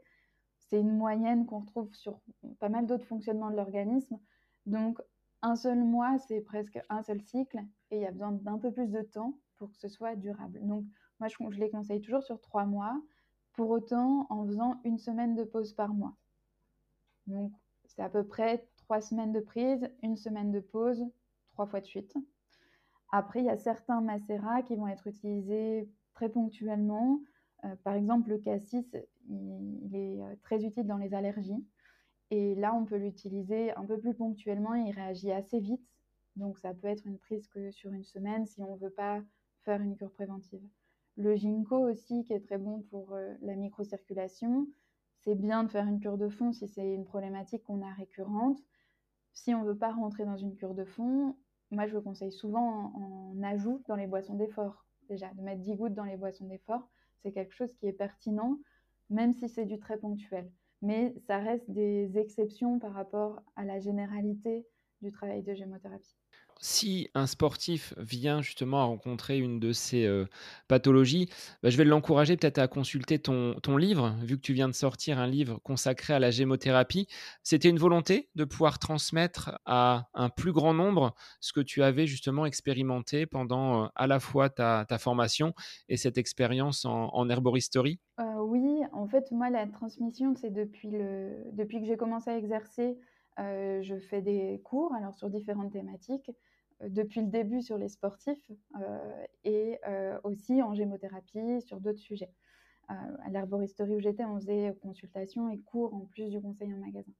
c'est 0.60 0.80
une 0.80 0.92
moyenne 0.92 1.46
qu'on 1.46 1.60
retrouve 1.60 1.94
sur 1.94 2.20
pas 2.60 2.68
mal 2.68 2.86
d'autres 2.86 3.06
fonctionnements 3.06 3.50
de 3.50 3.56
l'organisme. 3.56 4.20
Donc, 4.66 5.00
un 5.42 5.56
seul 5.56 5.84
mois, 5.84 6.18
c'est 6.20 6.42
presque 6.42 6.80
un 6.90 7.02
seul 7.02 7.22
cycle 7.22 7.60
et 7.90 7.98
il 7.98 8.02
y 8.02 8.06
a 8.06 8.12
besoin 8.12 8.32
d'un 8.32 8.58
peu 8.58 8.72
plus 8.72 8.88
de 8.88 9.02
temps 9.02 9.38
pour 9.58 9.72
que 9.72 9.78
ce 9.78 9.88
soit 9.88 10.16
durable. 10.16 10.60
Donc, 10.64 10.86
moi, 11.20 11.28
je 11.30 11.60
les 11.60 11.70
conseille 11.70 12.02
toujours 12.02 12.24
sur 12.24 12.42
trois 12.42 12.66
mois, 12.66 13.00
pour 13.54 13.70
autant 13.70 14.28
en 14.30 14.46
faisant 14.46 14.80
une 14.84 14.98
semaine 14.98 15.36
de 15.36 15.44
pause 15.44 15.74
par 15.74 15.94
mois. 15.94 16.16
Donc, 17.28 17.52
c'est 17.86 18.02
à 18.02 18.10
peu 18.10 18.26
près 18.26 18.68
trois 18.78 19.02
semaines 19.02 19.34
de 19.34 19.40
prise, 19.40 19.90
une 20.02 20.16
semaine 20.16 20.52
de 20.52 20.60
pause, 20.60 21.06
trois 21.54 21.66
fois 21.66 21.82
de 21.82 21.86
suite. 21.86 22.16
Après, 23.12 23.40
il 23.40 23.46
y 23.46 23.50
a 23.50 23.58
certains 23.58 24.02
macérats 24.02 24.62
qui 24.62 24.76
vont 24.76 24.88
être 24.88 25.08
utilisés 25.08 25.90
très 26.14 26.30
ponctuellement. 26.30 27.22
Euh, 27.66 27.76
par 27.84 27.94
exemple, 27.94 28.30
le 28.30 28.38
cassis, 28.38 28.96
il, 29.30 29.96
est 29.96 30.22
euh, 30.22 30.36
très 30.42 30.64
utile 30.64 30.88
dans 30.88 30.98
les 30.98 31.14
allergies. 31.14 31.66
Et 32.32 32.56
là, 32.56 32.74
on 32.74 32.86
peut 32.86 32.96
l'utiliser 32.96 33.76
un 33.76 33.86
peu 33.86 34.00
plus 34.00 34.14
ponctuellement. 34.14 34.74
Il 34.74 34.92
réagit 34.92 35.32
assez 35.32 35.60
vite. 35.60 35.86
Donc, 36.38 36.58
ça 36.58 36.74
peut 36.74 36.88
être 36.88 37.06
une 37.06 37.18
prise 37.18 37.48
que 37.50 37.72
sur 37.72 37.92
une 37.92 38.06
semaine 38.06 38.46
si 38.46 38.64
on 38.64 38.76
ne 38.76 38.80
veut 38.80 38.90
pas 38.90 39.22
faire 39.66 39.82
une 39.82 39.98
cure 39.98 40.12
préventive. 40.12 40.64
Le 41.18 41.36
ginkgo 41.36 41.90
aussi, 41.90 42.24
qui 42.24 42.34
est 42.34 42.40
très 42.40 42.58
bon 42.58 42.82
pour 42.90 43.14
euh, 43.14 43.34
la 43.42 43.56
microcirculation. 43.56 44.68
C'est 45.24 45.36
bien 45.36 45.64
de 45.64 45.70
faire 45.70 45.86
une 45.86 46.00
cure 46.00 46.18
de 46.18 46.30
fond 46.30 46.52
si 46.52 46.68
c'est 46.68 46.94
une 46.94 47.06
problématique 47.06 47.64
qu'on 47.64 47.82
a 47.82 47.94
récurrente. 47.94 48.60
Si 49.34 49.54
on 49.54 49.62
ne 49.62 49.68
veut 49.68 49.78
pas 49.78 49.92
rentrer 49.92 50.26
dans 50.26 50.38
une 50.38 50.56
cure 50.56 50.74
de 50.74 50.86
fond, 50.86 51.36
moi, 51.72 51.88
je 51.88 51.94
le 51.94 52.02
conseille 52.02 52.34
souvent 52.34 52.92
en, 52.96 53.44
ajout 53.44 53.82
dans 53.88 53.96
les 53.96 54.08
boissons 54.08 54.36
d'effort. 54.36 54.86
Déjà, 55.10 55.34
de 55.34 55.42
mettre 55.42 55.62
10 55.62 55.76
gouttes 55.76 55.94
dans 55.94 56.04
les 56.04 56.18
boissons 56.18 56.48
d'effort, 56.48 56.90
c'est 57.22 57.32
quelque 57.32 57.54
chose 57.54 57.74
qui 57.76 57.88
est 57.88 57.94
pertinent, 57.94 58.58
même 59.10 59.34
si 59.34 59.48
c'est 59.48 59.66
du 59.66 59.80
très 59.80 59.98
ponctuel. 59.98 60.52
Mais 60.82 61.16
ça 61.28 61.38
reste 61.38 61.70
des 61.70 62.18
exceptions 62.18 62.80
par 62.80 62.94
rapport 62.94 63.42
à 63.56 63.64
la 63.64 63.80
généralité 63.80 64.66
du 65.02 65.12
travail 65.12 65.44
de 65.44 65.54
gémothérapie 65.54 66.21
si 66.62 67.10
un 67.16 67.26
sportif 67.26 67.94
vient 67.98 68.42
justement 68.42 68.82
à 68.82 68.86
rencontrer 68.86 69.40
une 69.40 69.60
de 69.60 69.74
ces 69.74 70.08
pathologies, 70.68 71.28
bah, 71.64 71.70
je 71.70 71.78
vais 71.78 71.84
l'encourager 71.84 72.38
peut-être 72.38 72.60
à 72.60 72.68
consulter 72.68 73.20
ton, 73.20 73.56
livre, 73.78 74.16
vu 74.22 74.38
que 74.38 74.42
tu 74.42 74.54
viens 74.54 74.68
de 74.68 74.74
sortir 74.74 75.20
un 75.20 75.28
livre 75.28 75.60
consacré 75.64 76.14
à 76.14 76.20
la 76.20 76.30
gémothérapie. 76.30 77.08
C'était 77.42 77.70
une 77.70 77.80
volonté 77.80 78.30
de 78.36 78.46
pouvoir 78.46 78.80
transmettre 78.80 79.60
à 79.66 80.08
un 80.14 80.30
plus 80.30 80.52
grand 80.52 80.74
nombre 80.74 81.16
ce 81.40 81.54
que 81.54 81.62
tu 81.62 81.84
avais 81.84 82.06
justement 82.06 82.46
expérimenté 82.46 83.26
pendant 83.26 83.90
à 83.96 84.08
la 84.08 84.20
fois 84.20 84.50
ta, 84.50 84.86
formation 85.00 85.54
et 85.90 85.98
cette 85.98 86.18
expérience 86.18 86.86
en, 86.86 87.30
herboristerie? 87.30 88.00
Euh, 88.20 88.36
Oui, 88.42 88.82
en 88.92 89.08
fait, 89.08 89.32
moi, 89.32 89.50
la 89.50 89.66
transmission, 89.68 90.36
c'est 90.36 90.52
depuis, 90.52 90.92
le... 90.92 91.44
depuis 91.54 91.80
que 91.82 91.88
j'ai 91.88 91.98
commencé 91.98 92.30
à 92.30 92.38
exercer. 92.38 92.98
Euh, 93.40 93.82
je 93.82 93.98
fais 93.98 94.22
des 94.22 94.62
cours 94.64 94.94
alors 94.94 95.16
sur 95.16 95.30
différentes 95.30 95.72
thématiques 95.72 96.30
depuis 96.90 97.22
le 97.22 97.28
début 97.28 97.62
sur 97.62 97.78
les 97.78 97.90
sportifs 97.90 98.52
euh, 98.80 99.26
et 99.44 99.80
euh, 99.88 100.20
aussi 100.24 100.62
en 100.62 100.74
gémothérapie 100.74 101.62
sur 101.62 101.80
d'autres 101.80 102.00
sujets. 102.00 102.32
Euh, 102.90 102.94
à 103.24 103.30
l'herboristerie 103.30 103.96
où 103.96 104.00
j'étais, 104.00 104.26
on 104.26 104.36
faisait 104.36 104.76
consultation 104.82 105.50
et 105.50 105.60
cours 105.60 105.94
en 105.94 106.02
plus 106.02 106.30
du 106.30 106.42
conseil 106.42 106.74
en 106.74 106.78
magasin. 106.78 107.14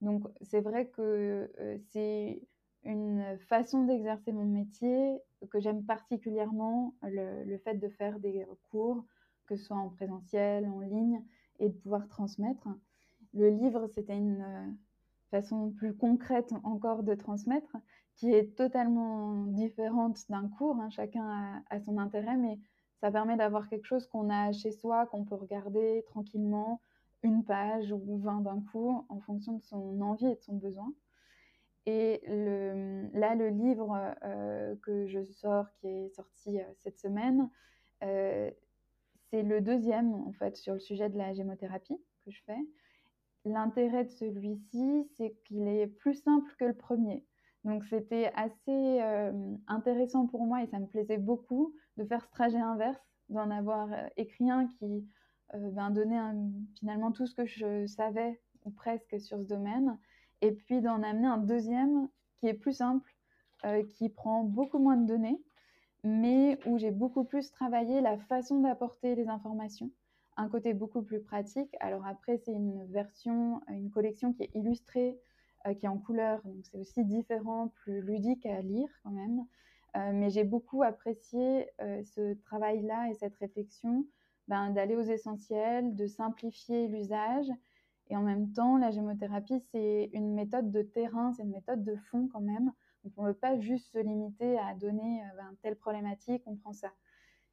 Donc 0.00 0.24
c'est 0.42 0.60
vrai 0.60 0.88
que 0.88 1.50
c'est 1.88 2.42
une 2.84 3.38
façon 3.48 3.84
d'exercer 3.84 4.30
mon 4.30 4.44
métier 4.44 5.18
que 5.50 5.58
j'aime 5.58 5.84
particulièrement, 5.84 6.94
le, 7.02 7.44
le, 7.44 7.58
fait 7.58 7.74
de 7.74 7.88
faire 7.88 8.20
des 8.20 8.46
cours, 8.70 9.04
que 9.46 9.56
ce 9.56 9.64
soit 9.64 9.76
en 9.76 9.88
présentiel, 9.88 10.66
en 10.66 10.80
ligne, 10.80 11.22
et 11.58 11.70
de 11.70 11.74
pouvoir 11.74 12.06
transmettre. 12.08 12.68
Le 13.32 13.48
livre, 13.48 13.86
c'était 13.88 14.16
une 14.16 14.76
façon 15.30 15.70
plus 15.70 15.94
concrète 15.94 16.52
encore 16.64 17.02
de 17.02 17.14
transmettre 17.14 17.76
qui 18.16 18.32
est 18.32 18.56
totalement 18.56 19.44
différente 19.46 20.18
d'un 20.30 20.48
cours. 20.48 20.76
Hein. 20.76 20.88
Chacun 20.90 21.62
a, 21.68 21.80
son 21.80 21.98
intérêt, 21.98 22.36
mais 22.36 22.58
ça 23.00 23.10
permet 23.10 23.36
d'avoir 23.36 23.68
quelque 23.68 23.84
chose 23.84 24.06
qu'on 24.06 24.30
a 24.30 24.52
chez 24.52 24.72
soi, 24.72 25.06
qu'on 25.06 25.24
peut 25.24 25.34
regarder 25.34 26.02
tranquillement, 26.06 26.80
une 27.22 27.44
page 27.44 27.92
ou 27.92 28.18
20 28.18 28.40
d'un 28.40 28.62
coup, 28.72 29.04
en 29.08 29.20
fonction 29.20 29.54
de 29.54 29.62
son 29.62 30.00
envie 30.00 30.26
et 30.26 30.36
de 30.36 30.40
son 30.40 30.54
besoin. 30.54 30.92
Et 31.86 32.20
là, 33.12 33.36
le 33.36 33.48
livre 33.48 34.14
euh, 34.24 34.74
que 34.82 35.06
je 35.06 35.22
sors, 35.22 35.66
qui 35.74 35.86
est 35.86 36.08
sorti 36.08 36.58
euh, 36.58 36.64
cette 36.78 36.98
semaine, 36.98 37.48
euh, 38.02 38.50
c'est 39.30 39.42
le 39.42 39.60
deuxième, 39.60 40.12
en 40.12 40.32
fait, 40.32 40.56
sur 40.56 40.74
le 40.74 40.80
sujet 40.80 41.08
de 41.08 41.16
la 41.16 41.32
gémothérapie 41.32 41.96
que 42.24 42.30
je 42.32 42.42
fais. 42.44 42.58
L'intérêt 43.46 44.02
de 44.02 44.10
celui-ci, 44.10 45.08
c'est 45.16 45.32
qu'il 45.44 45.68
est 45.68 45.86
plus 45.86 46.14
simple 46.14 46.52
que 46.58 46.64
le 46.64 46.74
premier. 46.74 47.24
Donc 47.62 47.84
c'était 47.84 48.32
assez 48.34 49.00
euh, 49.00 49.32
intéressant 49.68 50.26
pour 50.26 50.44
moi 50.46 50.64
et 50.64 50.66
ça 50.66 50.80
me 50.80 50.86
plaisait 50.86 51.16
beaucoup 51.16 51.72
de 51.96 52.04
faire 52.04 52.24
ce 52.24 52.30
trajet 52.30 52.58
inverse, 52.58 53.00
d'en 53.28 53.48
avoir 53.52 53.92
euh, 53.92 54.08
écrit 54.16 54.50
un 54.50 54.66
qui 54.66 55.08
euh, 55.54 55.70
ben, 55.70 55.92
donnait 55.92 56.18
finalement 56.80 57.12
tout 57.12 57.28
ce 57.28 57.36
que 57.36 57.46
je 57.46 57.86
savais 57.86 58.40
ou 58.64 58.72
presque 58.72 59.20
sur 59.20 59.40
ce 59.40 59.46
domaine, 59.46 59.96
et 60.40 60.50
puis 60.50 60.80
d'en 60.80 61.04
amener 61.04 61.28
un 61.28 61.38
deuxième 61.38 62.08
qui 62.34 62.48
est 62.48 62.54
plus 62.54 62.72
simple, 62.72 63.14
qui 63.90 64.08
prend 64.08 64.44
beaucoup 64.44 64.78
moins 64.78 64.96
de 64.96 65.06
données, 65.06 65.40
mais 66.02 66.58
où 66.66 66.78
j'ai 66.78 66.90
beaucoup 66.90 67.24
plus 67.24 67.50
travaillé 67.52 68.00
la 68.00 68.18
façon 68.18 68.60
d'apporter 68.60 69.14
les 69.14 69.28
informations, 69.28 69.90
un 70.36 70.48
côté 70.48 70.74
beaucoup 70.74 71.02
plus 71.02 71.20
pratique. 71.20 71.74
Alors 71.80 72.06
après, 72.06 72.36
c'est 72.38 72.52
une 72.52 72.86
version, 72.86 73.60
une 73.68 73.90
collection 73.90 74.32
qui 74.32 74.44
est 74.44 74.50
illustrée 74.54 75.18
euh, 75.66 75.74
qui 75.74 75.86
est 75.86 75.88
en 75.88 75.98
couleur, 75.98 76.40
donc 76.44 76.64
c'est 76.64 76.78
aussi 76.78 77.04
différent, 77.04 77.68
plus 77.68 78.00
ludique 78.00 78.46
à 78.46 78.60
lire 78.60 78.88
quand 79.02 79.10
même. 79.10 79.46
Euh, 79.96 80.12
mais 80.12 80.30
j'ai 80.30 80.44
beaucoup 80.44 80.82
apprécié 80.82 81.68
euh, 81.80 82.02
ce 82.02 82.34
travail-là 82.34 83.08
et 83.10 83.14
cette 83.14 83.34
réflexion 83.36 84.06
ben, 84.48 84.70
d'aller 84.70 84.94
aux 84.94 85.02
essentiels, 85.02 85.96
de 85.96 86.06
simplifier 86.06 86.86
l'usage. 86.88 87.46
Et 88.10 88.16
en 88.16 88.22
même 88.22 88.52
temps, 88.52 88.76
la 88.76 88.90
gémothérapie, 88.90 89.60
c'est 89.72 90.10
une 90.12 90.34
méthode 90.34 90.70
de 90.70 90.82
terrain, 90.82 91.32
c'est 91.32 91.42
une 91.42 91.50
méthode 91.50 91.82
de 91.82 91.96
fond 91.96 92.28
quand 92.32 92.42
même. 92.42 92.70
Donc 93.02 93.14
on 93.16 93.22
ne 93.22 93.28
veut 93.28 93.34
pas 93.34 93.58
juste 93.58 93.92
se 93.92 93.98
limiter 93.98 94.58
à 94.58 94.74
donner 94.74 95.22
ben, 95.36 95.56
telle 95.62 95.76
problématique, 95.76 96.42
on 96.46 96.54
prend 96.56 96.72
ça. 96.72 96.92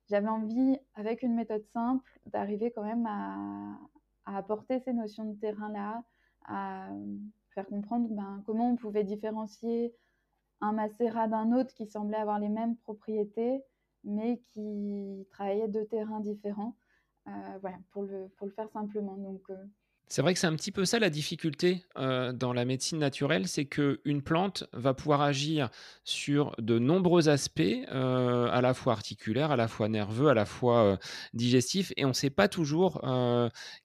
J'avais 0.09 0.27
envie, 0.27 0.77
avec 0.95 1.23
une 1.23 1.35
méthode 1.35 1.65
simple, 1.73 2.19
d'arriver 2.27 2.71
quand 2.71 2.83
même 2.83 3.05
à, 3.05 3.77
apporter 4.25 4.79
ces 4.79 4.93
notions 4.93 5.25
de 5.25 5.39
terrain-là, 5.39 6.03
à 6.45 6.89
faire 7.53 7.67
comprendre 7.67 8.07
ben, 8.09 8.41
comment 8.45 8.71
on 8.71 8.75
pouvait 8.75 9.03
différencier 9.03 9.93
un 10.61 10.71
macérat 10.71 11.27
d'un 11.27 11.51
autre 11.51 11.73
qui 11.73 11.85
semblait 11.85 12.17
avoir 12.17 12.39
les 12.39 12.49
mêmes 12.49 12.77
propriétés, 12.77 13.61
mais 14.03 14.39
qui 14.39 15.27
travaillait 15.29 15.67
deux 15.67 15.85
terrains 15.85 16.21
différents. 16.21 16.75
Euh, 17.27 17.31
voilà, 17.61 17.77
pour 17.91 18.03
le, 18.03 18.29
pour 18.37 18.47
le 18.47 18.53
faire 18.53 18.69
simplement. 18.69 19.17
Euh, 19.49 19.55
c'est 20.07 20.21
vrai 20.21 20.33
que 20.33 20.39
c'est 20.39 20.47
un 20.47 20.55
petit 20.55 20.71
peu 20.71 20.85
ça 20.85 20.99
la 20.99 21.09
difficulté 21.09 21.83
euh, 21.97 22.33
dans 22.33 22.53
la 22.53 22.65
médecine 22.65 22.99
naturelle, 22.99 23.47
c'est 23.47 23.65
qu'une 23.65 24.21
plante 24.21 24.65
va 24.73 24.93
pouvoir 24.93 25.21
agir 25.21 25.69
sur 26.03 26.55
de 26.59 26.77
nombreux 26.77 27.29
aspects, 27.29 27.61
euh, 27.61 28.47
à 28.51 28.61
la 28.61 28.73
fois 28.73 28.93
articulaires, 28.93 29.51
à 29.51 29.55
la 29.55 29.67
fois 29.67 29.89
nerveux, 29.89 30.27
à 30.27 30.33
la 30.33 30.45
fois 30.45 30.83
euh, 30.83 30.97
digestifs, 31.33 31.93
et 31.97 32.05
on 32.05 32.09
ne 32.09 32.13
sait 32.13 32.29
pas 32.29 32.47
toujours 32.47 33.01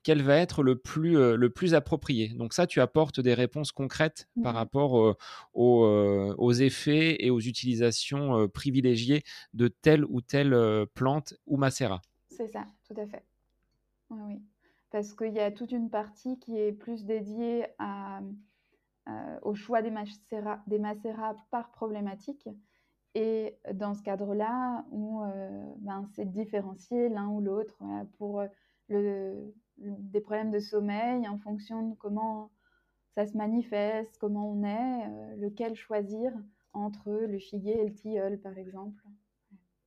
quel 0.02 0.22
va 0.22 0.36
être 0.36 0.62
le 0.62 0.76
plus, 0.76 1.14
le 1.14 1.50
plus 1.50 1.74
approprié. 1.74 2.28
Donc 2.28 2.52
ça, 2.52 2.66
tu 2.66 2.80
apportes 2.80 3.20
des 3.20 3.34
réponses 3.34 3.72
concrètes 3.72 4.28
par 4.42 4.54
rapport 4.54 5.16
aux, 5.54 6.36
aux, 6.36 6.52
effets 6.52 7.24
et 7.24 7.30
aux 7.30 7.40
utilisations 7.40 8.48
privilégiées 8.48 9.22
de 9.54 9.68
telle 9.68 10.04
ou 10.04 10.20
telle 10.20 10.56
plante 10.94 11.34
ou 11.46 11.56
macérat. 11.56 12.02
C'est 12.30 12.48
ça, 12.48 12.66
tout 12.86 13.00
à 13.00 13.06
fait. 13.06 13.24
Oui, 14.10 14.20
oui 14.26 14.42
parce 14.90 15.14
qu'il 15.14 15.32
y 15.32 15.40
a 15.40 15.50
toute 15.50 15.72
une 15.72 15.90
partie 15.90 16.38
qui 16.38 16.58
est 16.58 16.72
plus 16.72 17.04
dédiée 17.04 17.66
euh, 17.80 19.38
au 19.42 19.54
choix 19.54 19.82
des 19.82 19.90
macérats, 19.90 21.36
par 21.50 21.70
problématique. 21.72 22.48
Et 23.14 23.58
dans 23.72 23.94
ce 23.94 24.02
cadre-là, 24.02 24.84
où 24.90 25.22
euh, 25.22 25.74
ben, 25.78 26.06
c'est 26.14 26.30
différencier 26.30 27.08
l'un 27.08 27.28
ou 27.28 27.40
l'autre 27.40 27.82
pour 28.18 28.42
le, 28.88 29.54
des 29.78 30.20
problèmes 30.20 30.50
de 30.50 30.58
sommeil 30.58 31.28
en 31.28 31.38
fonction 31.38 31.88
de 31.88 31.94
comment 31.94 32.50
ça 33.14 33.26
se 33.26 33.36
manifeste, 33.36 34.16
comment 34.18 34.48
on 34.48 34.62
est, 34.62 35.06
euh, 35.06 35.36
lequel 35.36 35.74
choisir 35.74 36.32
entre 36.72 37.10
le 37.10 37.38
figuier 37.38 37.80
et 37.80 37.84
le 37.84 37.92
tilleul, 37.92 38.38
par 38.38 38.56
exemple. 38.56 39.02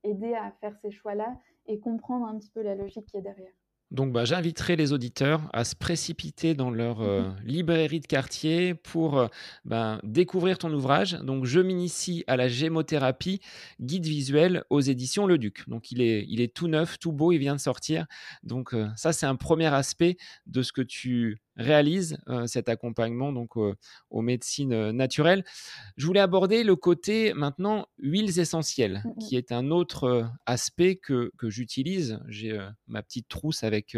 Aider 0.04 0.34
à 0.34 0.50
faire 0.60 0.76
ces 0.82 0.90
choix-là 0.90 1.38
et 1.66 1.78
comprendre 1.78 2.26
un 2.26 2.38
petit 2.38 2.50
peu 2.50 2.60
la 2.60 2.74
logique 2.74 3.06
qui 3.06 3.16
est 3.16 3.22
derrière. 3.22 3.52
Donc, 3.92 4.10
bah, 4.10 4.24
j'inviterai 4.24 4.74
les 4.74 4.94
auditeurs 4.94 5.42
à 5.52 5.64
se 5.64 5.76
précipiter 5.76 6.54
dans 6.54 6.70
leur 6.70 7.02
euh, 7.02 7.24
mhm. 7.24 7.36
librairie 7.44 8.00
de 8.00 8.06
quartier 8.06 8.72
pour 8.72 9.18
euh, 9.18 9.28
bah, 9.66 10.00
découvrir 10.02 10.56
ton 10.56 10.72
ouvrage. 10.72 11.12
Donc, 11.22 11.44
je 11.44 11.60
m'initie 11.60 12.24
à 12.26 12.38
la 12.38 12.48
gémothérapie, 12.48 13.40
guide 13.80 14.06
visuel 14.06 14.64
aux 14.70 14.80
éditions 14.80 15.26
Le 15.26 15.36
Duc. 15.36 15.68
Donc, 15.68 15.92
il 15.92 16.00
est, 16.00 16.24
il 16.26 16.40
est 16.40 16.54
tout 16.54 16.68
neuf, 16.68 16.98
tout 16.98 17.12
beau, 17.12 17.32
il 17.32 17.38
vient 17.38 17.54
de 17.54 17.60
sortir. 17.60 18.06
Donc, 18.42 18.72
euh, 18.72 18.88
ça, 18.96 19.12
c'est 19.12 19.26
un 19.26 19.36
premier 19.36 19.66
aspect 19.66 20.16
de 20.46 20.62
ce 20.62 20.72
que 20.72 20.82
tu 20.82 21.42
réalise 21.56 22.18
cet 22.46 22.68
accompagnement 22.68 23.32
donc 23.32 23.56
aux 23.56 24.22
médecines 24.22 24.90
naturelles. 24.90 25.44
Je 25.96 26.06
voulais 26.06 26.20
aborder 26.20 26.64
le 26.64 26.76
côté 26.76 27.32
maintenant 27.34 27.86
huiles 27.98 28.38
essentielles, 28.38 29.02
mmh 29.04 29.12
qui 29.22 29.36
est 29.36 29.52
un 29.52 29.70
autre 29.70 30.30
aspect 30.46 30.96
que, 30.96 31.30
que 31.38 31.48
j'utilise. 31.48 32.18
J'ai 32.28 32.58
ma 32.86 33.02
petite 33.02 33.28
trousse 33.28 33.62
avec 33.62 33.96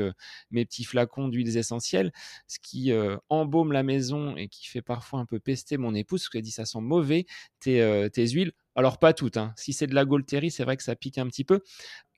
mes 0.51 0.65
petits 0.65 0.85
flacons 0.85 1.29
d'huiles 1.29 1.57
essentielles, 1.57 2.13
ce 2.47 2.59
qui 2.61 2.93
embaume 3.29 3.73
la 3.73 3.83
maison 3.83 4.37
et 4.37 4.49
qui 4.49 4.67
fait 4.67 4.83
parfois 4.83 5.21
un 5.21 5.27
peu 5.27 5.39
pester 5.39 5.79
mon 5.79 5.95
épouse, 5.95 6.23
parce 6.23 6.29
qu'elle 6.31 6.43
dit 6.43 6.51
ça 6.51 6.67
sent 6.67 6.81
mauvais 6.81 7.27
tes, 7.61 8.09
tes 8.13 8.29
huiles. 8.29 8.53
Alors 8.77 8.99
pas 8.99 9.13
toutes, 9.13 9.37
hein. 9.37 9.55
si 9.57 9.73
c'est 9.73 9.87
de 9.87 9.95
la 9.95 10.05
Golterie, 10.05 10.51
c'est 10.51 10.65
vrai 10.65 10.77
que 10.77 10.83
ça 10.83 10.97
pique 10.97 11.19
un 11.19 11.29
petit 11.29 11.45
peu. 11.45 11.61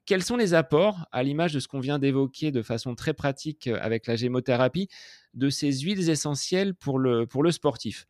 Quels 0.06 0.22
sont 0.22 0.36
les 0.36 0.54
apports, 0.54 1.08
à 1.10 1.24
l'image 1.24 1.52
de 1.52 1.58
ce 1.58 1.66
qu'on 1.66 1.80
vient 1.80 1.98
d'évoquer 1.98 2.52
de 2.52 2.62
façon 2.62 2.94
très 2.94 3.12
pratique 3.12 3.66
euh, 3.66 3.76
avec 3.82 4.06
la 4.06 4.14
gémothérapie, 4.14 4.88
de 5.34 5.50
ces 5.50 5.80
huiles 5.80 6.08
essentielles 6.08 6.76
pour 6.76 7.00
le, 7.00 7.26
pour 7.26 7.42
le 7.42 7.50
sportif, 7.50 8.06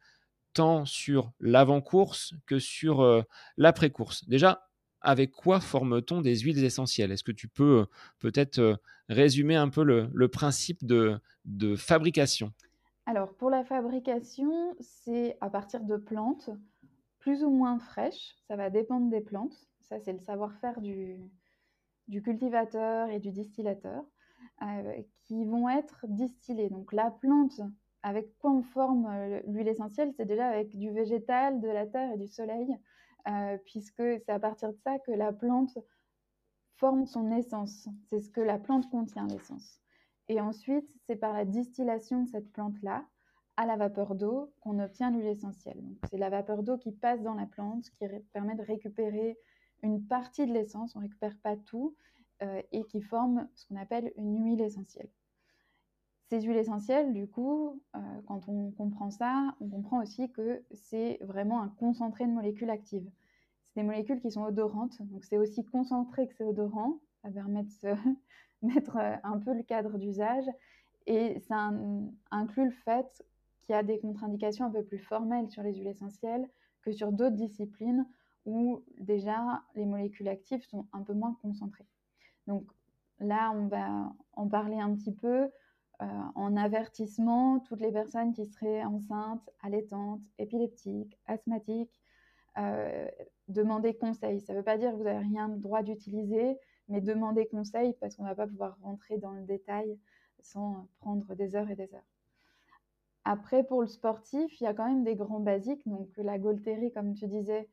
tant 0.53 0.85
sur 0.85 1.33
l'avant-course 1.41 2.35
que 2.45 2.59
sur 2.59 3.01
euh, 3.01 3.23
l'après-course 3.57 4.29
Déjà, 4.29 4.69
avec 5.01 5.31
quoi 5.31 5.59
forme-t-on 5.59 6.21
des 6.21 6.41
huiles 6.41 6.63
essentielles? 6.63 7.13
Est-ce 7.13 7.25
que 7.25 7.33
tu 7.33 7.49
peux 7.49 7.81
euh, 7.81 7.87
peut-être 8.19 8.79
résumer 9.09 9.57
un 9.57 9.71
peu 9.71 9.83
le, 9.83 10.29
principe 10.29 10.85
de, 10.85 11.19
de 11.47 11.77
fabrication? 11.77 12.53
Alors, 13.07 13.35
pour 13.37 13.49
la 13.49 13.65
fabrication, 13.65 14.77
c'est 14.81 15.39
à 15.41 15.49
partir 15.49 15.83
de 15.83 15.97
plantes 15.97 16.51
plus 17.21 17.43
ou 17.43 17.51
moins 17.51 17.79
fraîches. 17.79 18.35
Ça 18.49 18.57
va 18.57 18.69
dépendre 18.69 19.09
des 19.09 19.23
plantes. 19.23 19.67
Ça, 19.81 19.99
c'est 19.99 20.13
le 20.13 20.19
savoir-faire 20.19 20.81
du, 20.81 21.17
du 22.09 22.23
cultivateur 22.23 23.09
et 23.11 23.19
du 23.19 23.31
distillateur 23.33 24.05
euh, 24.63 25.03
qui 25.25 25.45
vont 25.45 25.69
être 25.69 26.07
distillés. 26.09 26.71
Donc 26.71 26.93
la 26.93 27.11
plante, 27.11 27.61
avec 28.03 28.37
quoi 28.39 28.53
on 28.53 28.63
forme 28.63 29.07
euh, 29.07 29.41
l'huile 29.47 29.69
essentielle, 29.69 30.13
c'est 30.17 30.25
déjà 30.25 30.49
avec 30.49 30.77
du 30.77 30.91
végétal, 30.91 31.61
de 31.61 31.69
la 31.69 31.87
terre 31.87 32.13
et 32.13 32.17
du 32.17 32.29
soleil, 32.29 32.77
euh, 33.29 33.59
puisque 33.67 34.03
c'est 34.03 34.31
à 34.31 34.39
partir 34.39 34.71
de 34.71 34.79
ça 34.79 34.99
que 35.01 35.11
la 35.13 35.33
plante 35.33 35.79
forme 36.77 37.07
son 37.07 37.31
essence. 37.33 37.89
C'est 38.09 38.21
ce 38.21 38.31
que 38.31 38.41
la 38.41 38.59
plante 38.59 38.89
contient, 38.91 39.27
l'essence. 39.27 39.81
Et 40.29 40.41
ensuite, 40.41 40.89
c'est 41.07 41.17
par 41.17 41.33
la 41.33 41.45
distillation 41.45 42.23
de 42.23 42.29
cette 42.29 42.51
plante-là, 42.53 43.05
à 43.57 43.65
la 43.65 43.77
vapeur 43.77 44.15
d'eau, 44.15 44.53
qu'on 44.61 44.79
obtient 44.79 45.11
l'huile 45.11 45.27
essentielle. 45.27 45.83
C'est 46.11 46.19
la 46.19 46.29
vapeur 46.29 46.63
d'eau 46.63 46.77
qui 46.77 46.93
passe 46.93 47.23
dans 47.23 47.35
la 47.35 47.47
plante, 47.47 47.89
qui 47.91 48.07
permet 48.33 48.55
de 48.55 48.63
récupérer 48.63 49.39
une 49.83 50.05
partie 50.05 50.47
de 50.47 50.53
l'essence, 50.53 50.97
on 50.97 51.01
récupère 51.01 51.37
pas 51.39 51.57
tout, 51.57 51.95
euh, 52.43 52.61
et 52.73 52.85
qui 52.85 53.01
forme 53.01 53.49
ce 53.55 53.67
qu'on 53.67 53.77
appelle 53.77 54.13
une 54.17 54.45
huile 54.45 54.61
essentielle. 54.61 55.09
Ces 56.29 56.43
huiles 56.43 56.57
essentielles, 56.57 57.13
du 57.13 57.27
coup, 57.27 57.81
euh, 57.95 57.99
quand 58.27 58.49
on 58.49 58.73
comprend 58.73 59.11
ça, 59.11 59.55
on 59.61 59.69
comprend 59.69 60.03
aussi 60.03 60.31
que 60.31 60.63
c'est 60.73 61.19
vraiment 61.23 61.63
un 61.63 61.69
concentré 61.69 62.27
de 62.27 62.33
molécules 62.33 62.69
actives. 62.69 63.09
C'est 63.69 63.81
des 63.81 63.87
molécules 63.87 64.21
qui 64.21 64.31
sont 64.31 64.43
odorantes, 64.43 65.01
donc 65.03 65.25
c'est 65.25 65.39
aussi 65.39 65.65
concentré 65.65 66.27
que 66.27 66.35
c'est 66.35 66.45
odorant. 66.45 66.99
Ça 67.23 67.31
permet 67.31 67.63
de 67.63 67.71
se 67.71 67.95
mettre 68.63 68.97
euh, 68.97 69.17
un 69.23 69.39
peu 69.39 69.55
le 69.55 69.63
cadre 69.63 69.99
d'usage. 69.99 70.47
Et 71.07 71.39
ça 71.41 71.71
inclut 72.33 72.65
le 72.65 72.73
fait 72.73 73.25
qu'il 73.63 73.75
y 73.75 73.79
a 73.79 73.85
des 73.85 73.99
contre-indications 74.01 74.65
un 74.65 74.71
peu 74.71 74.83
plus 74.83 74.99
formelles 74.99 75.49
sur 75.49 75.63
les 75.63 75.73
huiles 75.75 75.87
essentielles 75.87 76.49
que 76.83 76.93
sur 76.93 77.13
d'autres 77.13 77.37
disciplines 77.37 78.07
où 78.47 78.83
déjà 78.99 79.63
les 79.75 79.85
molécules 79.85 80.29
actives 80.29 80.65
sont 80.65 80.87
un 80.93 81.03
peu 81.03 81.13
moins 81.13 81.37
concentrées. 81.43 81.87
Donc 82.47 82.65
là, 83.21 83.53
on 83.55 83.67
va 83.67 84.13
en 84.33 84.49
parler 84.49 84.79
un 84.79 84.95
petit 84.95 85.13
peu 85.13 85.51
euh, 86.03 86.07
en 86.35 86.57
avertissement. 86.57 87.61
Toutes 87.61 87.81
les 87.81 87.93
personnes 87.93 88.33
qui 88.33 88.47
seraient 88.47 88.85
enceintes, 88.85 89.51
allaitantes, 89.63 90.21
épileptiques, 90.39 91.19
asthmatiques, 91.27 92.01
euh, 92.59 93.09
demandez 93.49 93.95
conseil. 93.95 94.41
Ça 94.41 94.53
ne 94.53 94.59
veut 94.59 94.65
pas 94.65 94.79
dire 94.79 94.93
que 94.93 94.97
vous 94.97 95.05
n'avez 95.05 95.25
rien 95.27 95.49
de 95.49 95.61
droit 95.61 95.83
d'utiliser, 95.83 96.59
mais 96.89 97.01
demandez 97.01 97.47
conseil 97.47 97.95
parce 98.01 98.17
qu'on 98.17 98.23
ne 98.23 98.29
va 98.29 98.35
pas 98.35 98.47
pouvoir 98.47 98.79
rentrer 98.83 99.19
dans 99.19 99.33
le 99.33 99.43
détail 99.43 99.99
sans 100.41 100.87
prendre 101.01 101.35
des 101.35 101.57
heures 101.57 101.71
et 101.71 101.77
des 101.77 101.93
heures. 101.95 102.07
Après, 103.25 103.65
pour 103.65 103.81
le 103.81 103.89
sportif, 103.89 104.61
il 104.61 104.65
y 104.65 104.67
a 104.69 104.75
quand 104.75 104.87
même 104.87 105.03
des 105.03 105.17
grands 105.17 105.41
basiques. 105.41 105.87
Donc 105.87 106.09
la 106.17 106.39
Golterie, 106.39 106.93
comme 106.93 107.15
tu 107.15 107.27
disais, 107.27 107.69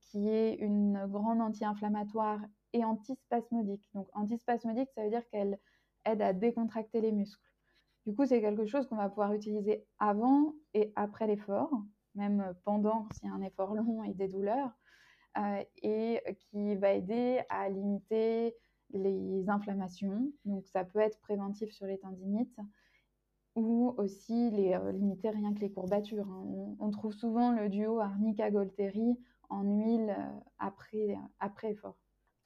qui 0.00 0.28
est 0.28 0.54
une 0.54 1.06
grande 1.06 1.40
anti-inflammatoire 1.40 2.40
et 2.72 2.84
antispasmodique. 2.84 3.88
Donc 3.94 4.08
antispasmodique, 4.14 4.90
ça 4.94 5.04
veut 5.04 5.10
dire 5.10 5.26
qu'elle 5.30 5.58
aide 6.04 6.22
à 6.22 6.32
décontracter 6.32 7.00
les 7.00 7.12
muscles. 7.12 7.52
Du 8.06 8.14
coup, 8.14 8.26
c'est 8.26 8.40
quelque 8.40 8.66
chose 8.66 8.86
qu'on 8.86 8.96
va 8.96 9.08
pouvoir 9.08 9.32
utiliser 9.32 9.86
avant 9.98 10.54
et 10.74 10.92
après 10.96 11.26
l'effort, 11.26 11.70
même 12.14 12.54
pendant 12.64 13.08
s'il 13.12 13.28
y 13.28 13.32
a 13.32 13.34
un 13.34 13.42
effort 13.42 13.74
long 13.74 14.02
et 14.02 14.14
des 14.14 14.28
douleurs, 14.28 14.72
euh, 15.38 15.62
et 15.82 16.20
qui 16.50 16.76
va 16.76 16.92
aider 16.92 17.42
à 17.48 17.68
limiter 17.68 18.54
les 18.90 19.48
inflammations. 19.48 20.30
Donc 20.44 20.66
ça 20.66 20.84
peut 20.84 20.98
être 20.98 21.18
préventif 21.20 21.70
sur 21.72 21.86
les 21.86 21.98
tendinites 21.98 22.58
ou 23.54 23.94
aussi 23.98 24.50
les, 24.50 24.74
euh, 24.74 24.92
limiter 24.92 25.30
rien 25.30 25.52
que 25.54 25.60
les 25.60 25.70
courbatures. 25.70 26.28
Hein. 26.28 26.74
On, 26.78 26.90
trouve 26.90 27.12
souvent 27.12 27.52
le 27.52 27.68
duo 27.68 28.00
arnica-golteri 28.00 29.18
en 29.50 29.62
huile 29.62 30.14
euh, 30.18 30.40
après, 30.58 31.16
après 31.38 31.72
effort. 31.72 31.96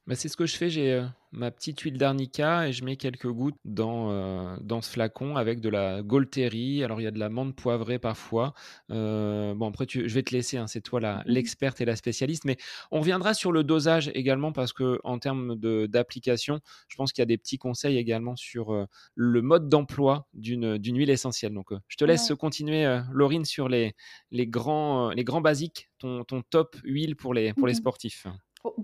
Bah, 0.06 0.14
c'est 0.14 0.28
ce 0.28 0.36
que 0.36 0.46
je 0.46 0.56
fais. 0.56 0.70
J'ai 0.70 0.92
euh, 0.92 1.04
ma 1.32 1.50
petite 1.50 1.80
huile 1.80 1.98
d'arnica 1.98 2.68
et 2.68 2.72
je 2.72 2.84
mets 2.84 2.96
quelques 2.96 3.26
gouttes 3.26 3.56
dans, 3.64 4.12
euh, 4.12 4.56
dans 4.60 4.80
ce 4.80 4.88
flacon 4.88 5.34
avec 5.34 5.60
de 5.60 5.68
la 5.68 6.02
Golterie. 6.02 6.84
Alors, 6.84 7.00
il 7.00 7.04
y 7.04 7.06
a 7.08 7.10
de 7.10 7.18
la 7.18 7.28
menthe 7.28 7.56
poivrée 7.56 7.98
parfois. 7.98 8.54
Euh, 8.92 9.52
bon, 9.54 9.68
après, 9.68 9.84
je 9.88 10.02
vais 10.02 10.22
te 10.22 10.32
laisser, 10.32 10.58
hein, 10.58 10.68
c'est 10.68 10.80
toi 10.80 11.22
l'experte 11.26 11.80
et 11.80 11.84
la 11.84 11.96
spécialiste. 11.96 12.44
Mais 12.44 12.56
on 12.92 13.00
reviendra 13.00 13.34
sur 13.34 13.50
le 13.50 13.64
dosage 13.64 14.12
également 14.14 14.52
parce 14.52 14.72
que 14.72 15.00
en 15.02 15.18
termes 15.18 15.56
d'application, 15.56 16.60
je 16.86 16.94
pense 16.94 17.12
qu'il 17.12 17.22
y 17.22 17.24
a 17.24 17.26
des 17.26 17.38
petits 17.38 17.58
conseils 17.58 17.98
également 17.98 18.36
sur 18.36 18.86
le 19.16 19.42
mode 19.42 19.68
d'emploi 19.68 20.28
d'une 20.34 20.78
huile 20.78 21.10
essentielle. 21.10 21.52
Donc, 21.52 21.70
je 21.88 21.96
te 21.96 22.04
laisse 22.04 22.32
continuer, 22.38 23.00
Laurine, 23.10 23.44
sur 23.44 23.68
les, 23.68 23.96
les, 24.30 24.46
grands, 24.46 25.10
les 25.10 25.24
grands 25.24 25.40
basiques, 25.40 25.90
ton, 25.98 26.22
ton 26.22 26.42
top 26.42 26.76
huile 26.84 27.16
pour 27.16 27.34
les, 27.34 27.52
pour 27.54 27.66
les 27.66 27.72
mmh 27.72 27.76
sportifs 27.76 28.26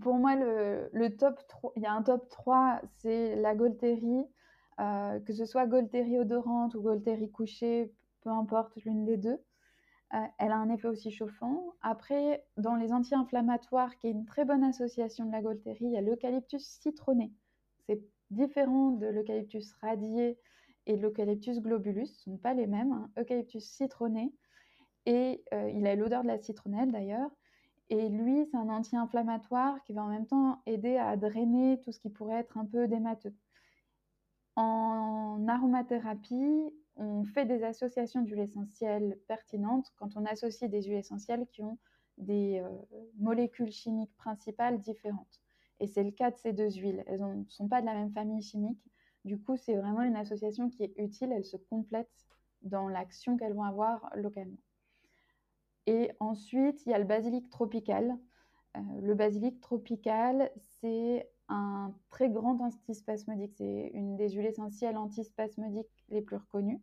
pour, 0.00 0.14
moi, 0.14 0.34
le, 0.36 1.08
top 1.16 1.40
3, 1.48 1.72
il 1.76 1.82
y 1.82 1.86
a 1.86 1.92
un 1.92 2.02
top 2.02 2.28
3, 2.28 2.80
c'est 2.96 3.36
la 3.36 3.54
Golterie. 3.54 4.26
Euh, 4.80 5.20
que 5.20 5.32
ce 5.34 5.44
soit 5.44 5.66
Golterie 5.66 6.18
odorante 6.18 6.74
ou 6.74 6.80
Golterie 6.80 7.30
couchée, 7.30 7.92
peu 8.22 8.30
importe 8.30 8.74
l'une 8.76 9.04
des 9.04 9.18
deux. 9.18 9.38
Euh, 10.14 10.18
elle 10.38 10.50
a 10.50 10.56
un 10.56 10.70
effet 10.70 10.88
aussi 10.88 11.10
chauffant. 11.10 11.74
Après, 11.82 12.44
dans 12.56 12.74
les 12.74 12.92
anti-inflammatoires, 12.92 13.96
qui 13.98 14.08
est 14.08 14.10
une 14.10 14.24
très 14.24 14.44
bonne 14.44 14.64
association 14.64 15.26
de 15.26 15.32
la 15.32 15.42
Golterie, 15.42 15.84
il 15.84 15.92
y 15.92 15.96
a 15.96 16.00
l'eucalyptus 16.00 16.64
citronné. 16.64 17.32
C'est 17.86 18.02
différent 18.30 18.90
de 18.92 19.06
l'eucalyptus 19.06 19.72
radié 19.80 20.38
et 20.86 20.96
de 20.96 21.02
l'eucalyptus 21.02 21.60
globulus, 21.60 22.06
ce 22.06 22.30
ne 22.30 22.34
sont 22.34 22.42
pas 22.42 22.54
les 22.54 22.66
mêmes. 22.66 22.92
Hein. 22.92 23.10
Eucalyptus 23.18 23.64
citronné, 23.64 24.32
et 25.06 25.42
euh, 25.52 25.70
il 25.74 25.86
a 25.86 25.94
l'odeur 25.94 26.22
de 26.22 26.28
la 26.28 26.38
citronnelle 26.38 26.92
d'ailleurs. 26.92 27.30
Et 27.92 28.08
lui, 28.08 28.46
c'est 28.46 28.56
un 28.56 28.70
anti-inflammatoire 28.70 29.82
qui 29.84 29.92
va 29.92 30.02
en 30.02 30.08
même 30.08 30.26
temps 30.26 30.62
aider 30.64 30.96
à 30.96 31.14
drainer 31.18 31.78
tout 31.82 31.92
ce 31.92 32.00
qui 32.00 32.08
pourrait 32.08 32.38
être 32.38 32.56
un 32.56 32.64
peu 32.64 32.88
démateux. 32.88 33.34
En 34.56 35.46
aromathérapie, 35.46 36.74
on 36.96 37.24
fait 37.24 37.44
des 37.44 37.62
associations 37.62 38.22
d'huiles 38.22 38.38
essentielles 38.38 39.18
pertinentes 39.28 39.92
quand 39.96 40.16
on 40.16 40.24
associe 40.24 40.70
des 40.70 40.84
huiles 40.84 40.96
essentielles 40.96 41.46
qui 41.52 41.62
ont 41.62 41.78
des 42.16 42.60
euh, 42.60 42.70
molécules 43.18 43.70
chimiques 43.70 44.16
principales 44.16 44.80
différentes. 44.80 45.42
Et 45.78 45.86
c'est 45.86 46.02
le 46.02 46.12
cas 46.12 46.30
de 46.30 46.38
ces 46.38 46.54
deux 46.54 46.70
huiles. 46.70 47.04
Elles 47.06 47.20
ne 47.20 47.44
sont 47.50 47.68
pas 47.68 47.82
de 47.82 47.86
la 47.86 47.92
même 47.92 48.12
famille 48.12 48.40
chimique. 48.40 48.82
Du 49.26 49.38
coup, 49.38 49.58
c'est 49.58 49.76
vraiment 49.76 50.00
une 50.00 50.16
association 50.16 50.70
qui 50.70 50.82
est 50.82 50.94
utile. 50.96 51.30
Elles 51.30 51.44
se 51.44 51.58
complètent 51.58 52.26
dans 52.62 52.88
l'action 52.88 53.36
qu'elles 53.36 53.52
vont 53.52 53.64
avoir 53.64 54.10
localement. 54.16 54.56
Et 55.86 56.10
ensuite, 56.20 56.84
il 56.86 56.90
y 56.90 56.94
a 56.94 56.98
le 56.98 57.04
basilic 57.04 57.50
tropical. 57.50 58.16
Euh, 58.76 58.80
le 59.02 59.14
basilic 59.14 59.60
tropical, 59.60 60.50
c'est 60.80 61.28
un 61.48 61.92
très 62.10 62.30
grand 62.30 62.60
antispasmodique. 62.60 63.54
C'est 63.56 63.90
une 63.94 64.16
des 64.16 64.30
huiles 64.30 64.46
essentielles 64.46 64.96
antispasmodiques 64.96 66.04
les 66.08 66.22
plus 66.22 66.36
reconnues 66.36 66.80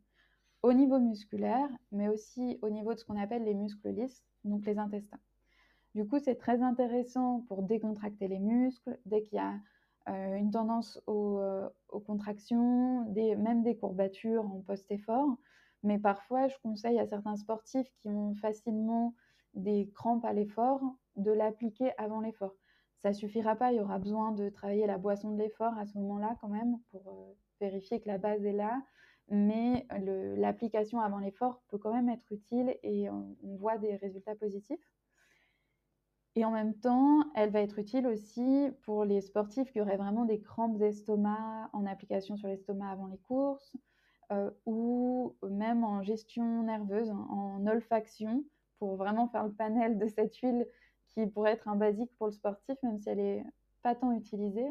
au 0.61 0.73
niveau 0.73 0.99
musculaire, 0.99 1.69
mais 1.91 2.09
aussi 2.09 2.59
au 2.61 2.69
niveau 2.69 2.93
de 2.93 2.99
ce 2.99 3.05
qu'on 3.05 3.19
appelle 3.19 3.45
les 3.45 3.53
muscles 3.53 3.89
lisses, 3.89 4.25
donc 4.43 4.65
les 4.65 4.77
intestins. 4.77 5.19
Du 5.95 6.05
coup, 6.05 6.19
c'est 6.19 6.35
très 6.35 6.61
intéressant 6.61 7.45
pour 7.47 7.63
décontracter 7.63 8.27
les 8.27 8.39
muscles 8.39 8.99
dès 9.05 9.21
qu'il 9.21 9.37
y 9.37 9.39
a 9.39 9.55
euh, 10.09 10.35
une 10.35 10.51
tendance 10.51 11.01
euh, 11.07 11.69
aux, 11.89 11.99
contractions, 11.99 13.05
même 13.13 13.63
des 13.63 13.75
courbatures 13.75 14.45
en 14.45 14.61
post-effort. 14.61 15.37
Mais 15.83 15.99
parfois, 15.99 16.47
je 16.47 16.55
conseille 16.61 16.99
à 16.99 17.05
certains 17.05 17.35
sportifs 17.35 17.89
qui 18.01 18.09
ont 18.09 18.35
facilement 18.35 19.13
des 19.53 19.89
crampes 19.93 20.25
à 20.25 20.33
l'effort 20.33 20.81
de 21.15 21.31
l'appliquer 21.31 21.91
avant 21.97 22.21
l'effort. 22.21 22.55
Ça 22.99 23.13
suffira 23.13 23.55
pas, 23.55 23.71
il 23.71 23.77
y 23.77 23.81
aura 23.81 23.97
besoin 23.97 24.31
de 24.33 24.49
travailler 24.49 24.85
la 24.85 24.97
boisson 24.97 25.31
de 25.31 25.37
l'effort 25.37 25.77
à 25.77 25.85
ce 25.85 25.97
moment-là 25.97 26.35
quand 26.41 26.49
même 26.49 26.77
pour 26.91 27.07
euh, 27.07 27.33
vérifier 27.61 28.01
que 28.01 28.07
la 28.07 28.17
base 28.17 28.45
est 28.45 28.53
là. 28.53 28.81
mais 29.29 29.87
l'application 30.37 30.99
avant 30.99 31.19
l'effort 31.19 31.61
peut 31.69 31.77
quand 31.77 31.93
même 31.93 32.09
être 32.09 32.31
utile 32.31 32.75
et 32.83 33.09
on, 33.09 33.35
voit 33.57 33.77
des 33.77 33.95
résultats 33.95 34.35
positifs. 34.35 34.91
Et 36.35 36.45
en 36.45 36.51
même 36.51 36.73
temps, 36.75 37.23
elle 37.35 37.51
va 37.51 37.61
être 37.61 37.79
utile 37.79 38.07
aussi 38.07 38.69
pour 38.83 39.05
les 39.05 39.21
sportifs 39.21 39.71
qui 39.71 39.81
auraient 39.81 39.97
vraiment 39.97 40.25
des 40.25 40.41
crampes 40.41 40.77
d'estomac 40.77 41.69
en 41.73 41.85
application 41.85 42.37
sur 42.37 42.47
l'estomac 42.47 42.89
avant 42.89 43.07
les 43.07 43.17
courses, 43.19 43.75
euh, 44.31 44.51
ou 44.65 45.35
même 45.49 45.83
en 45.83 46.03
gestion 46.03 46.63
nerveuse, 46.63 47.09
en 47.09 47.65
olfaction, 47.65 48.43
pour 48.77 48.95
vraiment 48.95 49.27
faire 49.27 49.43
le 49.43 49.51
panel 49.51 49.97
de 49.97 50.07
cette 50.07 50.35
huile 50.37 50.67
qui 51.09 51.25
pourrait 51.27 51.53
être 51.53 51.67
un 51.67 51.75
basique 51.75 52.11
pour 52.17 52.27
le 52.27 52.33
sportif, 52.33 52.77
même 52.83 52.99
si 52.99 53.09
elle 53.09 53.17
n'est 53.17 53.45
pas 53.81 53.95
tant 53.95 54.11
utilisée. 54.11 54.67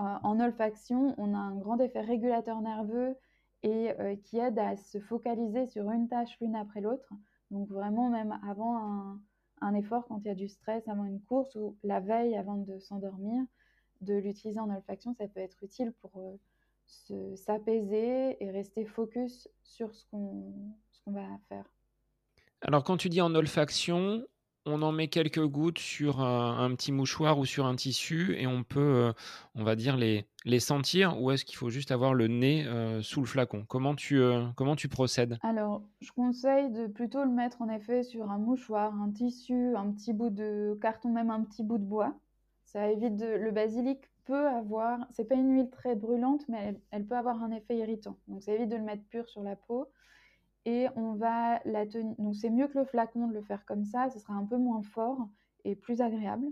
Euh, 0.00 0.04
en 0.22 0.40
olfaction, 0.40 1.14
on 1.18 1.34
a 1.34 1.38
un 1.38 1.56
grand 1.56 1.78
effet 1.78 2.00
régulateur 2.00 2.60
nerveux 2.60 3.16
et 3.62 3.92
euh, 4.00 4.16
qui 4.16 4.38
aide 4.38 4.58
à 4.58 4.76
se 4.76 4.98
focaliser 4.98 5.66
sur 5.66 5.90
une 5.90 6.08
tâche 6.08 6.38
l'une 6.40 6.56
après 6.56 6.80
l'autre. 6.80 7.12
Donc 7.50 7.68
vraiment, 7.68 8.08
même 8.08 8.38
avant 8.48 8.76
un, 8.78 9.20
un, 9.60 9.74
effort, 9.74 10.06
quand 10.06 10.18
il 10.20 10.26
y 10.26 10.30
a 10.30 10.34
du 10.34 10.48
stress, 10.48 10.86
avant 10.88 11.04
une 11.04 11.20
course 11.20 11.54
ou 11.56 11.76
la 11.82 12.00
veille 12.00 12.36
avant 12.36 12.56
de 12.56 12.78
s'endormir, 12.78 13.44
de 14.00 14.14
l'utiliser 14.14 14.60
en 14.60 14.70
olfaction, 14.70 15.12
ça 15.14 15.28
peut 15.28 15.40
être 15.40 15.62
utile 15.62 15.92
pour 16.00 16.38
s'apaiser 17.36 18.42
et 18.42 18.50
rester 18.50 18.84
focus 18.84 19.48
sur 19.62 19.94
ce 19.94 20.04
qu'on 20.10 20.64
va 21.06 21.26
faire. 21.48 21.64
Alors 22.60 22.84
quand 22.84 22.96
tu 22.96 23.08
dis 23.08 23.20
en 23.20 23.34
olfaction, 23.34 24.24
on 24.66 24.82
en 24.82 24.92
met 24.92 25.08
quelques 25.08 25.44
gouttes 25.44 25.78
sur 25.78 26.20
un, 26.20 26.72
petit 26.74 26.92
mouchoir 26.92 27.38
ou 27.38 27.44
sur 27.44 27.66
un 27.66 27.74
tissu 27.74 28.36
et 28.38 28.46
on 28.46 28.62
peut, 28.62 28.80
euh, 28.80 29.12
on 29.54 29.64
va 29.64 29.74
dire, 29.74 29.96
les, 29.96 30.26
les 30.44 30.60
sentir 30.60 31.20
ou 31.20 31.30
est-ce 31.30 31.44
qu'il 31.44 31.56
faut 31.56 31.70
juste 31.70 31.90
avoir 31.90 32.14
le 32.14 32.28
nez 32.28 32.64
euh, 32.66 33.02
sous 33.02 33.20
le 33.20 33.26
flacon? 33.26 33.64
Comment 33.66 33.94
tu, 33.94 34.20
euh, 34.20 34.44
comment 34.56 34.76
tu 34.76 34.88
procèdes? 34.88 35.38
Alors, 35.42 35.82
je 36.00 36.12
conseille 36.12 36.70
de 36.70 36.86
plutôt 36.86 37.24
le 37.24 37.30
mettre 37.30 37.60
en 37.60 37.68
effet 37.68 38.04
sur 38.04 38.30
un 38.30 38.38
mouchoir, 38.38 38.94
un 38.94 39.10
tissu, 39.10 39.74
un 39.76 39.90
petit 39.90 40.12
bout 40.12 40.30
de 40.30 40.78
carton, 40.80 41.10
même 41.10 41.30
un 41.30 41.42
petit 41.42 41.64
bout 41.64 41.78
de 41.78 41.84
bois. 41.84 42.14
Ça 42.64 42.88
évite 42.88 43.16
de... 43.16 43.26
Le 43.26 43.50
basilic 43.50 44.11
peut 44.24 44.48
avoir, 44.48 45.06
c'est 45.10 45.24
pas 45.24 45.34
une 45.34 45.52
huile 45.52 45.70
très 45.70 45.94
brûlante, 45.94 46.48
mais 46.48 46.80
elle, 46.90 47.06
peut 47.06 47.16
avoir 47.16 47.42
un 47.42 47.50
effet 47.50 47.76
irritant. 47.76 48.16
Donc 48.28 48.42
ça 48.42 48.52
évite 48.52 48.68
de 48.68 48.76
le 48.76 48.82
mettre 48.82 49.04
pur 49.04 49.28
sur 49.28 49.42
la 49.42 49.56
peau. 49.56 49.88
Et 50.64 50.86
on 50.94 51.14
va 51.14 51.60
la 51.64 51.86
tenir. 51.86 52.14
Donc 52.18 52.36
c'est 52.36 52.50
mieux 52.50 52.68
que 52.68 52.78
le 52.78 52.84
flacon 52.84 53.26
de 53.26 53.34
le 53.34 53.42
faire 53.42 53.64
comme 53.64 53.84
ça, 53.84 54.10
ce 54.10 54.20
sera 54.20 54.34
un 54.34 54.44
peu 54.44 54.56
moins 54.56 54.82
fort 54.82 55.28
et 55.64 55.74
plus 55.74 56.00
agréable. 56.00 56.46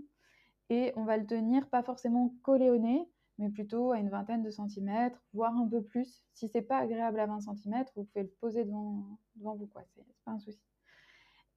Et 0.69 0.91
on 0.95 1.03
va 1.03 1.17
le 1.17 1.25
tenir 1.25 1.67
pas 1.69 1.83
forcément 1.83 2.33
collé 2.43 2.69
au 2.69 2.77
nez, 2.77 3.07
mais 3.37 3.49
plutôt 3.49 3.91
à 3.91 3.99
une 3.99 4.09
vingtaine 4.09 4.43
de 4.43 4.49
centimètres, 4.49 5.21
voire 5.33 5.55
un 5.55 5.67
peu 5.67 5.81
plus. 5.81 6.23
Si 6.33 6.47
c'est 6.47 6.61
pas 6.61 6.77
agréable 6.77 7.19
à 7.19 7.25
20 7.25 7.41
centimètres, 7.41 7.91
vous 7.95 8.03
pouvez 8.05 8.23
le 8.23 8.31
poser 8.39 8.65
devant, 8.65 9.17
devant 9.35 9.55
vous, 9.55 9.67
quoi. 9.67 9.83
C'est 9.95 10.03
pas 10.25 10.31
un 10.31 10.39
souci. 10.39 10.61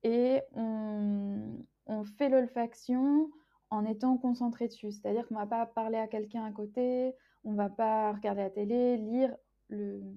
Et 0.03 0.41
on, 0.53 1.65
on 1.87 2.05
fait 2.05 2.29
l'olfaction 2.29 3.31
en 3.75 3.85
étant 3.85 4.17
concentré 4.17 4.69
dessus. 4.69 4.93
C'est-à-dire 4.93 5.27
qu'on 5.27 5.35
ne 5.35 5.41
va 5.41 5.47
pas 5.47 5.67
parler 5.67 5.99
à 5.99 6.07
quelqu'un 6.07 6.45
à 6.45 6.53
côté, 6.53 7.15
on 7.45 7.53
ne 7.53 7.57
va 7.57 7.69
pas 7.69 8.13
regarder 8.13 8.43
la 8.43 8.51
télé, 8.51 8.97
lire. 8.97 9.35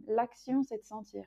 L'action, 0.08 0.64
c'est 0.64 0.78
de 0.78 0.86
sentir. 0.86 1.26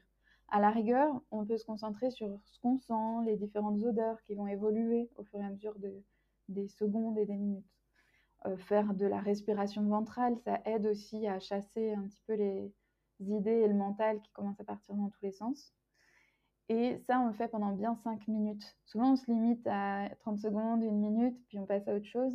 À 0.49 0.61
la 0.61 0.70
rigueur, 0.70 1.20
on 1.31 1.45
peut 1.45 1.59
se 1.59 1.64
concentrer 1.64 2.11
sur 2.11 2.28
ce 2.45 2.59
qu'on 2.61 2.78
sent, 2.78 3.24
les 3.24 3.37
différentes 3.37 3.83
odeurs 3.83 4.20
qui 4.22 4.35
vont 4.35 4.47
évoluer 4.47 5.09
au 5.16 5.24
fur 5.24 5.41
et 5.41 5.45
à 5.45 5.51
mesure 5.51 5.78
de, 5.78 6.03
des 6.49 6.68
secondes 6.68 7.18
et 7.18 7.26
des 7.26 7.37
minutes. 7.37 7.64
Euh, 8.47 8.57
faire 8.57 8.95
de 8.95 9.07
la 9.07 9.20
respiration 9.20 9.83
ventrale, 9.83 10.37
ça 10.39 10.61
aide 10.64 10.87
aussi 10.87 11.26
à 11.26 11.39
chasser 11.39 11.93
un 11.93 12.03
petit 12.03 12.22
peu 12.26 12.35
les 12.35 12.72
idées 13.20 13.51
et 13.51 13.68
le 13.68 13.74
mental 13.74 14.20
qui 14.22 14.33
commencent 14.33 14.61
à 14.61 14.64
partir 14.64 14.95
dans 14.95 15.09
tous 15.09 15.22
les 15.22 15.33
sens. 15.33 15.74
Et 16.71 16.99
ça, 17.09 17.18
on 17.18 17.27
le 17.27 17.33
fait 17.33 17.49
pendant 17.49 17.73
bien 17.73 17.97
5 17.97 18.29
minutes. 18.29 18.77
Souvent, 18.85 19.14
on 19.14 19.16
se 19.16 19.29
limite 19.29 19.66
à 19.66 20.09
30 20.21 20.39
secondes, 20.39 20.85
une 20.85 21.01
minute, 21.01 21.37
puis 21.49 21.59
on 21.59 21.66
passe 21.66 21.89
à 21.89 21.97
autre 21.97 22.07
chose. 22.07 22.33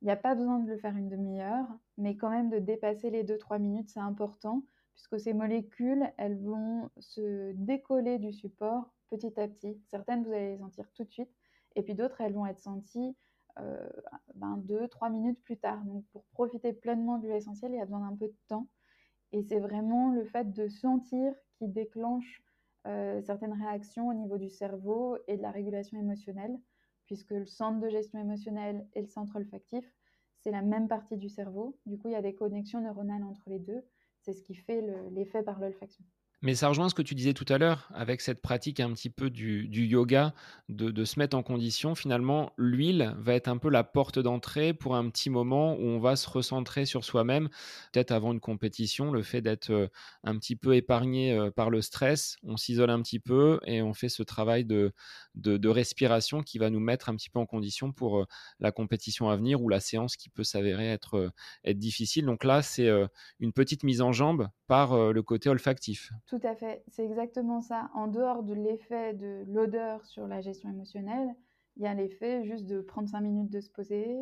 Il 0.00 0.06
n'y 0.06 0.10
a 0.10 0.16
pas 0.16 0.34
besoin 0.34 0.60
de 0.60 0.66
le 0.66 0.78
faire 0.78 0.96
une 0.96 1.10
demi-heure, 1.10 1.66
mais 1.98 2.16
quand 2.16 2.30
même 2.30 2.48
de 2.48 2.58
dépasser 2.58 3.10
les 3.10 3.22
2-3 3.22 3.58
minutes, 3.58 3.90
c'est 3.90 4.00
important, 4.00 4.62
puisque 4.94 5.20
ces 5.20 5.34
molécules, 5.34 6.10
elles 6.16 6.38
vont 6.38 6.88
se 7.00 7.52
décoller 7.52 8.18
du 8.18 8.32
support 8.32 8.94
petit 9.10 9.38
à 9.38 9.46
petit. 9.46 9.78
Certaines, 9.90 10.24
vous 10.24 10.32
allez 10.32 10.52
les 10.52 10.58
sentir 10.58 10.90
tout 10.94 11.04
de 11.04 11.12
suite, 11.12 11.30
et 11.74 11.82
puis 11.82 11.94
d'autres, 11.94 12.22
elles 12.22 12.32
vont 12.32 12.46
être 12.46 12.60
senties 12.60 13.14
euh, 13.58 13.86
ben, 14.36 14.56
2-3 14.66 15.12
minutes 15.12 15.42
plus 15.42 15.58
tard. 15.58 15.84
Donc, 15.84 16.02
pour 16.12 16.24
profiter 16.32 16.72
pleinement 16.72 17.18
de 17.18 17.26
l'huile 17.26 17.36
essentielle, 17.36 17.72
il 17.72 17.76
y 17.76 17.80
a 17.80 17.84
besoin 17.84 18.08
d'un 18.08 18.16
peu 18.16 18.28
de 18.28 18.38
temps. 18.48 18.68
Et 19.32 19.42
c'est 19.42 19.60
vraiment 19.60 20.12
le 20.12 20.24
fait 20.24 20.50
de 20.50 20.66
sentir 20.68 21.34
qui 21.58 21.68
déclenche 21.68 22.42
euh, 22.86 23.20
certaines 23.22 23.52
réactions 23.52 24.08
au 24.08 24.14
niveau 24.14 24.38
du 24.38 24.48
cerveau 24.48 25.18
et 25.28 25.36
de 25.36 25.42
la 25.42 25.50
régulation 25.50 25.98
émotionnelle, 25.98 26.58
puisque 27.06 27.30
le 27.30 27.46
centre 27.46 27.80
de 27.80 27.88
gestion 27.88 28.18
émotionnelle 28.20 28.86
et 28.94 29.00
le 29.00 29.06
centre 29.06 29.36
olfactif, 29.36 29.84
c'est 30.38 30.50
la 30.50 30.62
même 30.62 30.88
partie 30.88 31.16
du 31.16 31.28
cerveau. 31.28 31.78
Du 31.86 31.98
coup, 31.98 32.08
il 32.08 32.12
y 32.12 32.16
a 32.16 32.22
des 32.22 32.34
connexions 32.34 32.80
neuronales 32.80 33.24
entre 33.24 33.48
les 33.48 33.58
deux. 33.58 33.84
C'est 34.20 34.32
ce 34.32 34.42
qui 34.42 34.54
fait 34.54 34.82
l'effet 35.10 35.42
par 35.42 35.60
l'olfaction. 35.60 36.04
Mais 36.46 36.54
ça 36.54 36.68
rejoint 36.68 36.88
ce 36.88 36.94
que 36.94 37.02
tu 37.02 37.16
disais 37.16 37.34
tout 37.34 37.44
à 37.48 37.58
l'heure, 37.58 37.88
avec 37.92 38.20
cette 38.20 38.40
pratique 38.40 38.78
un 38.78 38.92
petit 38.92 39.10
peu 39.10 39.30
du, 39.30 39.66
yoga, 39.68 40.32
de, 40.68 41.04
se 41.04 41.18
mettre 41.18 41.36
en 41.36 41.42
condition. 41.42 41.96
Finalement, 41.96 42.52
l'huile 42.56 43.16
va 43.18 43.34
être 43.34 43.48
un 43.48 43.58
peu 43.58 43.68
la 43.68 43.82
porte 43.82 44.20
d'entrée 44.20 44.72
pour 44.72 44.94
un 44.94 45.10
petit 45.10 45.28
moment 45.28 45.74
où 45.74 45.82
on 45.82 45.98
va 45.98 46.14
se 46.14 46.30
recentrer 46.30 46.86
sur 46.86 47.04
soi-même. 47.04 47.48
Peut-être 47.92 48.12
avant 48.12 48.32
une 48.32 48.38
compétition, 48.38 49.10
le 49.10 49.24
fait 49.24 49.40
d'être 49.40 49.70
euh, 49.70 49.88
un 50.22 50.38
petit 50.38 50.54
peu 50.54 50.76
épargné 50.76 51.32
euh, 51.32 51.50
par 51.50 51.68
le 51.68 51.82
stress, 51.82 52.36
on 52.44 52.56
s'isole 52.56 52.90
un 52.90 53.02
petit 53.02 53.18
peu 53.18 53.58
et 53.64 53.82
on 53.82 53.92
fait 53.92 54.08
ce 54.08 54.22
travail 54.22 54.64
de, 54.64 54.92
respiration 55.64 56.44
qui 56.44 56.58
va 56.58 56.70
nous 56.70 56.78
mettre 56.78 57.08
un 57.08 57.16
petit 57.16 57.28
peu 57.28 57.40
en 57.40 57.46
condition 57.46 57.90
pour 57.90 58.20
euh, 58.20 58.26
la 58.60 58.70
compétition 58.70 59.28
à 59.30 59.36
venir 59.36 59.60
ou 59.60 59.68
la 59.68 59.80
séance 59.80 60.14
qui 60.14 60.28
peut 60.28 60.44
s'avérer 60.44 60.86
être, 60.92 61.32
être 61.64 61.78
difficile. 61.78 62.24
Donc 62.24 62.44
là, 62.44 62.62
c'est 62.62 62.88
une 63.40 63.52
petite 63.52 63.82
mise 63.82 64.00
en 64.00 64.12
jambe 64.12 64.48
par 64.68 65.12
le 65.12 65.22
côté 65.22 65.48
olfactif. 65.48 66.12
Tout 66.35 66.35
à 66.42 66.54
fait, 66.54 66.84
c'est 66.88 67.04
exactement 67.04 67.60
ça. 67.60 67.90
En 67.94 68.06
dehors 68.08 68.42
de 68.42 68.54
l'effet 68.54 69.14
de 69.14 69.44
l'odeur 69.48 70.04
sur 70.04 70.26
la 70.26 70.40
gestion 70.40 70.70
émotionnelle, 70.70 71.34
il 71.76 71.82
y 71.82 71.86
a 71.86 71.94
l'effet 71.94 72.44
juste 72.44 72.66
de 72.66 72.80
prendre 72.80 73.08
cinq 73.08 73.20
minutes 73.20 73.50
de 73.50 73.60
se 73.60 73.70
poser, 73.70 74.16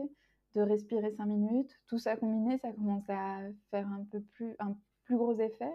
de 0.54 0.60
respirer 0.60 1.12
cinq 1.12 1.26
minutes. 1.26 1.70
Tout 1.86 1.98
ça 1.98 2.16
combiné, 2.16 2.58
ça 2.58 2.72
commence 2.72 3.08
à 3.08 3.40
faire 3.70 3.88
un 3.88 4.04
peu 4.10 4.20
plus, 4.20 4.54
un 4.58 4.76
plus 5.04 5.16
gros 5.16 5.38
effet. 5.38 5.72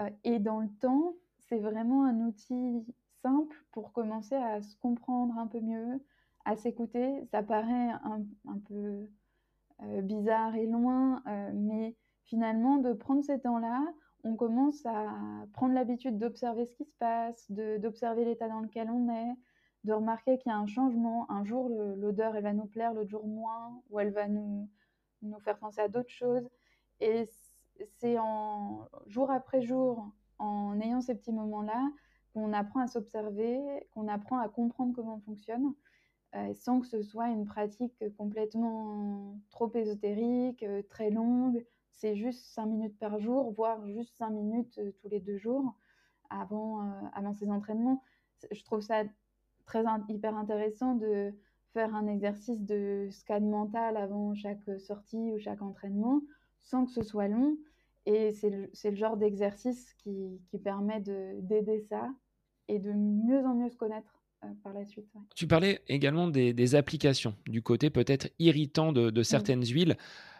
Euh, 0.00 0.10
et 0.24 0.38
dans 0.38 0.60
le 0.60 0.68
temps, 0.80 1.14
c'est 1.38 1.58
vraiment 1.58 2.04
un 2.04 2.20
outil 2.20 2.86
simple 3.22 3.56
pour 3.72 3.92
commencer 3.92 4.34
à 4.34 4.62
se 4.62 4.76
comprendre 4.76 5.38
un 5.38 5.46
peu 5.46 5.60
mieux, 5.60 6.02
à 6.44 6.56
s'écouter. 6.56 7.24
Ça 7.30 7.42
paraît 7.42 7.90
un, 8.04 8.58
peu 8.66 9.08
euh, 9.82 10.02
bizarre 10.02 10.54
et 10.56 10.66
loin, 10.66 11.22
euh, 11.26 11.50
mais 11.54 11.94
finalement, 12.24 12.78
de 12.78 12.92
prendre 12.92 13.22
ces 13.22 13.40
temps-là, 13.40 13.84
on 14.24 14.36
commence 14.36 14.84
à 14.86 15.14
prendre 15.52 15.74
l'habitude 15.74 16.18
d'observer 16.18 16.66
ce 16.66 16.74
qui 16.74 16.84
se 16.84 16.94
passe, 16.98 17.50
d'observer 17.50 18.24
l'état 18.24 18.48
dans 18.48 18.60
lequel 18.60 18.88
on 18.90 19.08
est, 19.12 19.34
de 19.84 19.92
remarquer 19.92 20.38
qu'il 20.38 20.50
y 20.50 20.54
a 20.54 20.58
un 20.58 20.66
changement. 20.66 21.30
Un 21.30 21.44
jour, 21.44 21.68
l'odeur, 21.68 22.36
elle 22.36 22.44
va 22.44 22.52
nous 22.52 22.66
plaire, 22.66 22.94
l'autre 22.94 23.10
jour 23.10 23.26
moins, 23.26 23.80
ou 23.90 23.98
elle 23.98 24.12
va 24.12 24.28
nous, 24.28 24.68
nous 25.22 25.40
faire 25.40 25.58
penser 25.58 25.80
à 25.80 25.88
d'autres 25.88 26.10
choses. 26.10 26.48
Et 27.00 27.28
c'est 27.98 28.18
en 28.18 28.88
jour 29.06 29.30
après 29.30 29.62
jour, 29.62 30.08
en 30.38 30.80
ayant 30.80 31.00
ces 31.00 31.14
petits 31.14 31.32
moments-là, 31.32 31.90
qu'on 32.32 32.52
apprend 32.52 32.80
à 32.80 32.86
s'observer, 32.86 33.60
qu'on 33.92 34.08
apprend 34.08 34.38
à 34.38 34.48
comprendre 34.48 34.94
comment 34.94 35.16
on 35.16 35.20
fonctionne, 35.20 35.74
euh, 36.34 36.54
sans 36.54 36.80
que 36.80 36.86
ce 36.86 37.02
soit 37.02 37.28
une 37.28 37.44
pratique 37.44 38.04
complètement 38.16 39.36
trop 39.50 39.70
ésotérique, 39.74 40.62
euh, 40.62 40.82
très 40.88 41.10
longue, 41.10 41.64
c'est 41.92 42.16
juste 42.16 42.44
5 42.54 42.66
minutes 42.66 42.98
par 42.98 43.18
jour, 43.20 43.52
voire 43.52 43.86
juste 43.86 44.16
5 44.18 44.30
minutes 44.30 44.78
euh, 44.78 44.92
tous 45.00 45.08
les 45.08 45.20
deux 45.20 45.38
jours 45.38 45.74
avant, 46.30 46.82
euh, 46.82 46.90
avant 47.12 47.32
ces 47.34 47.50
entraînements. 47.50 48.02
Je 48.50 48.62
trouve 48.64 48.80
ça 48.80 49.04
très 49.66 49.84
hyper 50.08 50.36
intéressant 50.36 50.94
de 50.94 51.32
faire 51.72 51.94
un 51.94 52.06
exercice 52.06 52.60
de 52.60 53.08
scan 53.10 53.40
mental 53.40 53.96
avant 53.96 54.34
chaque 54.34 54.80
sortie 54.80 55.32
ou 55.32 55.38
chaque 55.38 55.62
entraînement 55.62 56.20
sans 56.62 56.86
que 56.86 56.92
ce 56.92 57.02
soit 57.02 57.28
long. 57.28 57.56
Et 58.06 58.32
c'est 58.32 58.50
le, 58.50 58.70
le, 58.84 58.94
genre 58.94 59.16
d'exercice 59.16 59.94
qui, 59.94 60.40
qui, 60.50 60.58
permet 60.58 61.00
d'aider 61.00 61.80
ça 61.88 62.10
et 62.68 62.78
de 62.78 62.92
mieux 62.92 63.44
en 63.46 63.54
mieux 63.54 63.68
se 63.68 63.76
connaître 63.76 64.20
euh, 64.44 64.48
par 64.64 64.72
la 64.72 64.84
suite. 64.84 65.06
Tu 65.36 65.46
parlais 65.46 65.82
également 65.86 66.26
des, 66.26 66.52
des, 66.52 66.74
applications, 66.74 67.36
du 67.46 67.62
côté 67.62 67.90
peut-être 67.90 68.28
irritant 68.40 68.92
de, 68.92 69.10
de 69.10 69.22
certaines 69.22 69.64
huiles. 69.64 69.96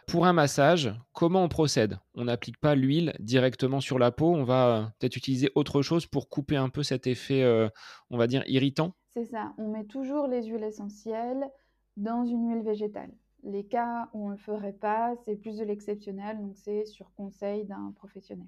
Pour 0.07 0.25
un 0.25 0.33
massage, 0.33 0.93
comment 1.13 1.43
on 1.43 1.49
procède? 1.49 1.97
On 2.15 2.25
n'applique 2.25 2.59
pas 2.59 2.75
l'huile 2.75 3.13
directement 3.19 3.79
sur 3.79 3.99
la 3.99 4.11
peau, 4.11 4.33
on 4.33 4.43
va 4.43 4.67
euh, 4.67 4.83
peut-être 4.99 5.15
utiliser 5.15 5.49
autre 5.55 5.81
chose 5.81 6.05
pour 6.05 6.29
couper 6.29 6.57
un 6.57 6.69
peu 6.69 6.83
cet 6.83 7.07
effet, 7.07 7.43
euh, 7.43 7.69
on 8.09 8.17
va 8.17 8.27
dire, 8.27 8.43
irritant? 8.47 8.93
C'est 9.09 9.25
ça, 9.25 9.53
on 9.57 9.69
met 9.69 9.85
toujours 9.85 10.27
les 10.27 10.43
huiles 10.43 10.63
essentielles 10.63 11.49
dans 11.97 12.25
une 12.25 12.49
huile 12.49 12.63
végétale. 12.63 13.11
Les 13.43 13.65
cas 13.65 14.09
où 14.13 14.25
on 14.25 14.29
ne 14.29 14.33
le 14.33 14.37
ferait 14.37 14.73
pas, 14.73 15.15
c'est 15.25 15.35
plus 15.35 15.57
de 15.57 15.63
l'exceptionnel, 15.63 16.39
donc 16.39 16.55
c'est 16.55 16.85
sur 16.85 17.11
conseil 17.13 17.65
d'un 17.65 17.93
professionnel. 17.95 18.47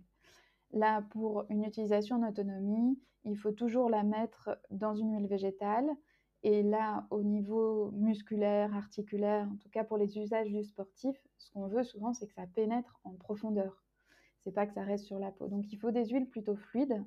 Là, 0.72 1.04
pour 1.12 1.46
une 1.50 1.64
utilisation 1.64 2.18
en 2.18 2.30
autonomie, 2.30 3.00
il 3.24 3.38
faut 3.38 3.52
toujours 3.52 3.90
la 3.90 4.04
mettre 4.04 4.58
dans 4.72 4.94
une 4.94 5.14
huile 5.14 5.28
végétale. 5.28 5.88
Et 6.46 6.62
là, 6.62 7.08
au 7.10 7.24
niveau 7.24 7.90
musculaire, 7.94 8.76
articulaire, 8.76 9.48
en 9.52 9.56
tout 9.56 9.70
cas 9.70 9.84
pour 9.84 9.98
les 9.98 10.20
usages 10.20 10.48
du 10.48 10.64
sportif, 10.64 11.18
ce 11.40 11.50
qu'on 11.50 11.66
veut 11.66 11.84
souvent, 11.84 12.14
c'est 12.14 12.28
que 12.28 12.36
ça 12.36 12.46
pénètre 12.46 13.00
en 13.04 13.14
profondeur. 13.14 13.84
C'est 14.44 14.52
pas 14.52 14.68
que 14.68 14.74
ça 14.76 14.84
reste 14.84 15.06
sur 15.06 15.18
la 15.18 15.32
peau. 15.32 15.48
Donc 15.48 15.74
il 15.74 15.80
faut 15.80 15.90
des 15.90 16.06
huiles 16.06 16.30
plutôt 16.30 16.56
fluides. 16.56 17.04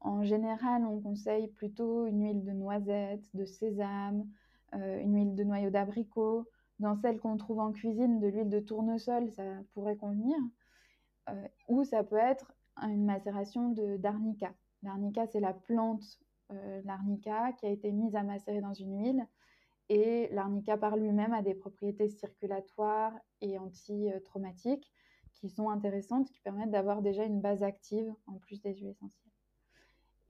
En 0.00 0.24
général, 0.24 0.84
on 0.86 1.00
conseille 1.00 1.46
plutôt 1.46 2.06
une 2.06 2.24
huile 2.24 2.42
de 2.42 2.50
noisette, 2.50 3.22
de 3.32 3.44
sésame, 3.44 4.26
euh, 4.74 4.98
une 4.98 5.14
huile 5.14 5.36
de 5.36 5.44
noyau 5.44 5.70
d'abricot. 5.70 6.44
Dans 6.80 6.96
celle 6.96 7.20
qu'on 7.20 7.36
trouve 7.36 7.60
en 7.60 7.70
cuisine, 7.70 8.18
de 8.18 8.26
l'huile 8.26 8.48
de 8.48 8.58
tournesol, 8.58 9.30
ça 9.30 9.44
pourrait 9.74 9.96
convenir. 9.96 10.36
Euh, 11.28 11.46
ou 11.68 11.84
ça 11.84 12.02
peut 12.02 12.18
être 12.18 12.52
une 12.82 13.04
macération 13.04 13.72
d'arnica. 14.00 14.52
L'arnica, 14.82 15.28
c'est 15.28 15.38
la 15.38 15.52
plante 15.52 16.18
l'arnica 16.84 17.52
qui 17.52 17.66
a 17.66 17.70
été 17.70 17.92
mise 17.92 18.16
à 18.16 18.22
macérer 18.22 18.60
dans 18.60 18.74
une 18.74 18.98
huile. 18.98 19.26
Et 19.88 20.28
l'arnica 20.32 20.78
par 20.78 20.96
lui-même 20.96 21.34
a 21.34 21.42
des 21.42 21.54
propriétés 21.54 22.08
circulatoires 22.08 23.12
et 23.40 23.58
anti-traumatiques 23.58 24.90
qui 25.34 25.50
sont 25.50 25.68
intéressantes, 25.68 26.30
qui 26.30 26.40
permettent 26.40 26.70
d'avoir 26.70 27.02
déjà 27.02 27.24
une 27.24 27.40
base 27.40 27.62
active 27.62 28.10
en 28.26 28.38
plus 28.38 28.62
des 28.62 28.74
huiles 28.74 28.88
essentielles. 28.88 29.32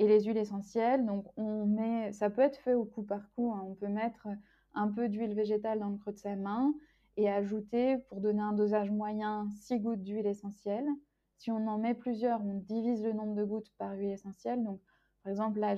Et 0.00 0.08
les 0.08 0.24
huiles 0.24 0.38
essentielles, 0.38 1.06
donc 1.06 1.26
on 1.36 1.66
met, 1.66 2.12
ça 2.12 2.30
peut 2.30 2.42
être 2.42 2.56
fait 2.56 2.74
au 2.74 2.84
coup 2.84 3.04
par 3.04 3.30
coup. 3.34 3.52
Hein. 3.52 3.62
on 3.64 3.74
peut 3.74 3.88
mettre 3.88 4.26
un 4.74 4.88
peu 4.88 5.08
d'huile 5.08 5.34
végétale 5.34 5.78
dans 5.78 5.90
le 5.90 5.98
creux 5.98 6.12
de 6.12 6.18
sa 6.18 6.34
main 6.34 6.74
et 7.16 7.30
ajouter, 7.30 7.98
pour 8.08 8.20
donner 8.20 8.40
un 8.40 8.52
dosage 8.52 8.90
moyen, 8.90 9.48
6 9.50 9.78
gouttes 9.78 10.02
d'huile 10.02 10.26
essentielle. 10.26 10.88
Si 11.36 11.52
on 11.52 11.66
en 11.68 11.78
met 11.78 11.94
plusieurs, 11.94 12.44
on 12.44 12.54
divise 12.54 13.04
le 13.04 13.12
nombre 13.12 13.34
de 13.34 13.44
gouttes 13.44 13.72
par 13.78 13.92
huile 13.92 14.10
essentielle. 14.10 14.64
Donc, 14.64 14.80
par 15.24 15.30
exemple, 15.30 15.58
là, 15.58 15.74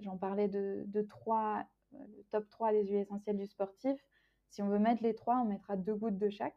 j'en 0.00 0.16
parlais 0.16 0.48
de, 0.48 0.84
de 0.86 1.02
3, 1.02 1.64
euh, 1.92 1.98
le 2.16 2.24
top 2.30 2.48
3 2.48 2.72
des 2.72 2.84
huiles 2.86 2.96
essentielles 2.96 3.36
du 3.36 3.46
sportif. 3.46 4.00
Si 4.48 4.62
on 4.62 4.68
veut 4.68 4.78
mettre 4.78 5.02
les 5.02 5.14
trois, 5.14 5.36
on 5.36 5.44
mettra 5.44 5.76
deux 5.76 5.94
gouttes 5.94 6.16
de 6.16 6.30
chaque. 6.30 6.56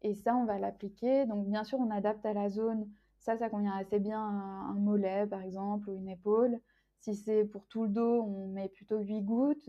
Et 0.00 0.14
ça, 0.14 0.34
on 0.34 0.46
va 0.46 0.58
l'appliquer. 0.58 1.26
Donc, 1.26 1.46
bien 1.46 1.62
sûr, 1.62 1.78
on 1.78 1.90
adapte 1.90 2.24
à 2.24 2.32
la 2.32 2.48
zone. 2.48 2.88
Ça, 3.18 3.36
ça 3.36 3.50
convient 3.50 3.76
assez 3.76 4.00
bien 4.00 4.18
à 4.18 4.70
un 4.70 4.74
mollet, 4.74 5.26
par 5.26 5.42
exemple, 5.42 5.90
ou 5.90 5.94
une 5.94 6.08
épaule. 6.08 6.58
Si 6.96 7.14
c'est 7.14 7.44
pour 7.44 7.66
tout 7.66 7.82
le 7.82 7.90
dos, 7.90 8.22
on 8.22 8.48
met 8.48 8.70
plutôt 8.70 8.98
8 9.00 9.20
gouttes. 9.20 9.68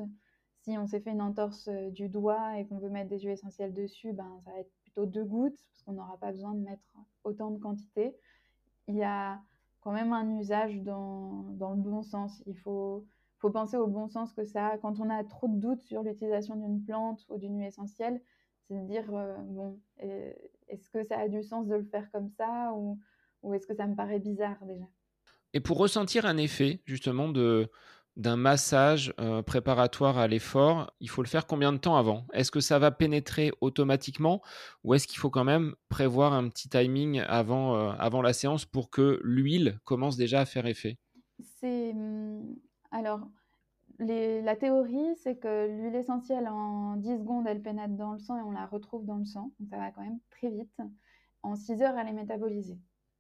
Si 0.62 0.78
on 0.78 0.88
s'est 0.88 1.02
fait 1.02 1.12
une 1.12 1.22
entorse 1.22 1.68
euh, 1.68 1.90
du 1.90 2.08
doigt 2.08 2.58
et 2.58 2.66
qu'on 2.66 2.78
veut 2.78 2.90
mettre 2.90 3.10
des 3.10 3.20
huiles 3.20 3.32
essentielles 3.32 3.74
dessus, 3.74 4.14
ben, 4.14 4.40
ça 4.46 4.52
va 4.52 4.60
être 4.60 4.72
plutôt 4.84 5.06
2 5.06 5.26
gouttes, 5.26 5.60
parce 5.70 5.84
qu'on 5.84 5.92
n'aura 5.92 6.18
pas 6.18 6.32
besoin 6.32 6.54
de 6.54 6.62
mettre 6.62 6.84
autant 7.26 7.52
de 7.52 7.60
quantité. 7.60 8.16
Il 8.88 8.96
y 8.96 9.04
a 9.04 9.42
quand 9.84 9.92
même 9.92 10.14
un 10.14 10.40
usage 10.40 10.82
dans, 10.82 11.56
le 11.60 11.82
bon 11.82 12.02
sens. 12.02 12.42
Il 12.48 12.56
faut, 12.58 13.06
faut 13.40 13.50
penser 13.50 13.78
au 13.78 13.88
bon 13.88 14.08
sens 14.08 14.34
que 14.34 14.46
ça 14.46 14.68
a. 14.68 14.78
Quand 14.78 15.00
on 15.00 15.10
a 15.10 15.24
trop 15.24 15.48
de 15.48 15.60
doutes 15.60 15.82
sur 15.82 16.04
l'utilisation 16.04 16.56
d'une 16.56 16.84
plante 16.84 17.26
ou 17.30 17.38
d'une 17.38 17.58
huile 17.58 17.68
essentielle, 17.68 18.22
c'est 18.68 18.76
de 18.76 18.88
dire, 18.88 19.06
euh, 19.14 19.36
bon, 19.40 19.80
est-ce 19.98 20.90
que 20.90 21.04
ça 21.04 21.20
a 21.20 21.28
du 21.28 21.44
sens 21.44 21.68
de 21.68 21.76
le 21.76 21.84
faire 21.84 22.10
comme 22.12 22.30
ça 22.30 22.72
ou, 22.74 22.98
ou 23.42 23.54
est-ce 23.54 23.68
que 23.68 23.76
ça 23.76 23.86
me 23.86 23.96
paraît 23.96 24.20
bizarre 24.20 24.64
déjà? 24.66 24.86
Et 25.54 25.60
pour 25.60 25.78
ressentir 25.78 26.26
un 26.26 26.38
effet 26.38 26.82
justement 26.86 27.28
de, 27.30 27.70
d'un 28.16 28.36
massage 28.36 29.14
euh, 29.20 29.42
préparatoire 29.42 30.18
à 30.18 30.28
l'effort, 30.28 30.94
il 31.00 31.10
faut 31.10 31.24
le 31.24 31.28
faire 31.28 31.48
combien 31.48 31.74
de 31.74 31.78
temps 31.78 31.96
avant? 31.96 32.26
Est-ce 32.34 32.52
que 32.52 32.60
ça 32.60 32.78
va 32.80 32.92
pénétrer 32.92 33.52
automatiquement 33.62 34.42
ou 34.84 34.94
est-ce 34.94 35.08
qu'il 35.08 35.18
faut 35.18 35.30
quand 35.30 35.44
même 35.44 35.76
prévoir 35.90 36.34
un 36.34 36.50
petit 36.50 36.70
timing 36.70 37.22
avant, 37.22 37.76
euh, 37.76 37.92
avant 37.98 38.22
la 38.22 38.34
séance 38.34 38.66
pour 38.66 38.90
que 38.90 39.20
l'huile 39.24 39.80
commence 39.84 40.18
déjà 40.18 40.42
à 40.42 40.46
faire 40.46 40.68
effet? 40.68 40.98
C'est 41.40 41.92
hum, 41.92 42.56
alors 42.92 43.22
la 44.00 44.56
théorie, 44.56 45.16
c'est 45.18 45.38
que 45.38 45.68
l'huile 45.68 45.96
essentielle 45.96 46.48
en 46.48 46.96
10 46.98 47.20
secondes, 47.20 47.48
elle 47.48 47.62
pénètre 47.62 47.94
dans 47.96 48.14
le 48.14 48.20
sang 48.20 48.38
et 48.38 48.42
on 48.42 48.52
la 48.52 48.66
retrouve 48.66 49.06
dans 49.06 49.18
le 49.18 49.26
sang, 49.26 49.52
donc 49.60 49.70
ça 49.70 49.78
va 49.78 49.92
quand 49.92 50.02
même 50.02 50.20
très 50.30 50.50
vite. 50.50 50.82
En 51.42 51.56
6 51.56 51.82
heures, 51.82 51.98
elle 51.98 52.08
est 52.08 52.14
métabolisée. 52.14 52.80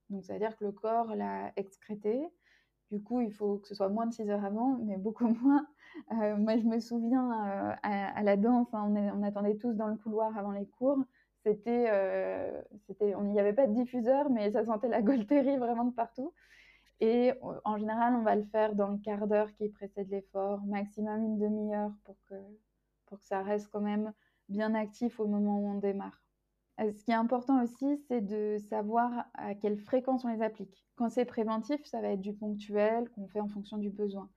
Donc 0.09 0.25
ça 0.25 0.33
veut 0.33 0.39
dire 0.39 0.55
que 0.57 0.65
le 0.65 0.71
corps 0.71 1.15
l'a 1.15 1.51
excrétée 1.55 2.27
du 2.93 3.01
coup, 3.01 3.21
il 3.21 3.33
faut 3.33 3.57
que 3.57 3.67
ce 3.67 3.73
soit 3.73 3.89
moins 3.89 4.05
de 4.05 4.13
6 4.13 4.29
heures 4.29 4.45
avant, 4.45 4.77
mais 4.83 4.97
beaucoup 4.97 5.27
moins. 5.43 5.65
Euh, 6.11 6.37
moi, 6.37 6.57
je 6.57 6.63
me 6.63 6.79
souviens 6.79 7.31
euh, 7.31 7.75
à, 7.81 8.21
la 8.21 8.37
danse, 8.37 8.67
hein, 8.73 8.93
on, 9.15 9.23
attendait 9.23 9.57
tous 9.57 9.73
dans 9.73 9.87
le 9.87 9.95
couloir 9.95 10.37
avant 10.37 10.51
les 10.51 10.67
cours. 10.67 10.99
C'était, 11.43 11.87
euh, 11.89 12.61
il 13.01 13.31
n'y 13.31 13.39
avait 13.39 13.53
pas 13.53 13.67
de 13.67 13.73
diffuseur, 13.73 14.29
mais 14.29 14.51
ça 14.51 14.63
sentait 14.63 14.87
la 14.87 15.01
Golterie 15.09 15.57
vraiment 15.57 15.85
de 15.85 15.93
partout. 15.93 16.33
Et 16.99 17.33
en 17.65 17.77
général, 17.77 18.15
on 18.15 18.21
va 18.21 18.35
le 18.35 18.45
faire 18.45 18.75
dans 18.75 18.89
le 18.89 18.97
quart 18.97 19.27
d'heure 19.27 19.51
qui 19.55 19.67
précède 19.67 20.09
l'effort, 20.09 20.61
maximum 20.65 21.23
une 21.23 21.39
demi-heure 21.39 21.91
pour 22.05 22.15
que, 22.29 22.35
pour 23.07 23.19
que 23.19 23.25
ça 23.25 23.41
reste 23.41 23.67
quand 23.71 23.81
même 23.81 24.13
bien 24.47 24.73
actif 24.73 25.19
au 25.19 25.25
moment 25.25 25.59
où 25.59 25.69
on 25.71 25.79
démarre. 25.79 26.22
Euh, 26.79 26.91
ce 26.91 27.03
qui 27.03 27.11
est 27.11 27.15
important 27.15 27.63
aussi, 27.63 27.97
c'est 28.07 28.21
de 28.21 28.57
savoir 28.69 29.25
à 29.35 29.53
quelle 29.53 29.77
fréquence 29.77 30.25
on 30.25 30.29
les 30.29 30.41
applique. 30.41 30.85
Quand 30.95 31.09
c'est 31.09 31.25
préventif, 31.25 31.83
ça 31.85 32.01
va 32.01 32.09
être 32.09 32.21
du 32.21 32.33
ponctuel 32.33 33.09
qu'on 33.11 33.27
fait 33.27 33.39
en 33.39 33.47
fonction 33.47 33.77
du 33.77 33.89
besoin. 33.89 34.29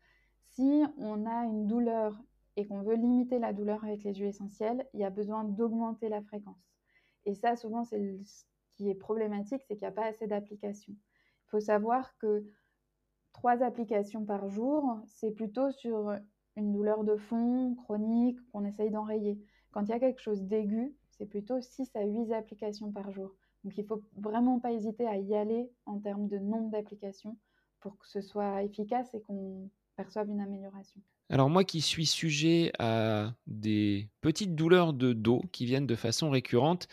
Si 0.51 0.85
on 0.99 1.27
a 1.27 1.45
une 1.45 1.67
douleur 1.67 2.23
et 2.57 2.67
qu'on 2.67 2.83
veut 2.83 2.97
limiter 2.97 3.39
la 3.39 3.53
douleur 3.53 3.85
avec 3.85 4.05
les 4.05 4.15
huiles 4.15 4.29
essentielles, 4.29 4.87
il 4.95 5.01
y 5.01 5.05
a 5.05 5.11
besoin 5.11 5.45
d'augmenter 5.45 6.09
la 6.09 6.23
fréquence. 6.23 6.71
Et 7.25 7.35
ça, 7.35 7.57
souvent, 7.57 7.85
c'est 7.85 8.23
ce 8.25 8.45
qui 8.77 8.89
est 8.91 8.95
problématique, 8.95 9.63
c'est 9.67 9.75
qu'il 9.75 9.83
n'y 9.83 9.89
a 9.89 9.93
pas 9.93 10.07
assez 10.07 10.27
d'applications. 10.27 10.95
Il 10.95 11.51
faut 11.51 11.61
savoir 11.61 12.17
que 12.19 12.45
trois 13.33 13.63
applications 13.63 14.25
par 14.25 14.49
jour, 14.49 15.01
c'est 15.07 15.31
plutôt 15.31 15.71
sur 15.71 16.15
une 16.57 16.73
douleur 16.73 17.05
de 17.05 17.17
fond 17.17 17.75
chronique 17.75 18.39
qu'on 18.51 18.65
essaye 18.65 18.91
d'enrayer. 18.91 19.39
Quand 19.73 19.83
il 19.83 19.91
y 19.91 19.93
a 19.93 20.01
quelque 20.01 20.21
chose 20.21 20.43
d'aigu, 20.43 20.95
c'est 21.19 21.27
plutôt 21.27 21.61
6 21.61 21.91
à 21.95 22.05
8 22.05 22.33
applications 22.33 22.93
par 22.93 23.11
jour. 23.11 23.35
Donc 23.65 23.77
il 23.77 23.83
ne 23.83 23.87
faut 23.87 24.03
vraiment 24.17 24.61
pas 24.61 24.73
hésiter 24.73 25.07
à 25.07 25.17
y 25.17 25.35
aller 25.35 25.71
en 25.87 25.99
termes 25.99 26.29
de 26.29 26.39
nombre 26.39 26.71
d'applications 26.71 27.37
pour 27.81 27.99
que 27.99 28.09
ce 28.09 28.21
soit 28.21 28.63
efficace 28.63 29.09
et 29.15 29.21
qu'on 29.21 29.71
perçoive 29.97 30.29
une 30.29 30.41
amélioration. 30.41 31.01
Alors 31.29 31.51
moi 31.51 31.65
qui 31.65 31.81
suis 31.81 32.07
sujet 32.07 32.71
à 32.79 33.35
des 33.47 34.09
petites 34.21 34.55
douleurs 34.55 34.93
de 34.93 35.13
dos 35.13 35.43
qui 35.51 35.67
viennent 35.67 35.87
de 35.87 35.97
façon 35.97 36.31
récurrente, 36.31 36.87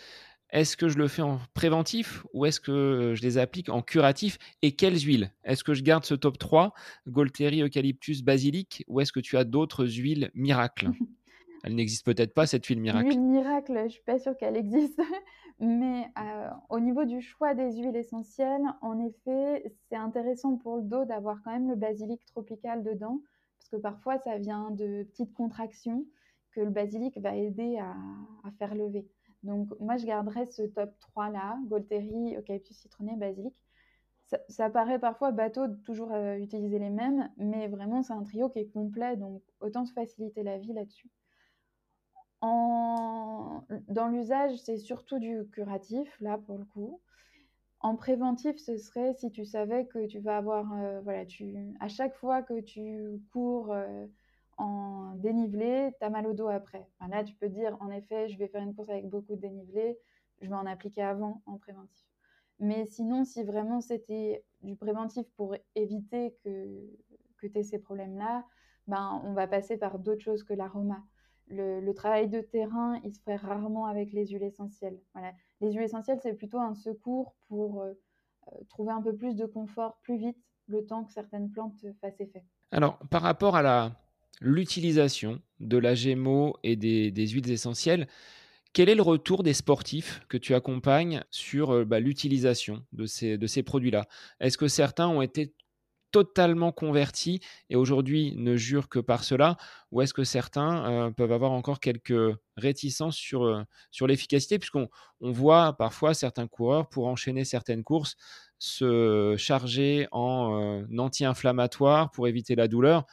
est-ce 0.49 0.77
que 0.77 0.87
je 0.87 0.97
le 0.97 1.07
fais 1.07 1.21
en 1.21 1.39
préventif 1.53 2.25
ou 2.33 2.45
est-ce 2.45 2.59
que 2.59 3.13
je 3.15 3.21
les 3.23 3.37
applique 3.37 3.69
en 3.69 3.81
curatif 3.81 4.37
Et 4.61 4.75
quelles 4.75 4.99
huiles? 4.99 5.31
Est-ce 5.43 5.63
que 5.63 5.73
je 5.73 5.81
garde 5.81 6.05
ce 6.05 6.13
top 6.13 6.37
3, 6.37 6.73
Golteri, 7.07 7.61
Eucalyptus, 7.61 8.23
Basilic, 8.23 8.83
ou 8.87 9.01
est-ce 9.01 9.11
que 9.11 9.19
tu 9.19 9.37
as 9.37 9.43
d'autres 9.43 9.85
huiles 9.85 10.31
miracles? 10.33 10.89
Elle 11.63 11.75
n'existe 11.75 12.05
peut-être 12.05 12.33
pas, 12.33 12.45
cette 12.45 12.65
huile 12.65 12.81
miracle. 12.81 13.07
L'huile 13.07 13.21
miracle, 13.21 13.73
je 13.77 13.83
ne 13.83 13.89
suis 13.89 14.03
pas 14.03 14.19
sûre 14.19 14.35
qu'elle 14.35 14.57
existe. 14.57 14.99
Mais 15.59 16.09
euh, 16.19 16.49
au 16.69 16.79
niveau 16.81 17.05
du 17.05 17.21
choix 17.21 17.53
des 17.53 17.71
huiles 17.77 17.95
essentielles, 17.95 18.65
en 18.81 18.99
effet, 18.99 19.63
c'est 19.87 19.95
intéressant 19.95 20.57
pour 20.57 20.77
le 20.77 20.83
dos 20.83 21.05
d'avoir 21.05 21.41
quand 21.43 21.51
même 21.51 21.69
le 21.69 21.77
basilic 21.77 22.25
tropical 22.25 22.83
dedans, 22.83 23.21
parce 23.57 23.69
que 23.69 23.77
parfois 23.77 24.17
ça 24.19 24.37
vient 24.37 24.71
de 24.71 25.03
petites 25.03 25.33
contractions 25.33 26.05
que 26.51 26.59
le 26.59 26.69
basilic 26.69 27.17
va 27.17 27.35
aider 27.35 27.77
à, 27.77 27.95
faire 28.59 28.75
lever. 28.75 29.07
Donc 29.43 29.69
moi, 29.79 29.95
je 29.95 30.05
garderais 30.05 30.45
ce 30.47 30.63
top 30.63 30.91
3 30.99 31.29
là, 31.29 31.57
Golteri, 31.67 32.35
Eucalyptus 32.35 32.77
citronné, 32.77 33.15
basilic. 33.15 33.55
Ça, 34.49 34.69
paraît 34.69 34.99
parfois 34.99 35.31
bateau 35.31 35.67
de 35.67 35.75
toujours 35.83 36.11
euh, 36.11 36.37
utiliser 36.37 36.79
les 36.79 36.89
mêmes, 36.89 37.29
mais 37.37 37.67
vraiment 37.67 38.01
c'est 38.01 38.13
un 38.13 38.23
trio 38.23 38.49
qui 38.49 38.59
est 38.59 38.71
complet, 38.71 39.15
donc 39.15 39.43
autant 39.59 39.85
se 39.85 39.93
faciliter 39.93 40.43
la 40.43 40.57
vie 40.57 40.73
là-dessus. 40.73 41.09
Dans 42.43 44.07
l'usage, 44.07 44.57
c'est 44.57 44.77
surtout 44.77 45.19
du 45.19 45.47
curatif, 45.51 46.19
là, 46.19 46.37
pour 46.37 46.57
le 46.57 46.65
coup. 46.65 46.99
En 47.79 47.95
préventif, 47.95 48.57
ce 48.57 48.77
serait 48.77 49.13
si 49.13 49.29
tu 49.31 49.45
savais 49.45 49.85
que 49.85 50.07
tu 50.07 50.19
vas 50.19 50.37
avoir, 50.37 50.71
euh, 50.73 51.01
voilà, 51.01 51.23
à 51.79 51.87
chaque 51.87 52.15
fois 52.15 52.41
que 52.41 52.61
tu 52.61 53.21
cours 53.31 53.71
euh, 53.71 54.07
en 54.57 55.15
dénivelé, 55.15 55.91
tu 55.99 56.05
as 56.05 56.09
mal 56.09 56.25
au 56.27 56.33
dos 56.33 56.47
après. 56.47 56.87
là, 57.09 57.23
tu 57.23 57.35
peux 57.35 57.49
dire, 57.49 57.77
en 57.81 57.91
effet, 57.91 58.29
je 58.29 58.37
vais 58.37 58.47
faire 58.47 58.63
une 58.63 58.73
course 58.73 58.89
avec 58.89 59.09
beaucoup 59.09 59.35
de 59.35 59.41
dénivelé, 59.41 59.97
je 60.41 60.47
vais 60.49 60.55
en 60.55 60.65
appliquer 60.65 61.01
avant 61.01 61.41
en 61.45 61.57
préventif. 61.57 62.05
Mais 62.59 62.85
sinon, 62.85 63.25
si 63.25 63.43
vraiment 63.43 63.81
c'était 63.81 64.43
du 64.61 64.75
préventif 64.75 65.25
pour 65.35 65.55
éviter 65.75 66.37
que, 66.43 66.79
que 67.37 67.47
tu 67.47 67.59
aies 67.59 67.63
ces 67.63 67.79
problèmes-là, 67.79 68.45
ben, 68.87 69.21
on 69.25 69.33
va 69.33 69.47
passer 69.47 69.77
par 69.77 69.99
d'autres 69.99 70.23
choses 70.23 70.43
que 70.43 70.53
l'aroma 70.53 71.03
le, 71.53 71.93
travail 71.93 72.27
de 72.27 72.41
terrain, 72.41 72.99
il 73.03 73.13
se 73.13 73.21
fait 73.21 73.35
rarement 73.35 73.85
avec 73.85 74.11
les 74.13 74.27
huiles 74.27 74.43
essentielles. 74.43 74.99
Les 75.61 75.71
huiles 75.71 75.83
essentielles, 75.83 76.19
c'est 76.21 76.33
plutôt 76.33 76.59
un 76.59 76.73
secours 76.73 77.35
pour 77.47 77.81
euh, 77.81 77.93
euh, 78.47 78.55
trouver 78.69 78.91
un 78.91 79.01
peu 79.01 79.15
plus 79.15 79.35
de 79.35 79.45
confort 79.45 79.97
plus 80.01 80.17
vite, 80.17 80.37
le 80.67 80.85
temps 80.85 81.03
que 81.03 81.11
certaines 81.11 81.49
plantes 81.49 81.85
fassent 82.01 82.19
effet. 82.19 82.43
Alors, 82.71 82.97
par 83.09 83.21
rapport 83.21 83.55
à 83.55 83.91
l'utilisation 84.41 85.41
de 85.59 85.77
la 85.77 85.95
gémeaux 85.95 86.57
et 86.63 86.75
des, 86.75 87.27
huiles 87.27 87.51
essentielles, 87.51 88.07
Quel 88.73 88.89
est 88.89 88.95
le 88.95 89.03
retour 89.03 89.43
des 89.43 89.53
sportifs 89.53 90.21
que 90.29 90.37
tu 90.37 90.55
accompagnes 90.55 91.23
sur 91.29 91.85
bah, 91.85 91.99
l'utilisation 91.99 92.83
de 92.91 93.05
ces, 93.05 93.37
de 93.37 93.45
ces 93.45 93.61
produits-là? 93.61 94.07
Est-ce 94.39 94.57
que 94.57 94.67
certains 94.67 95.07
ont 95.07 95.21
été 95.21 95.53
totalement 96.13 96.71
convertis 96.71 97.41
et 97.69 97.75
aujourd'hui 97.75 98.35
ne 98.37 98.55
jurent 98.55 98.87
que 98.87 98.99
par 98.99 99.25
cela 99.25 99.57
Ou 99.91 100.01
est-ce 100.01 100.13
que 100.13 100.23
certains 100.23 101.11
peuvent 101.17 101.31
avoir 101.31 101.51
encore 101.51 101.79
quelques 101.81 102.37
réticences 102.55 103.17
sur, 103.17 103.65
sur 103.91 104.07
l'efficacité? 104.07 104.59
Puisqu'on 104.59 104.87
on 105.19 105.31
voit 105.31 105.73
parfois 105.73 106.13
certains 106.13 106.47
coureurs, 106.47 106.87
pour 106.87 107.07
enchaîner 107.07 107.43
certaines 107.43 107.83
courses, 107.83 108.15
se 108.59 109.35
charger 109.37 110.07
en 110.11 110.85
anti-inflammatoire 110.97 112.11
pour 112.11 112.27
éviter 112.27 112.55
la 112.55 112.67
douleur. 112.69 113.05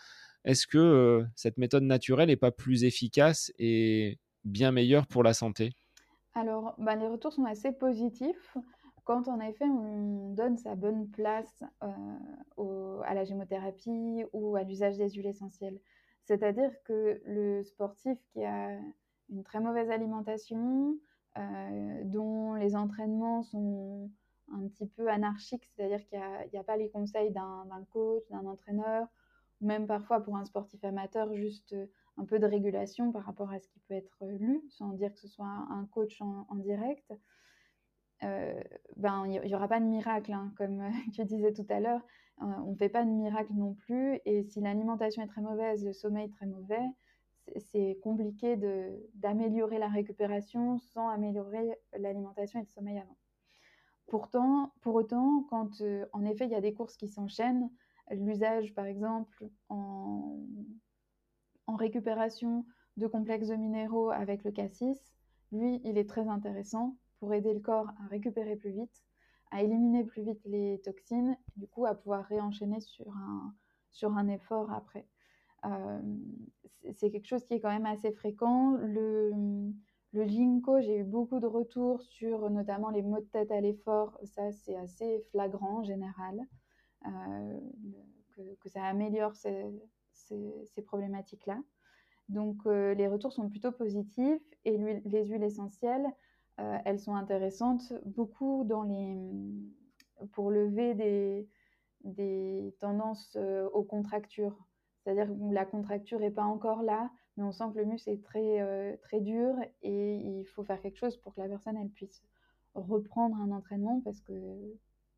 Est-ce 0.45 0.67
que 0.67 1.25
cette 1.35 1.59
méthode 1.59 1.83
naturelle 1.83 2.29
n'est 2.29 2.37
pas 2.37 2.53
plus 2.53 2.85
efficace 2.85 3.51
et 3.59 4.19
bien 4.45 4.73
meilleure 4.73 5.07
pour 5.07 5.23
la 5.23 5.35
santé? 5.35 5.73
Alors, 6.35 6.75
bah, 6.79 6.95
les 6.97 7.09
retours 7.09 7.33
sont 7.33 7.45
assez 7.45 7.73
positifs 7.73 8.57
quand 9.05 9.29
en 9.29 9.41
effet 9.41 9.65
on 9.65 10.33
donne 10.35 10.57
sa 10.57 10.75
bonne 10.75 11.09
place 11.09 11.63
à 11.81 13.15
la 13.15 13.25
gémothérapie 13.25 14.25
ou 14.33 14.57
à 14.57 14.63
l'usage 14.63 14.97
des 14.97 15.11
huiles 15.11 15.27
essentielles. 15.27 15.79
C'est-à-dire 16.25 16.71
que 16.85 17.21
le 17.25 17.63
sportif 17.65 18.19
qui 18.33 18.45
a 18.45 18.79
une 19.31 19.43
très 19.43 19.61
mauvaise 19.61 19.91
alimentation, 19.91 20.97
dont 22.05 22.55
les 22.55 22.77
entraînements 22.77 23.43
sont 23.43 24.11
un 24.53 24.67
petit 24.69 24.87
peu 24.87 25.09
anarchiques, 25.09 25.69
c'est-à-dire 25.75 26.05
qu'il 26.09 26.21
n'y 26.53 26.59
a, 26.59 26.65
pas 26.65 26.77
les 26.77 26.91
conseils 26.91 27.31
d'un 27.31 27.85
coach, 27.93 28.23
d'un 28.31 28.47
entraîneur, 28.47 29.07
ou 29.61 29.67
même 29.67 29.87
parfois 29.87 30.21
pour 30.21 30.37
un 30.37 30.45
sportif 30.45 30.83
amateur, 30.85 31.33
juste 31.35 31.75
un 32.17 32.25
peu 32.25 32.39
de 32.39 32.47
régulation 32.47 33.13
par 33.13 33.25
rapport 33.25 33.51
à 33.51 33.59
ce 33.59 33.69
qui 33.69 33.79
peut 33.81 33.95
être 33.95 34.27
lu, 34.27 34.63
sans 34.71 34.91
dire 34.91 35.13
que 35.13 35.21
ce 35.21 35.29
soit 35.29 35.47
un 35.47 35.87
coach 35.93 36.21
en, 36.21 36.47
direct. 36.57 37.13
Ben, 38.23 39.25
il 39.27 39.41
n'y 39.41 39.55
aura 39.55 39.69
pas 39.69 39.81
de 39.81 39.87
miracle, 39.87 40.33
hein, 40.33 40.53
comme 40.57 40.83
tu 41.15 41.25
disais 41.25 41.53
tout 41.53 41.67
à 41.69 41.81
l'heure. 41.81 42.03
on 42.39 42.71
ne 42.71 42.77
fait 42.77 42.89
pas 42.89 43.05
de 43.05 43.11
miracle 43.11 43.53
non 43.55 43.75
plus. 43.75 44.21
Et 44.25 44.43
si 44.43 44.61
l'alimentation 44.61 45.23
est 45.23 45.29
très 45.29 45.41
mauvaise, 45.41 45.85
le 45.85 45.93
sommeil 45.93 46.29
très 46.31 46.47
mauvais, 46.47 46.87
c'est 47.59 47.99
compliqué 48.03 48.57
d'améliorer 49.15 49.79
la 49.79 49.89
récupération 49.89 50.79
sans 50.79 51.09
améliorer 51.09 51.79
l'alimentation 51.99 52.61
et 52.61 52.63
le 52.63 52.69
sommeil 52.69 52.99
avant. 52.99 53.17
Pourtant, 54.07 54.73
pour 54.81 54.95
autant, 54.95 55.45
quand 55.51 55.83
en 56.13 56.25
effet 56.25 56.47
il 56.47 56.51
y 56.51 56.57
a 56.57 56.61
des 56.61 56.73
courses 56.73 56.97
qui 56.97 57.09
s'enchaînent, 57.09 57.71
l'usage 58.11 58.75
par 58.75 58.87
exemple 58.87 59.49
en, 59.69 60.37
en, 61.67 61.77
récupération 61.77 62.67
de 62.97 63.07
complexes 63.07 63.49
de 63.49 63.55
minéraux 63.55 64.11
avec 64.11 64.43
le 64.43 64.51
cassis, 64.51 65.01
lui, 65.53 65.81
il 65.85 65.97
est 65.97 66.09
très 66.09 66.27
intéressant 66.29 66.97
pour 67.21 67.33
aider 67.35 67.55
le 67.55 67.61
corps 67.61 67.89
à 68.03 68.07
récupérer 68.09 68.57
plus 68.57 68.71
vite, 68.71 69.05
à 69.51 69.63
éliminer 69.63 70.05
plus 70.05 70.23
vite 70.23 70.41
les 70.47 70.81
toxines, 70.83 71.37
du 71.57 71.69
coup 71.69 71.87
à 71.87 71.95
pouvoir 71.95 72.25
réenchaîner 72.25 72.81
sur 72.81 73.07
un, 74.17 74.29
effort 74.29 74.73
après. 74.73 75.07
Euh, 75.67 76.01
c'est 76.93 77.11
quelque 77.11 77.27
chose 77.27 77.45
qui 77.45 77.55
est 77.55 77.61
quand 77.61 77.71
même 77.71 77.87
assez 77.87 78.11
fréquent. 78.13 78.73
Le, 78.81 79.33
le 80.13 80.27
ginkgo, 80.27 80.81
j'ai 80.81 80.99
eu 80.99 81.05
beaucoup 81.05 81.39
de 81.39 81.47
retours 81.47 82.03
sur 82.03 82.51
notamment 82.51 82.91
les 82.91 83.03
maux 83.03 83.21
de 83.21 83.27
tête 83.27 83.53
à 83.53 83.61
l'effort. 83.61 84.19
Ça, 84.25 84.51
c'est 84.51 84.77
assez 84.77 85.21
flagrant 85.31 85.79
en 85.79 85.85
général, 85.85 86.41
euh, 87.07 87.61
que, 88.61 88.69
ça 88.69 88.85
améliore 88.85 89.37
ces, 89.37 89.67
ces, 90.13 90.83
problématiques-là. 90.83 91.61
Donc, 92.29 92.57
euh, 92.67 92.95
les 92.95 93.09
retours 93.09 93.33
sont 93.33 93.49
plutôt 93.49 93.73
positifs 93.73 94.43
et 94.65 94.79
les 95.05 95.27
huiles 95.27 95.43
essentielles, 95.43 96.07
elles 96.85 96.99
sont 96.99 97.15
intéressantes 97.15 97.93
beaucoup 98.05 98.65
dans 98.65 98.83
les, 98.83 99.17
pour 100.33 100.51
lever 100.51 100.95
des, 100.95 101.49
des 102.05 102.75
tendances 102.81 103.37
aux 103.73 103.83
contractures. 103.85 104.57
C'est-à-dire 105.03 105.27
que 105.27 105.55
la 105.55 105.65
contracture 105.65 106.21
n'est 106.21 106.31
pas 106.31 106.45
encore 106.45 106.83
là, 106.83 107.11
mais 107.37 107.45
on 107.45 107.53
sent 107.53 107.65
que 107.73 107.79
le 107.79 107.87
muscle 107.87 108.11
est 108.11 108.23
très, 108.23 108.61
euh, 108.61 108.97
très 109.03 109.21
dur 109.21 109.55
et 109.83 110.17
il 110.17 110.45
faut 110.45 110.63
faire 110.63 110.81
quelque 110.81 110.99
chose 110.99 111.17
pour 111.17 111.35
que 111.35 111.41
la 111.41 111.49
personne 111.49 111.77
elle 111.77 111.89
puisse 111.89 112.23
reprendre 112.75 113.37
un 113.37 113.51
entraînement 113.51 114.01
parce 114.05 114.21
que 114.21 114.33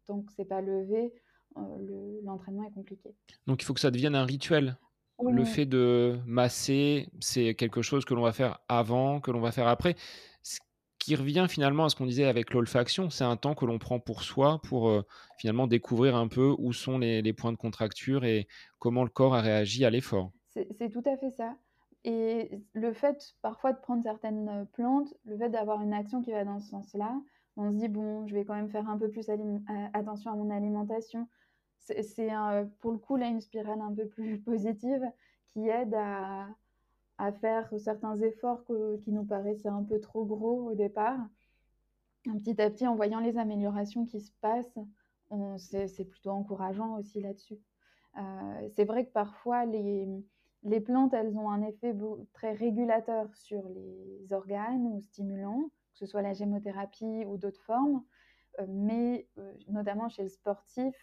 tant 0.07 0.23
que 0.23 0.33
c'est 0.33 0.45
pas 0.45 0.61
levé, 0.61 1.13
euh, 1.57 2.21
l'entraînement 2.23 2.65
est 2.65 2.73
compliqué. 2.73 3.15
Donc 3.47 3.63
il 3.63 3.65
faut 3.65 3.75
que 3.75 3.81
ça 3.81 3.91
devienne 3.91 4.15
un 4.15 4.25
rituel. 4.25 4.77
Le 5.25 5.45
fait 5.45 5.67
de 5.67 6.19
masser, 6.27 7.09
c'est 7.21 7.55
quelque 7.55 7.81
chose 7.81 8.05
que 8.05 8.13
l'on 8.13 8.23
va 8.23 8.33
faire 8.33 8.59
avant, 8.69 9.21
que 9.21 9.31
l'on 9.31 9.39
va 9.41 9.53
faire 9.53 9.69
après 9.69 9.95
qui 11.03 11.17
revient 11.17 11.47
finalement 11.49 11.87
à 11.87 11.89
ce 11.89 11.97
qu'on 11.97 12.07
disait 12.07 12.27
avec 12.27 12.55
l'olfaction, 12.55 13.11
c'est 13.11 13.25
un 13.25 13.37
temps 13.37 13.57
que 13.57 13.65
l'on 13.65 13.81
prend 13.81 13.99
pour 13.99 14.23
soi, 14.23 14.61
pour 14.63 14.89
euh, 14.89 15.03
finalement 15.37 15.67
découvrir 15.67 16.15
un 16.15 16.29
peu 16.29 16.55
où 16.59 16.73
sont 16.73 16.99
les, 16.99 17.33
points 17.33 17.51
de 17.51 17.57
contracture 17.57 18.25
et 18.25 18.47
comment 18.79 19.03
le 19.03 19.11
corps 19.11 19.35
a 19.35 19.41
réagi 19.41 19.85
à 19.85 19.91
l'effort. 19.91 20.31
C'est 20.51 20.91
tout 20.93 21.03
à 21.05 21.17
fait 21.17 21.31
ça. 21.31 21.57
Et 22.05 22.51
le 22.73 22.93
fait 22.93 23.35
parfois 23.43 23.73
de 23.73 23.81
prendre 23.81 24.03
certaines 24.05 24.49
euh, 24.49 24.65
plantes, 24.65 25.13
le 25.25 25.37
fait 25.37 25.49
d'avoir 25.49 25.83
une 25.83 25.93
action 25.93 26.23
qui 26.23 26.31
va 26.31 26.45
dans 26.45 26.61
ce 26.61 26.69
sens-là, 26.69 27.21
on 27.57 27.73
se 27.73 27.77
dit, 27.77 27.89
bon, 27.89 28.29
je 28.29 28.35
vais 28.35 28.45
quand 28.45 28.55
même 28.55 28.71
faire 28.71 28.89
un 28.89 28.97
peu 28.97 29.11
plus 29.11 29.29
attention 29.93 30.31
à 30.31 30.37
mon 30.37 30.51
alimentation. 30.51 31.29
C'est 31.79 32.31
pour 32.81 32.93
le 32.93 32.99
coup 32.99 33.17
là 33.17 33.27
une 33.27 33.41
spirale 33.41 33.81
un 33.81 33.93
peu 33.93 34.07
plus 34.07 34.39
positive 34.45 35.03
qui 35.49 35.69
aide 35.69 35.95
à, 35.95 36.47
à 37.23 37.31
faire 37.31 37.73
certains 37.79 38.17
efforts 38.17 38.65
qui 38.65 39.13
nous 39.13 39.25
paraissaient 39.25 39.69
un 39.69 39.85
peu 39.85 40.01
trop 40.01 40.25
gros 40.25 40.71
au 40.71 40.75
départ. 40.75 41.21
Petit 42.25 42.61
à 42.61 42.69
petit, 42.69 42.85
en 42.85 42.97
voyant 42.97 43.21
les 43.21 43.39
améliorations 43.39 44.05
qui 44.05 44.21
se 44.21 44.33
passent, 44.41 44.79
c'est 45.57 46.05
plutôt 46.05 46.31
encourageant 46.31 46.99
aussi 46.99 47.21
là-dessus. 47.21 47.61
Euh, 48.19 48.69
c'est 48.75 48.85
vrai 48.85 49.07
que 49.07 49.13
parfois, 49.13 49.67
les, 49.67 50.09
les, 50.65 50.81
plantes, 50.81 51.15
elles 51.15 51.39
ont 51.39 51.49
un 51.49 51.63
effet 51.63 51.95
très 52.33 52.55
régulateur 52.55 53.33
sur 53.37 53.69
les 53.69 54.33
organes 54.33 54.85
ou 54.89 55.01
stimulants, 55.01 55.71
que 55.93 55.99
ce 55.99 56.07
soit 56.07 56.23
la 56.23 56.33
gémothérapie 56.33 57.25
ou 57.25 57.37
d'autres 57.39 57.63
formes, 57.63 58.03
euh, 58.59 58.67
mais 58.69 59.29
euh, 59.39 59.53
notamment 59.69 60.09
chez 60.09 60.25
le 60.25 60.29
sportif, 60.29 60.95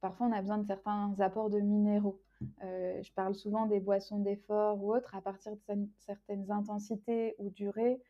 parfois 0.00 0.28
on 0.28 0.32
a 0.32 0.40
besoin 0.40 0.58
de 0.58 0.66
certains 0.66 1.14
apports 1.18 1.50
de 1.50 1.58
minéraux. 1.58 2.22
Euh, 2.62 3.02
je 3.02 3.12
parle 3.12 3.34
souvent 3.34 3.66
des 3.66 3.80
boissons 3.80 4.20
d'effort 4.20 4.82
ou 4.82 4.94
autres. 4.94 5.14
À 5.14 5.20
partir 5.20 5.52
de 5.52 5.88
certaines 5.98 6.50
intensités 6.50 7.34
ou 7.38 7.50
durées, 7.50 8.00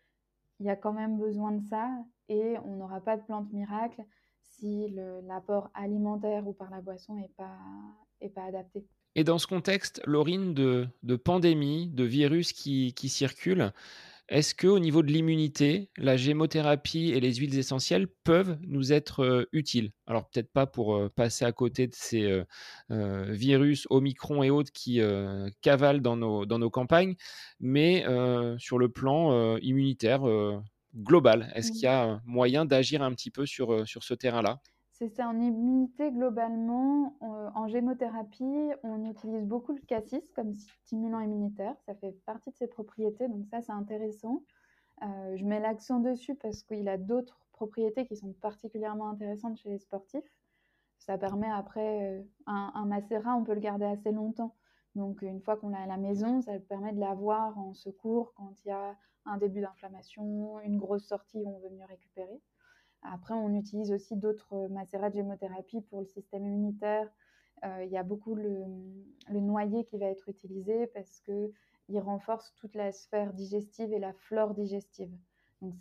il 0.61 0.67
y 0.67 0.71
a 0.71 0.77
quand 0.77 0.93
même 0.93 1.19
besoin 1.19 1.53
de 1.53 1.63
ça 1.69 1.89
et 2.29 2.57
on 2.65 2.77
n'aura 2.77 3.01
pas 3.01 3.17
de 3.17 3.23
plante 3.23 3.53
miracle 3.53 4.03
si 4.43 4.89
l'apport 5.27 5.71
alimentaire 5.73 6.47
ou 6.47 6.53
par 6.53 6.71
la 6.71 6.81
boisson 6.81 7.15
n'est 7.15 7.31
pas, 7.37 7.59
est 8.21 8.29
pas 8.29 8.45
adapté. 8.45 8.85
Et 9.15 9.25
dans 9.25 9.39
ce 9.39 9.47
contexte, 9.47 10.03
Laurine, 10.05 10.53
de, 10.53 11.17
pandémie, 11.17 11.89
de 11.89 12.05
virus 12.05 12.53
qui 12.53 12.93
circulent, 13.09 13.73
est-ce 14.29 14.55
que 14.55 14.67
au 14.67 14.79
niveau 14.79 15.03
de 15.03 15.11
l'immunité, 15.11 15.91
la 15.97 16.19
gémothérapie 16.19 17.13
et 17.15 17.21
les 17.21 17.35
huiles 17.37 17.59
essentielles 17.59 18.09
peuvent 18.25 18.59
nous 18.61 18.93
être 18.93 19.25
euh, 19.25 19.49
utiles? 19.53 19.93
Alors 20.07 20.29
peut-être 20.29 20.53
pas 20.53 20.67
pour 20.67 20.97
euh, 20.97 21.09
passer 21.09 21.47
à 21.47 21.53
côté 21.53 21.87
de 21.87 21.95
ces 21.95 22.45
euh, 22.91 23.25
virus 23.31 23.87
Omicron 23.89 24.43
et 24.43 24.51
autres 24.51 24.73
qui 24.73 25.01
cavalent 25.63 26.03
dans 26.03 26.17
nos, 26.17 26.45
dans 26.45 26.59
nos 26.59 26.71
campagnes, 26.71 27.17
mais 27.61 28.05
sur 28.59 28.79
le 28.79 28.89
plan 28.89 29.57
immunitaire 29.59 30.23
global, 30.95 31.53
est-ce 31.55 31.73
qu'il 31.73 31.83
y 31.83 31.87
a 31.87 32.21
moyen 32.25 32.65
d'agir 32.65 33.03
un 33.03 33.13
petit 33.13 33.31
peu 33.31 33.47
sur, 33.47 33.87
sur 33.87 34.03
ce 34.03 34.15
terrain-là? 34.15 34.61
C'est 34.99 35.09
ça, 35.09 35.29
en 35.29 35.39
immunité 35.41 36.11
globalement, 36.11 37.17
en 37.21 37.69
gémothérapie, 37.69 38.73
on 38.83 39.05
utilise 39.05 39.47
beaucoup 39.47 39.73
le 39.73 39.81
cassis 39.83 40.29
comme 40.35 40.55
stimulant 40.55 41.21
immunitaire. 41.21 41.77
Ça 41.87 41.95
fait 41.95 42.13
partie 42.27 42.51
de 42.51 42.57
ses 42.57 42.67
propriétés, 42.67 43.29
donc 43.29 43.47
ça 43.47 43.61
c'est 43.63 43.73
intéressant. 43.73 44.43
Euh, 45.03 45.37
je 45.37 45.45
mets 45.45 45.61
l'accent 45.61 46.01
dessus 46.01 46.35
parce 46.35 46.65
qu'il 46.65 46.89
a 46.89 46.99
d'autres 46.99 47.41
propriétés 47.53 48.07
qui 48.07 48.17
sont 48.17 48.33
particulièrement 48.33 49.09
intéressantes 49.09 49.57
chez 49.59 49.69
les 49.69 49.79
sportifs. 49.79 50.29
Ça 50.99 51.17
permet 51.17 51.49
après, 51.49 52.19
euh, 52.19 52.23
un, 52.47 52.73
un, 52.75 52.85
macérat, 52.85 53.37
on 53.37 53.45
peut 53.45 53.55
le 53.55 53.61
garder 53.61 53.85
assez 53.85 54.11
longtemps. 54.11 54.57
Donc 54.97 55.23
une 55.23 55.41
fois 55.41 55.57
qu'on 55.57 55.69
l'a 55.69 55.83
à 55.83 55.87
la 55.87 55.97
maison, 55.97 56.41
ça 56.41 56.59
permet 56.59 56.93
de 56.93 56.99
l'avoir 56.99 57.57
en 57.57 57.73
secours 57.73 58.33
quand 58.35 58.53
il 58.65 58.69
y 58.69 58.73
a 58.73 58.97
un 59.27 59.39
début 59.39 59.61
d'inflammation, 59.61 60.59
une 60.61 60.79
grosse 60.79 61.07
sortie 61.07 61.41
où 61.45 61.49
on 61.49 61.61
veut 61.61 61.71
mieux 61.71 61.85
récupérer. 61.85 62.41
Après, 63.03 63.35
on 63.35 63.55
utilise 63.55 63.93
aussi 63.93 64.17
d'autres 64.17 64.55
euh, 64.55 64.69
macérats 64.69 65.11
de 65.11 65.17
gémothérapie 65.17 65.81
pour 65.83 66.01
le 66.01 66.07
système 66.07 66.47
immunitaire. 66.47 67.09
Euh, 67.65 67.85
il 67.85 67.91
y 67.91 67.97
a 67.97 68.03
beaucoup 68.03 68.35
le, 68.35 68.65
noyer 69.31 69.85
qui 69.85 69.99
va 69.99 70.07
être 70.07 70.29
utilisé 70.29 70.87
parce 70.89 71.21
qu'il 71.21 71.99
renforce 71.99 72.55
toute 72.57 72.75
la 72.75 72.93
sphère 72.93 73.33
digestive 73.33 73.93
et 73.93 73.99
la 73.99 74.13
flore 74.13 74.55
digestive. 74.55 75.13
Donc, 75.61 75.75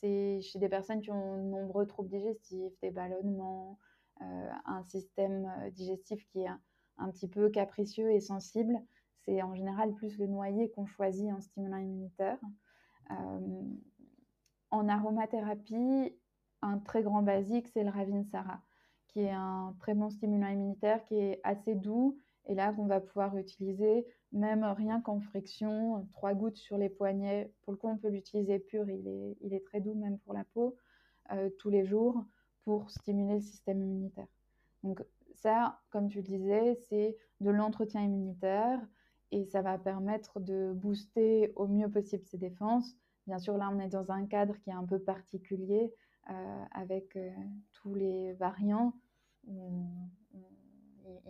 c'est 0.00 0.40
chez 0.40 0.58
des 0.58 0.68
personnes 0.68 1.00
qui 1.00 1.10
ont 1.10 1.36
de 1.36 1.42
nombreux 1.42 1.86
troubles 1.86 2.10
digestifs, 2.10 2.78
des 2.80 2.90
ballonnements, 2.90 3.78
euh, 4.20 4.50
un 4.66 4.82
système 4.84 5.50
digestif 5.72 6.24
qui 6.28 6.42
est 6.42 6.48
un, 6.98 7.10
petit 7.10 7.28
peu 7.28 7.48
capricieux 7.50 8.12
et 8.12 8.20
sensible. 8.20 8.74
C'est 9.24 9.42
en 9.42 9.54
général 9.54 9.94
plus 9.94 10.16
le 10.18 10.26
noyer 10.26 10.70
qu'on 10.70 10.86
choisit 10.86 11.32
en 11.32 11.40
stimulant 11.40 11.78
immunitaire. 11.78 12.38
En 14.72 14.88
aromathérapie, 14.88 16.12
un 16.62 16.78
très 16.78 17.02
grand 17.02 17.22
basique, 17.22 17.68
c'est 17.68 17.84
le 17.84 17.90
Ravinsara, 17.90 18.60
qui 19.08 19.20
est 19.20 19.30
un 19.30 19.76
très 19.78 19.94
bon 19.94 20.10
stimulant 20.10 20.48
immunitaire 20.48 21.04
qui 21.04 21.16
est 21.16 21.40
assez 21.44 21.74
doux 21.74 22.18
et 22.46 22.54
là 22.54 22.72
qu'on 22.72 22.86
va 22.86 23.00
pouvoir 23.00 23.36
utiliser 23.36 24.06
même 24.32 24.64
rien 24.64 25.00
qu'en 25.00 25.20
friction, 25.20 26.08
trois 26.12 26.34
gouttes 26.34 26.56
sur 26.56 26.78
les 26.78 26.88
poignets. 26.88 27.52
Pour 27.62 27.72
le 27.72 27.76
coup, 27.76 27.88
on 27.88 27.98
peut 27.98 28.08
l'utiliser 28.08 28.58
pur, 28.58 28.88
il 28.88 29.06
est, 29.06 29.36
il 29.42 29.54
est 29.54 29.64
très 29.64 29.80
doux 29.80 29.94
même 29.94 30.18
pour 30.18 30.32
la 30.32 30.44
peau, 30.44 30.74
euh, 31.32 31.50
tous 31.58 31.68
les 31.68 31.84
jours 31.84 32.24
pour 32.64 32.90
stimuler 32.90 33.34
le 33.34 33.40
système 33.40 33.82
immunitaire. 33.82 34.26
Donc 34.82 35.04
ça, 35.34 35.80
comme 35.90 36.08
tu 36.08 36.18
le 36.18 36.24
disais, 36.24 36.78
c'est 36.88 37.16
de 37.40 37.50
l'entretien 37.50 38.02
immunitaire 38.02 38.80
et 39.32 39.44
ça 39.44 39.60
va 39.62 39.78
permettre 39.78 40.40
de 40.40 40.72
booster 40.72 41.52
au 41.56 41.66
mieux 41.66 41.90
possible 41.90 42.24
ses 42.24 42.38
défenses. 42.38 42.96
Bien 43.26 43.38
sûr, 43.38 43.56
là, 43.56 43.70
on 43.72 43.78
est 43.78 43.88
dans 43.88 44.10
un 44.10 44.26
cadre 44.26 44.56
qui 44.58 44.70
est 44.70 44.74
un 44.74 44.84
peu 44.84 44.98
particulier 44.98 45.92
euh, 46.30 46.64
avec 46.72 47.16
euh, 47.16 47.30
tous 47.72 47.94
les 47.94 48.32
variants 48.34 48.92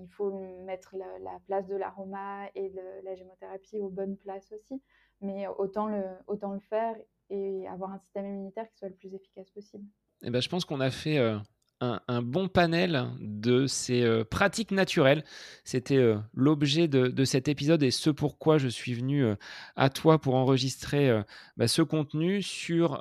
il 0.00 0.08
faut 0.10 0.30
mettre 0.64 0.94
la, 0.96 1.38
place 1.46 1.66
de 1.66 1.76
l'aroma 1.76 2.46
et 2.54 2.68
de 2.70 3.04
la 3.04 3.14
gémothérapie 3.14 3.78
aux 3.78 3.88
bonnes 3.88 4.16
places 4.16 4.52
aussi. 4.52 4.82
Mais 5.20 5.46
autant 5.46 5.86
le, 5.86 6.58
faire 6.68 6.96
et 7.30 7.66
avoir 7.68 7.92
un 7.92 7.98
système 7.98 8.26
immunitaire 8.26 8.68
qui 8.70 8.76
soit 8.76 8.88
le 8.88 8.94
plus 8.94 9.14
efficace 9.14 9.50
possible. 9.50 9.84
Eh 10.22 10.30
ben, 10.30 10.40
je 10.40 10.48
pense 10.48 10.64
qu'on 10.64 10.80
a 10.80 10.90
fait 10.90 11.18
euh, 11.18 11.38
un, 11.82 12.22
bon 12.22 12.46
panel 12.48 13.08
de 13.20 13.66
ces 13.66 14.02
euh, 14.02 14.24
pratiques 14.24 14.70
naturelles. 14.70 15.24
C'était 15.64 15.96
euh, 15.96 16.16
l'objet 16.32 16.86
de, 16.86 17.24
cet 17.24 17.48
épisode 17.48 17.82
et 17.82 17.90
ce 17.90 18.10
pourquoi 18.10 18.58
je 18.58 18.68
suis 18.68 18.94
venu 18.94 19.24
euh, 19.24 19.34
à 19.74 19.90
toi 19.90 20.20
pour 20.20 20.36
enregistrer 20.36 21.10
bah, 21.56 21.66
ce 21.66 21.82
contenu 21.82 22.42
sur 22.42 23.00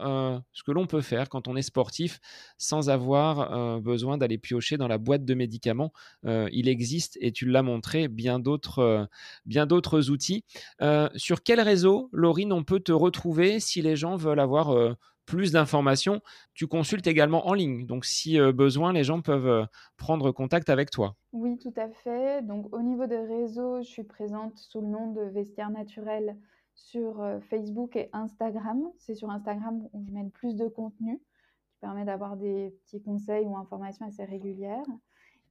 ce 0.54 0.64
que 0.64 0.72
l'on 0.72 0.88
peut 0.88 1.02
faire 1.02 1.30
quand 1.30 1.48
on 1.48 1.56
est 1.56 1.62
sportif 1.62 2.20
sans 2.58 2.90
avoir 2.90 3.82
besoin 3.82 4.18
d'aller 4.18 4.38
piocher 4.38 4.78
dans 4.78 4.88
la 4.88 4.98
boîte 4.98 5.26
de 5.26 5.34
médicaments. 5.34 5.92
il 6.24 6.68
existe, 6.68 7.18
et 7.22 7.32
tu 7.32 7.46
l'as 7.46 7.64
montré, 7.64 8.08
bien 8.08 8.40
d'autres 8.40 9.08
bien 9.46 9.66
d'autres 9.66 10.10
outils. 10.10 10.44
sur 11.16 11.44
quel 11.44 11.62
réseau, 11.62 12.10
Laurine, 12.12 12.54
on 12.54 12.64
peut 12.64 12.80
te 12.80 12.92
retrouver 12.92 13.60
si 13.60 13.82
les 13.82 13.96
gens 13.96 14.16
veulent 14.16 14.40
avoir 14.40 14.96
plus 15.26 15.52
d'informations, 15.52 16.22
tu 16.54 16.68
consultes 16.68 17.08
également 17.08 17.48
en 17.48 17.54
ligne. 17.54 17.86
Donc, 17.86 18.06
si 18.06 18.40
euh, 18.40 18.52
besoin, 18.52 18.94
les 18.94 19.04
gens 19.04 19.22
peuvent 19.22 19.48
euh, 19.48 19.66
prendre 19.98 20.32
contact 20.32 20.70
avec 20.70 20.92
toi. 20.92 21.16
Oui, 21.32 21.58
tout 21.58 21.74
à 21.78 21.90
fait. 21.90 22.42
Donc, 22.46 22.74
au 22.74 22.82
niveau 22.82 23.08
des 23.08 23.20
réseaux, 23.20 23.82
je 23.82 23.88
suis 23.88 24.04
présente 24.04 24.58
sous 24.58 24.82
le 24.82 24.88
nom 24.88 25.12
de 25.12 25.22
Vestiaire 25.22 25.70
Naturel 25.70 26.38
sur 26.76 27.22
euh, 27.22 27.40
Facebook 27.40 27.96
et 27.96 28.10
Instagram. 28.14 28.84
C'est 28.98 29.16
sur 29.16 29.30
Instagram 29.30 29.88
où 29.94 30.04
je 30.06 30.12
mets 30.12 30.24
le 30.24 30.30
plus 30.30 30.56
de 30.56 30.68
contenu, 30.68 31.18
qui 31.70 31.78
permet 31.80 32.06
d'avoir 32.06 32.38
des 32.38 32.76
petits 32.84 33.02
conseils 33.02 33.46
ou 33.46 33.58
informations 33.58 34.06
assez 34.06 34.26
régulières. 34.26 34.86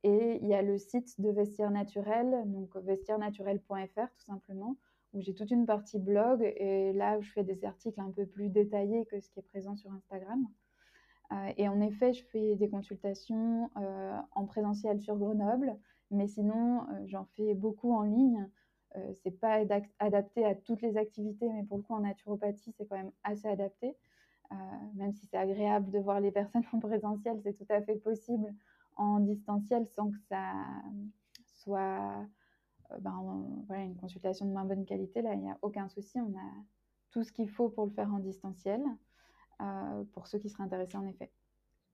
Et 0.03 0.39
il 0.43 0.49
y 0.49 0.55
a 0.55 0.63
le 0.63 0.79
site 0.79 1.21
de 1.21 1.31
Vestiaire 1.31 1.71
Naturel, 1.71 2.45
donc 2.47 2.75
vestiairenaturel.fr 2.77 4.09
tout 4.17 4.25
simplement, 4.25 4.77
où 5.13 5.21
j'ai 5.21 5.35
toute 5.35 5.51
une 5.51 5.67
partie 5.67 5.99
blog 5.99 6.43
et 6.57 6.93
là 6.93 7.19
où 7.19 7.23
je 7.23 7.31
fais 7.31 7.45
des 7.45 7.65
articles 7.65 8.01
un 8.01 8.11
peu 8.11 8.27
plus 8.27 8.49
détaillés 8.49 9.07
que 9.07 9.21
ce 9.21 9.31
qui 9.31 9.41
est 9.41 9.49
présent 9.51 9.77
sur 9.77 9.91
Instagram. 9.93 10.47
Euh, 11.33 11.53
et 11.57 11.69
en 11.69 11.81
effet, 11.81 12.13
je 12.13 12.25
fais 12.25 12.57
des 12.57 12.69
consultations 12.69 13.71
euh, 13.77 14.19
en 14.33 14.47
présentiel 14.47 15.01
sur 15.01 15.17
Grenoble, 15.17 15.77
mais 16.11 16.27
sinon, 16.27 16.83
euh, 16.83 17.07
j'en 17.07 17.25
fais 17.37 17.55
beaucoup 17.55 17.93
en 17.93 18.03
ligne. 18.03 18.49
c'est 19.23 19.39
pas 19.39 19.63
adapté 20.01 20.45
à 20.45 20.57
toutes 20.57 20.83
les 20.83 20.97
activités, 20.97 21.49
mais 21.49 21.63
pour 21.63 21.77
le 21.77 21.85
coup, 21.85 21.95
en 21.95 22.01
naturopathie, 22.01 22.73
c'est 22.77 22.87
quand 22.87 22.97
même 22.97 23.13
assez 23.23 23.47
adapté. 23.47 23.97
même 24.95 25.13
si 25.13 25.27
c'est 25.27 25.37
agréable 25.37 25.91
de 25.93 26.01
voir 26.01 26.21
les 26.21 26.33
personnes 26.41 26.65
en 26.73 26.81
présentiel, 26.81 27.41
c'est 27.43 27.53
tout 27.53 27.67
à 27.69 27.81
fait 27.83 27.97
possible 27.97 28.53
en 28.97 29.21
distanciel 29.21 29.87
sans 29.87 30.11
que 30.11 30.19
ça 30.29 30.53
soit 31.47 32.27
euh, 32.93 32.99
ben, 33.01 33.45
voilà, 33.67 33.85
une 33.85 33.97
consultation 33.97 34.47
de 34.47 34.53
moins 34.53 34.65
bonne 34.65 34.85
qualité, 34.85 35.23
là, 35.23 35.35
il 35.35 35.41
n'y 35.41 35.51
a 35.51 35.59
aucun 35.63 35.89
souci. 35.89 36.19
On 36.19 36.37
a 36.37 36.65
tout 37.11 37.23
ce 37.23 37.33
qu'il 37.33 37.49
faut 37.49 37.69
pour 37.69 37.87
le 37.87 37.93
faire 37.93 38.13
en 38.13 38.19
distanciel, 38.19 38.81
euh, 39.61 40.05
pour 40.13 40.27
ceux 40.27 40.39
qui 40.39 40.49
seraient 40.49 40.65
intéressés 40.65 40.97
en 40.97 41.07
effet. 41.07 41.31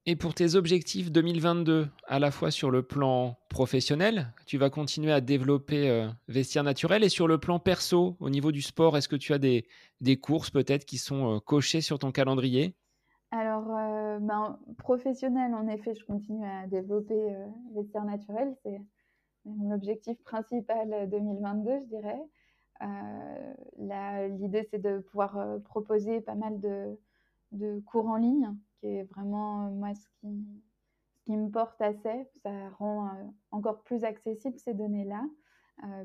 Et 0.08 0.14
pour 0.14 0.34
tes 0.34 0.54
objectifs 0.54 1.10
2022, 1.10 1.88
à 2.06 2.18
la 2.20 2.30
fois 2.30 2.52
sur 2.52 2.70
le 2.70 2.84
plan 2.84 3.36
professionnel, 3.48 4.32
tu 4.46 4.56
vas 4.56 4.70
continuer 4.70 5.10
à 5.10 5.20
développer 5.20 5.90
euh, 5.90 6.08
Vestiaire 6.28 6.62
Naturel 6.62 7.02
et 7.02 7.08
sur 7.08 7.26
le 7.26 7.38
plan 7.38 7.58
perso, 7.58 8.16
au 8.20 8.30
niveau 8.30 8.52
du 8.52 8.62
sport, 8.62 8.96
est-ce 8.96 9.08
que 9.08 9.16
tu 9.16 9.32
as 9.32 9.38
des, 9.38 9.66
des 10.00 10.16
courses 10.16 10.50
peut-être 10.50 10.84
qui 10.84 10.98
sont 10.98 11.40
cochées 11.40 11.80
sur 11.80 11.98
ton 11.98 12.12
calendrier? 12.12 12.76
Alors, 13.32 13.66
ben, 14.20 14.60
professionnel, 14.78 15.52
en 15.54 15.66
effet, 15.66 15.92
je 15.96 16.04
continue 16.04 16.46
à 16.46 16.68
développer 16.68 17.34
Vestiaire 17.74 18.04
Naturel. 18.04 18.54
C'est 18.62 18.80
mon 19.46 19.74
objectif 19.74 20.22
principal 20.24 21.08
2022, 21.08 21.70
euh, 21.70 21.80
je 21.80 21.86
dirais. 21.86 22.22
Euh, 22.82 24.28
l'idée, 24.28 24.66
c'est 24.70 24.78
de 24.78 24.98
pouvoir 24.98 25.38
euh, 25.38 25.58
proposer 25.60 26.20
pas 26.20 26.34
mal 26.34 26.60
de, 26.60 26.98
de, 27.52 27.80
cours 27.86 28.06
en 28.06 28.16
ligne, 28.16 28.54
qui 28.78 28.86
est 28.88 29.04
vraiment 29.04 29.70
moi 29.70 29.94
ce 29.94 30.06
qui, 30.20 30.44
qui 31.24 31.36
me 31.36 31.48
porte 31.48 31.80
assez. 31.80 32.28
Ça 32.42 32.50
rend 32.78 33.10
encore 33.50 33.82
plus 33.82 34.04
accessible 34.04 34.58
ces 34.58 34.74
données-là, 34.74 35.24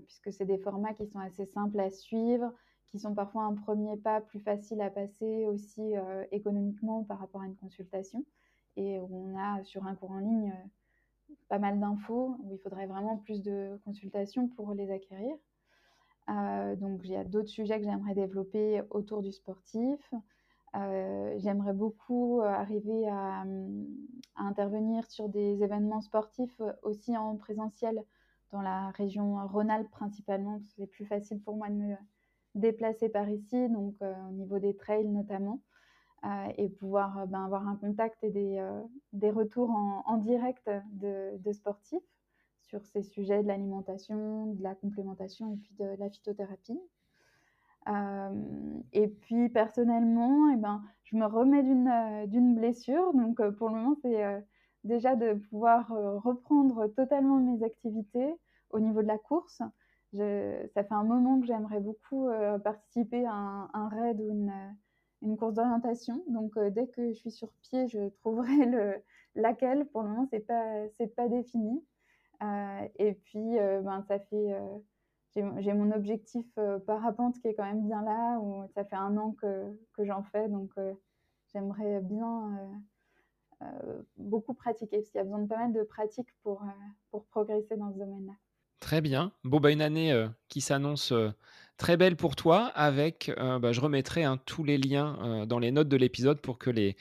puisque 0.06 0.32
c'est 0.32 0.46
des 0.46 0.58
formats 0.58 0.94
qui 0.94 1.08
sont 1.08 1.20
assez 1.20 1.46
simples 1.46 1.80
à 1.80 1.90
suivre, 1.90 2.54
qui 2.90 3.00
sont 3.00 3.14
parfois 3.14 3.44
un 3.44 3.56
premier 3.56 3.98
pas 3.98 4.22
plus 4.22 4.40
facile 4.40 4.82
à 4.82 4.90
passer 4.90 5.46
aussi 5.48 5.94
économiquement 6.32 7.04
par 7.04 7.20
rapport 7.20 7.42
à 7.42 7.46
une 7.46 7.56
consultation, 7.56 8.26
et 8.78 9.00
on 9.00 9.38
a 9.38 9.64
sur 9.64 9.86
un 9.86 9.96
cours 9.96 10.12
en 10.12 10.20
ligne 10.20 10.54
pas 11.50 11.60
mal 11.60 11.80
d'infos 11.80 12.38
où 12.44 12.54
il 12.54 12.60
faudrait 12.60 12.88
vraiment 12.88 13.18
plus 13.18 13.42
de 13.42 13.80
consultations 13.86 14.48
pour 14.48 14.74
les 14.74 14.92
acquérir. 14.92 15.36
Euh, 16.30 16.76
donc, 16.76 17.02
il 17.04 17.12
y 17.12 17.16
a 17.16 17.24
d'autres 17.24 17.50
sujets 17.50 17.80
que 17.80 17.86
j'aimerais 17.86 18.14
développer 18.14 18.82
autour 18.90 19.22
du 19.22 19.32
sportif. 19.32 20.14
Euh, 20.76 21.36
j'aimerais 21.40 21.74
beaucoup 21.74 22.42
arriver 22.42 23.10
à, 23.10 23.44
intervenir 24.38 25.06
sur 25.10 25.28
des 25.30 25.62
événements 25.62 26.02
sportifs 26.02 26.62
aussi 26.84 27.18
en 27.18 27.36
présentiel 27.36 28.04
dans 28.52 28.62
la 28.62 28.90
région 28.92 29.46
Rhône-Alpes 29.48 29.92
principalement, 29.92 30.58
parce 30.58 30.68
que 30.70 30.74
c'est 30.78 30.88
plus 30.88 31.06
facile 31.06 31.42
pour 31.42 31.56
moi 31.56 31.70
de 31.70 31.76
me 31.76 31.96
déplacer 32.56 33.10
par 33.10 33.30
ici, 33.30 33.70
donc 33.70 33.96
euh, 34.02 34.14
au 34.30 34.32
niveau 34.32 34.60
des 34.60 34.76
trails 34.76 35.08
notamment. 35.08 35.62
Euh, 36.24 36.54
et 36.58 36.70
pouvoir 36.70 37.18
euh, 37.18 37.26
ben, 37.26 37.44
avoir 37.46 37.68
un 37.68 37.76
contact 37.78 38.24
et 38.24 38.30
des, 38.30 38.60
euh, 38.60 38.80
des 39.12 39.32
retours 39.32 39.72
en, 39.72 40.18
direct 40.18 40.70
de, 40.94 41.52
sportifs 41.52 41.98
sur 42.62 42.86
ces 42.86 43.02
sujets 43.02 43.42
de 43.42 43.48
l'alimentation, 43.48 44.54
de 44.54 44.62
la 44.62 44.76
complémentation 44.76 45.52
et 45.52 45.58
puis 45.58 45.74
de 45.80 45.96
la 45.98 46.12
phytothérapie. 46.12 46.80
et 48.94 49.08
puis 49.08 49.50
personnellement, 49.50 50.52
eh 50.54 50.58
ben, 50.58 50.84
je 51.06 51.18
me 51.18 51.26
remets 51.26 51.64
d'une 51.64 52.56
blessure. 52.56 53.14
Donc 53.16 53.42
pour 53.58 53.70
le 53.70 53.76
moment, 53.76 53.96
c'est 54.04 54.46
déjà 54.84 55.16
de 55.16 55.34
pouvoir 55.50 55.88
reprendre 56.24 56.86
totalement 56.88 57.38
mes 57.38 57.64
activités 57.64 58.36
au 58.70 58.80
niveau 58.80 59.02
de 59.02 59.08
la 59.08 59.18
course. 59.18 59.64
Ça 60.14 60.84
fait 60.84 60.94
un 60.94 61.04
moment 61.04 61.40
que 61.42 61.48
j'aimerais 61.48 61.80
beaucoup 61.80 62.30
participer 62.64 63.26
à 63.26 63.34
un, 63.34 63.70
un 63.74 63.90
raid 63.90 64.22
ou 64.22 64.30
une, 64.30 64.54
une 65.22 65.38
course 65.38 65.54
d'orientation. 65.54 66.24
Donc, 66.28 66.58
euh, 66.58 66.70
dès 66.70 66.88
que 66.88 67.10
je 67.10 67.14
suis 67.14 67.32
sur 67.32 67.52
pied, 67.62 67.88
je 67.88 68.10
trouverai 68.20 68.66
le, 68.66 68.96
laquelle. 69.36 69.86
Pour 69.88 70.04
le 70.04 70.10
moment, 70.10 70.28
c'est 70.30 70.46
pas, 70.46 70.88
pas 71.16 71.28
défini. 71.28 71.84
Euh, 72.44 72.88
et 72.98 73.14
puis, 73.14 73.60
euh, 73.60 73.82
ben, 73.82 74.04
ça 74.08 74.20
fait, 74.20 74.56
j'ai, 75.36 75.74
mon 75.74 75.92
objectif 75.92 76.48
parapente 76.86 77.40
qui 77.40 77.48
est 77.48 77.54
quand 77.54 77.66
même 77.66 77.86
bien 77.86 78.02
là, 78.04 78.40
où 78.40 78.66
ça 78.74 78.84
fait 78.84 78.96
un 78.96 79.16
an 79.18 79.32
que, 79.34 79.78
que 79.94 80.06
j'en 80.06 80.24
fais. 80.24 80.50
Donc, 80.50 80.72
j'aimerais 81.54 82.02
bien 82.02 82.82
beaucoup 84.18 84.56
pratiquer, 84.56 84.98
parce 84.98 85.10
qu'il 85.12 85.20
y 85.20 85.22
a 85.22 85.24
besoin 85.24 85.40
de 85.40 85.48
pas 85.48 85.58
mal 85.58 85.72
de 85.72 85.84
pratique 85.84 86.30
pour, 86.42 86.66
pour 87.12 87.26
progresser 87.26 87.78
dans 87.78 87.94
ce 87.94 88.00
domaine-là. 88.00 88.34
Très 88.80 89.02
bien. 89.02 89.32
Bon, 89.44 89.60
bah, 89.60 89.72
une 89.72 89.84
année 89.84 90.12
qui 90.50 90.62
s'annonce 90.62 91.14
très 91.82 91.98
belle 91.98 92.16
pour 92.16 92.36
toi. 92.36 92.68
Avec, 92.76 93.32
euh, 93.40 93.58
bah, 93.58 93.72
je 93.72 93.82
remettrai 93.82 94.24
hein, 94.24 94.40
tous 94.46 94.64
les 94.64 94.78
liens 94.78 95.46
dans 95.48 95.58
les 95.58 95.72
notes 95.72 95.90
de 95.90 95.98
l'épisode 95.98 96.40
pour 96.40 96.60
que 96.60 96.70
les, 96.70 96.96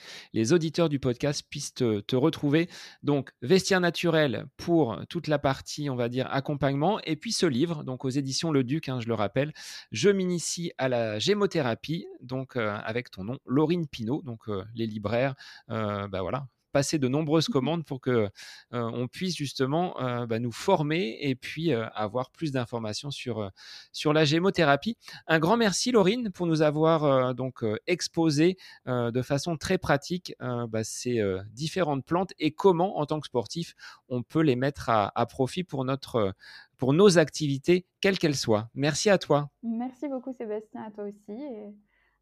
auditeurs 0.52 0.88
du 0.88 0.98
podcast 0.98 1.44
puissent 1.48 1.74
te, 1.74 2.16
retrouver. 2.16 2.68
Donc, 3.02 3.30
Vestiaire 3.42 3.80
naturel 3.80 4.46
pour 4.56 4.98
toute 5.10 5.28
la 5.28 5.38
partie, 5.38 5.90
on 5.90 5.96
va 5.96 6.08
dire, 6.08 6.26
accompagnement. 6.30 6.98
Et 7.04 7.16
puis 7.16 7.32
ce 7.32 7.44
livre, 7.44 7.84
donc 7.84 8.06
aux 8.06 8.08
éditions 8.08 8.52
Le 8.52 8.64
Duc, 8.64 8.88
hein, 8.88 9.00
je 9.00 9.08
le 9.08 9.14
rappelle, 9.14 9.52
Je 9.92 10.08
m'initie 10.08 10.72
à 10.78 10.88
la 10.88 11.18
gémothérapie, 11.18 12.06
donc 12.22 12.56
avec 12.56 13.10
ton 13.10 13.24
nom, 13.24 13.38
Laurine 13.44 13.86
Pinault. 13.86 14.22
Donc, 14.22 14.48
les 14.74 14.86
libraires, 14.86 15.34
bah 15.68 16.22
voilà, 16.22 16.46
passer 16.70 16.98
de 16.98 17.08
nombreuses 17.08 17.48
commandes 17.48 17.84
pour 17.84 18.00
que 18.00 18.28
on 18.70 19.08
puisse 19.08 19.36
justement 19.36 19.94
bah, 20.26 20.38
nous 20.38 20.52
former 20.52 21.18
et 21.20 21.34
puis 21.34 21.72
avoir 21.72 22.30
plus 22.30 22.52
d'informations 22.52 23.10
sur, 23.10 23.50
sur 23.92 24.12
la 24.12 24.24
gémothérapie. 24.24 24.96
Un 25.26 25.38
grand 25.38 25.56
merci 25.56 25.92
Laurine 25.92 26.30
pour 26.30 26.46
nous 26.46 26.62
avoir 26.62 27.34
donc 27.34 27.64
exposé 27.86 28.56
de 28.86 29.22
façon 29.22 29.56
très 29.56 29.78
pratique 29.78 30.34
bah, 30.40 30.84
ces 30.84 31.22
différentes 31.52 32.04
plantes 32.04 32.32
et 32.38 32.52
comment 32.52 32.98
en 32.98 33.06
tant 33.06 33.20
que 33.20 33.26
sportif 33.26 33.74
on 34.08 34.22
peut 34.22 34.42
les 34.42 34.56
mettre 34.56 34.88
à, 34.88 35.12
à 35.14 35.26
profit 35.26 35.64
pour 35.64 35.84
notre 35.84 36.34
pour 36.80 36.94
nos 36.94 37.18
activités, 37.18 37.84
quelles 38.00 38.18
qu'elles 38.18 38.34
soient. 38.34 38.70
Merci 38.74 39.10
à 39.10 39.18
toi. 39.18 39.50
Merci 39.62 40.08
beaucoup 40.08 40.32
Sébastien, 40.32 40.82
à 40.84 40.90
toi 40.90 41.04
aussi. 41.04 41.30
Et 41.30 41.74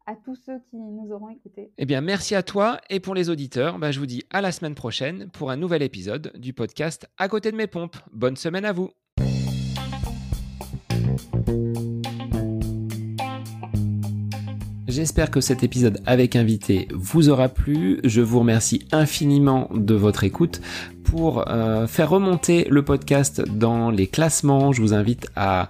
à 0.09 0.15
tous 0.15 0.35
ceux 0.43 0.57
qui 0.71 0.77
nous 0.77 1.11
auront 1.11 1.29
écoutés. 1.29 1.71
Eh 1.77 1.85
bien, 1.85 2.01
merci 2.01 2.33
à 2.33 2.41
toi 2.41 2.81
et 2.89 2.99
pour 2.99 3.13
les 3.13 3.29
auditeurs, 3.29 3.77
bah, 3.77 3.91
je 3.91 3.99
vous 3.99 4.07
dis 4.07 4.23
à 4.31 4.41
la 4.41 4.51
semaine 4.51 4.73
prochaine 4.73 5.29
pour 5.33 5.51
un 5.51 5.55
nouvel 5.55 5.83
épisode 5.83 6.31
du 6.35 6.51
podcast 6.51 7.07
À 7.19 7.27
côté 7.27 7.51
de 7.51 7.55
mes 7.55 7.67
pompes. 7.67 7.97
Bonne 8.11 8.35
semaine 8.35 8.65
à 8.65 8.71
vous. 8.71 8.89
J'espère 14.87 15.29
que 15.29 15.41
cet 15.41 15.63
épisode 15.63 16.01
avec 16.07 16.35
invité 16.35 16.87
vous 16.91 17.29
aura 17.29 17.47
plu. 17.47 17.99
Je 18.03 18.21
vous 18.21 18.39
remercie 18.39 18.87
infiniment 18.91 19.69
de 19.75 19.93
votre 19.93 20.23
écoute. 20.23 20.59
Pour 21.03 21.47
euh, 21.47 21.85
faire 21.85 22.09
remonter 22.09 22.65
le 22.69 22.83
podcast 22.83 23.41
dans 23.41 23.91
les 23.91 24.07
classements, 24.07 24.71
je 24.71 24.81
vous 24.81 24.95
invite 24.95 25.27
à 25.35 25.69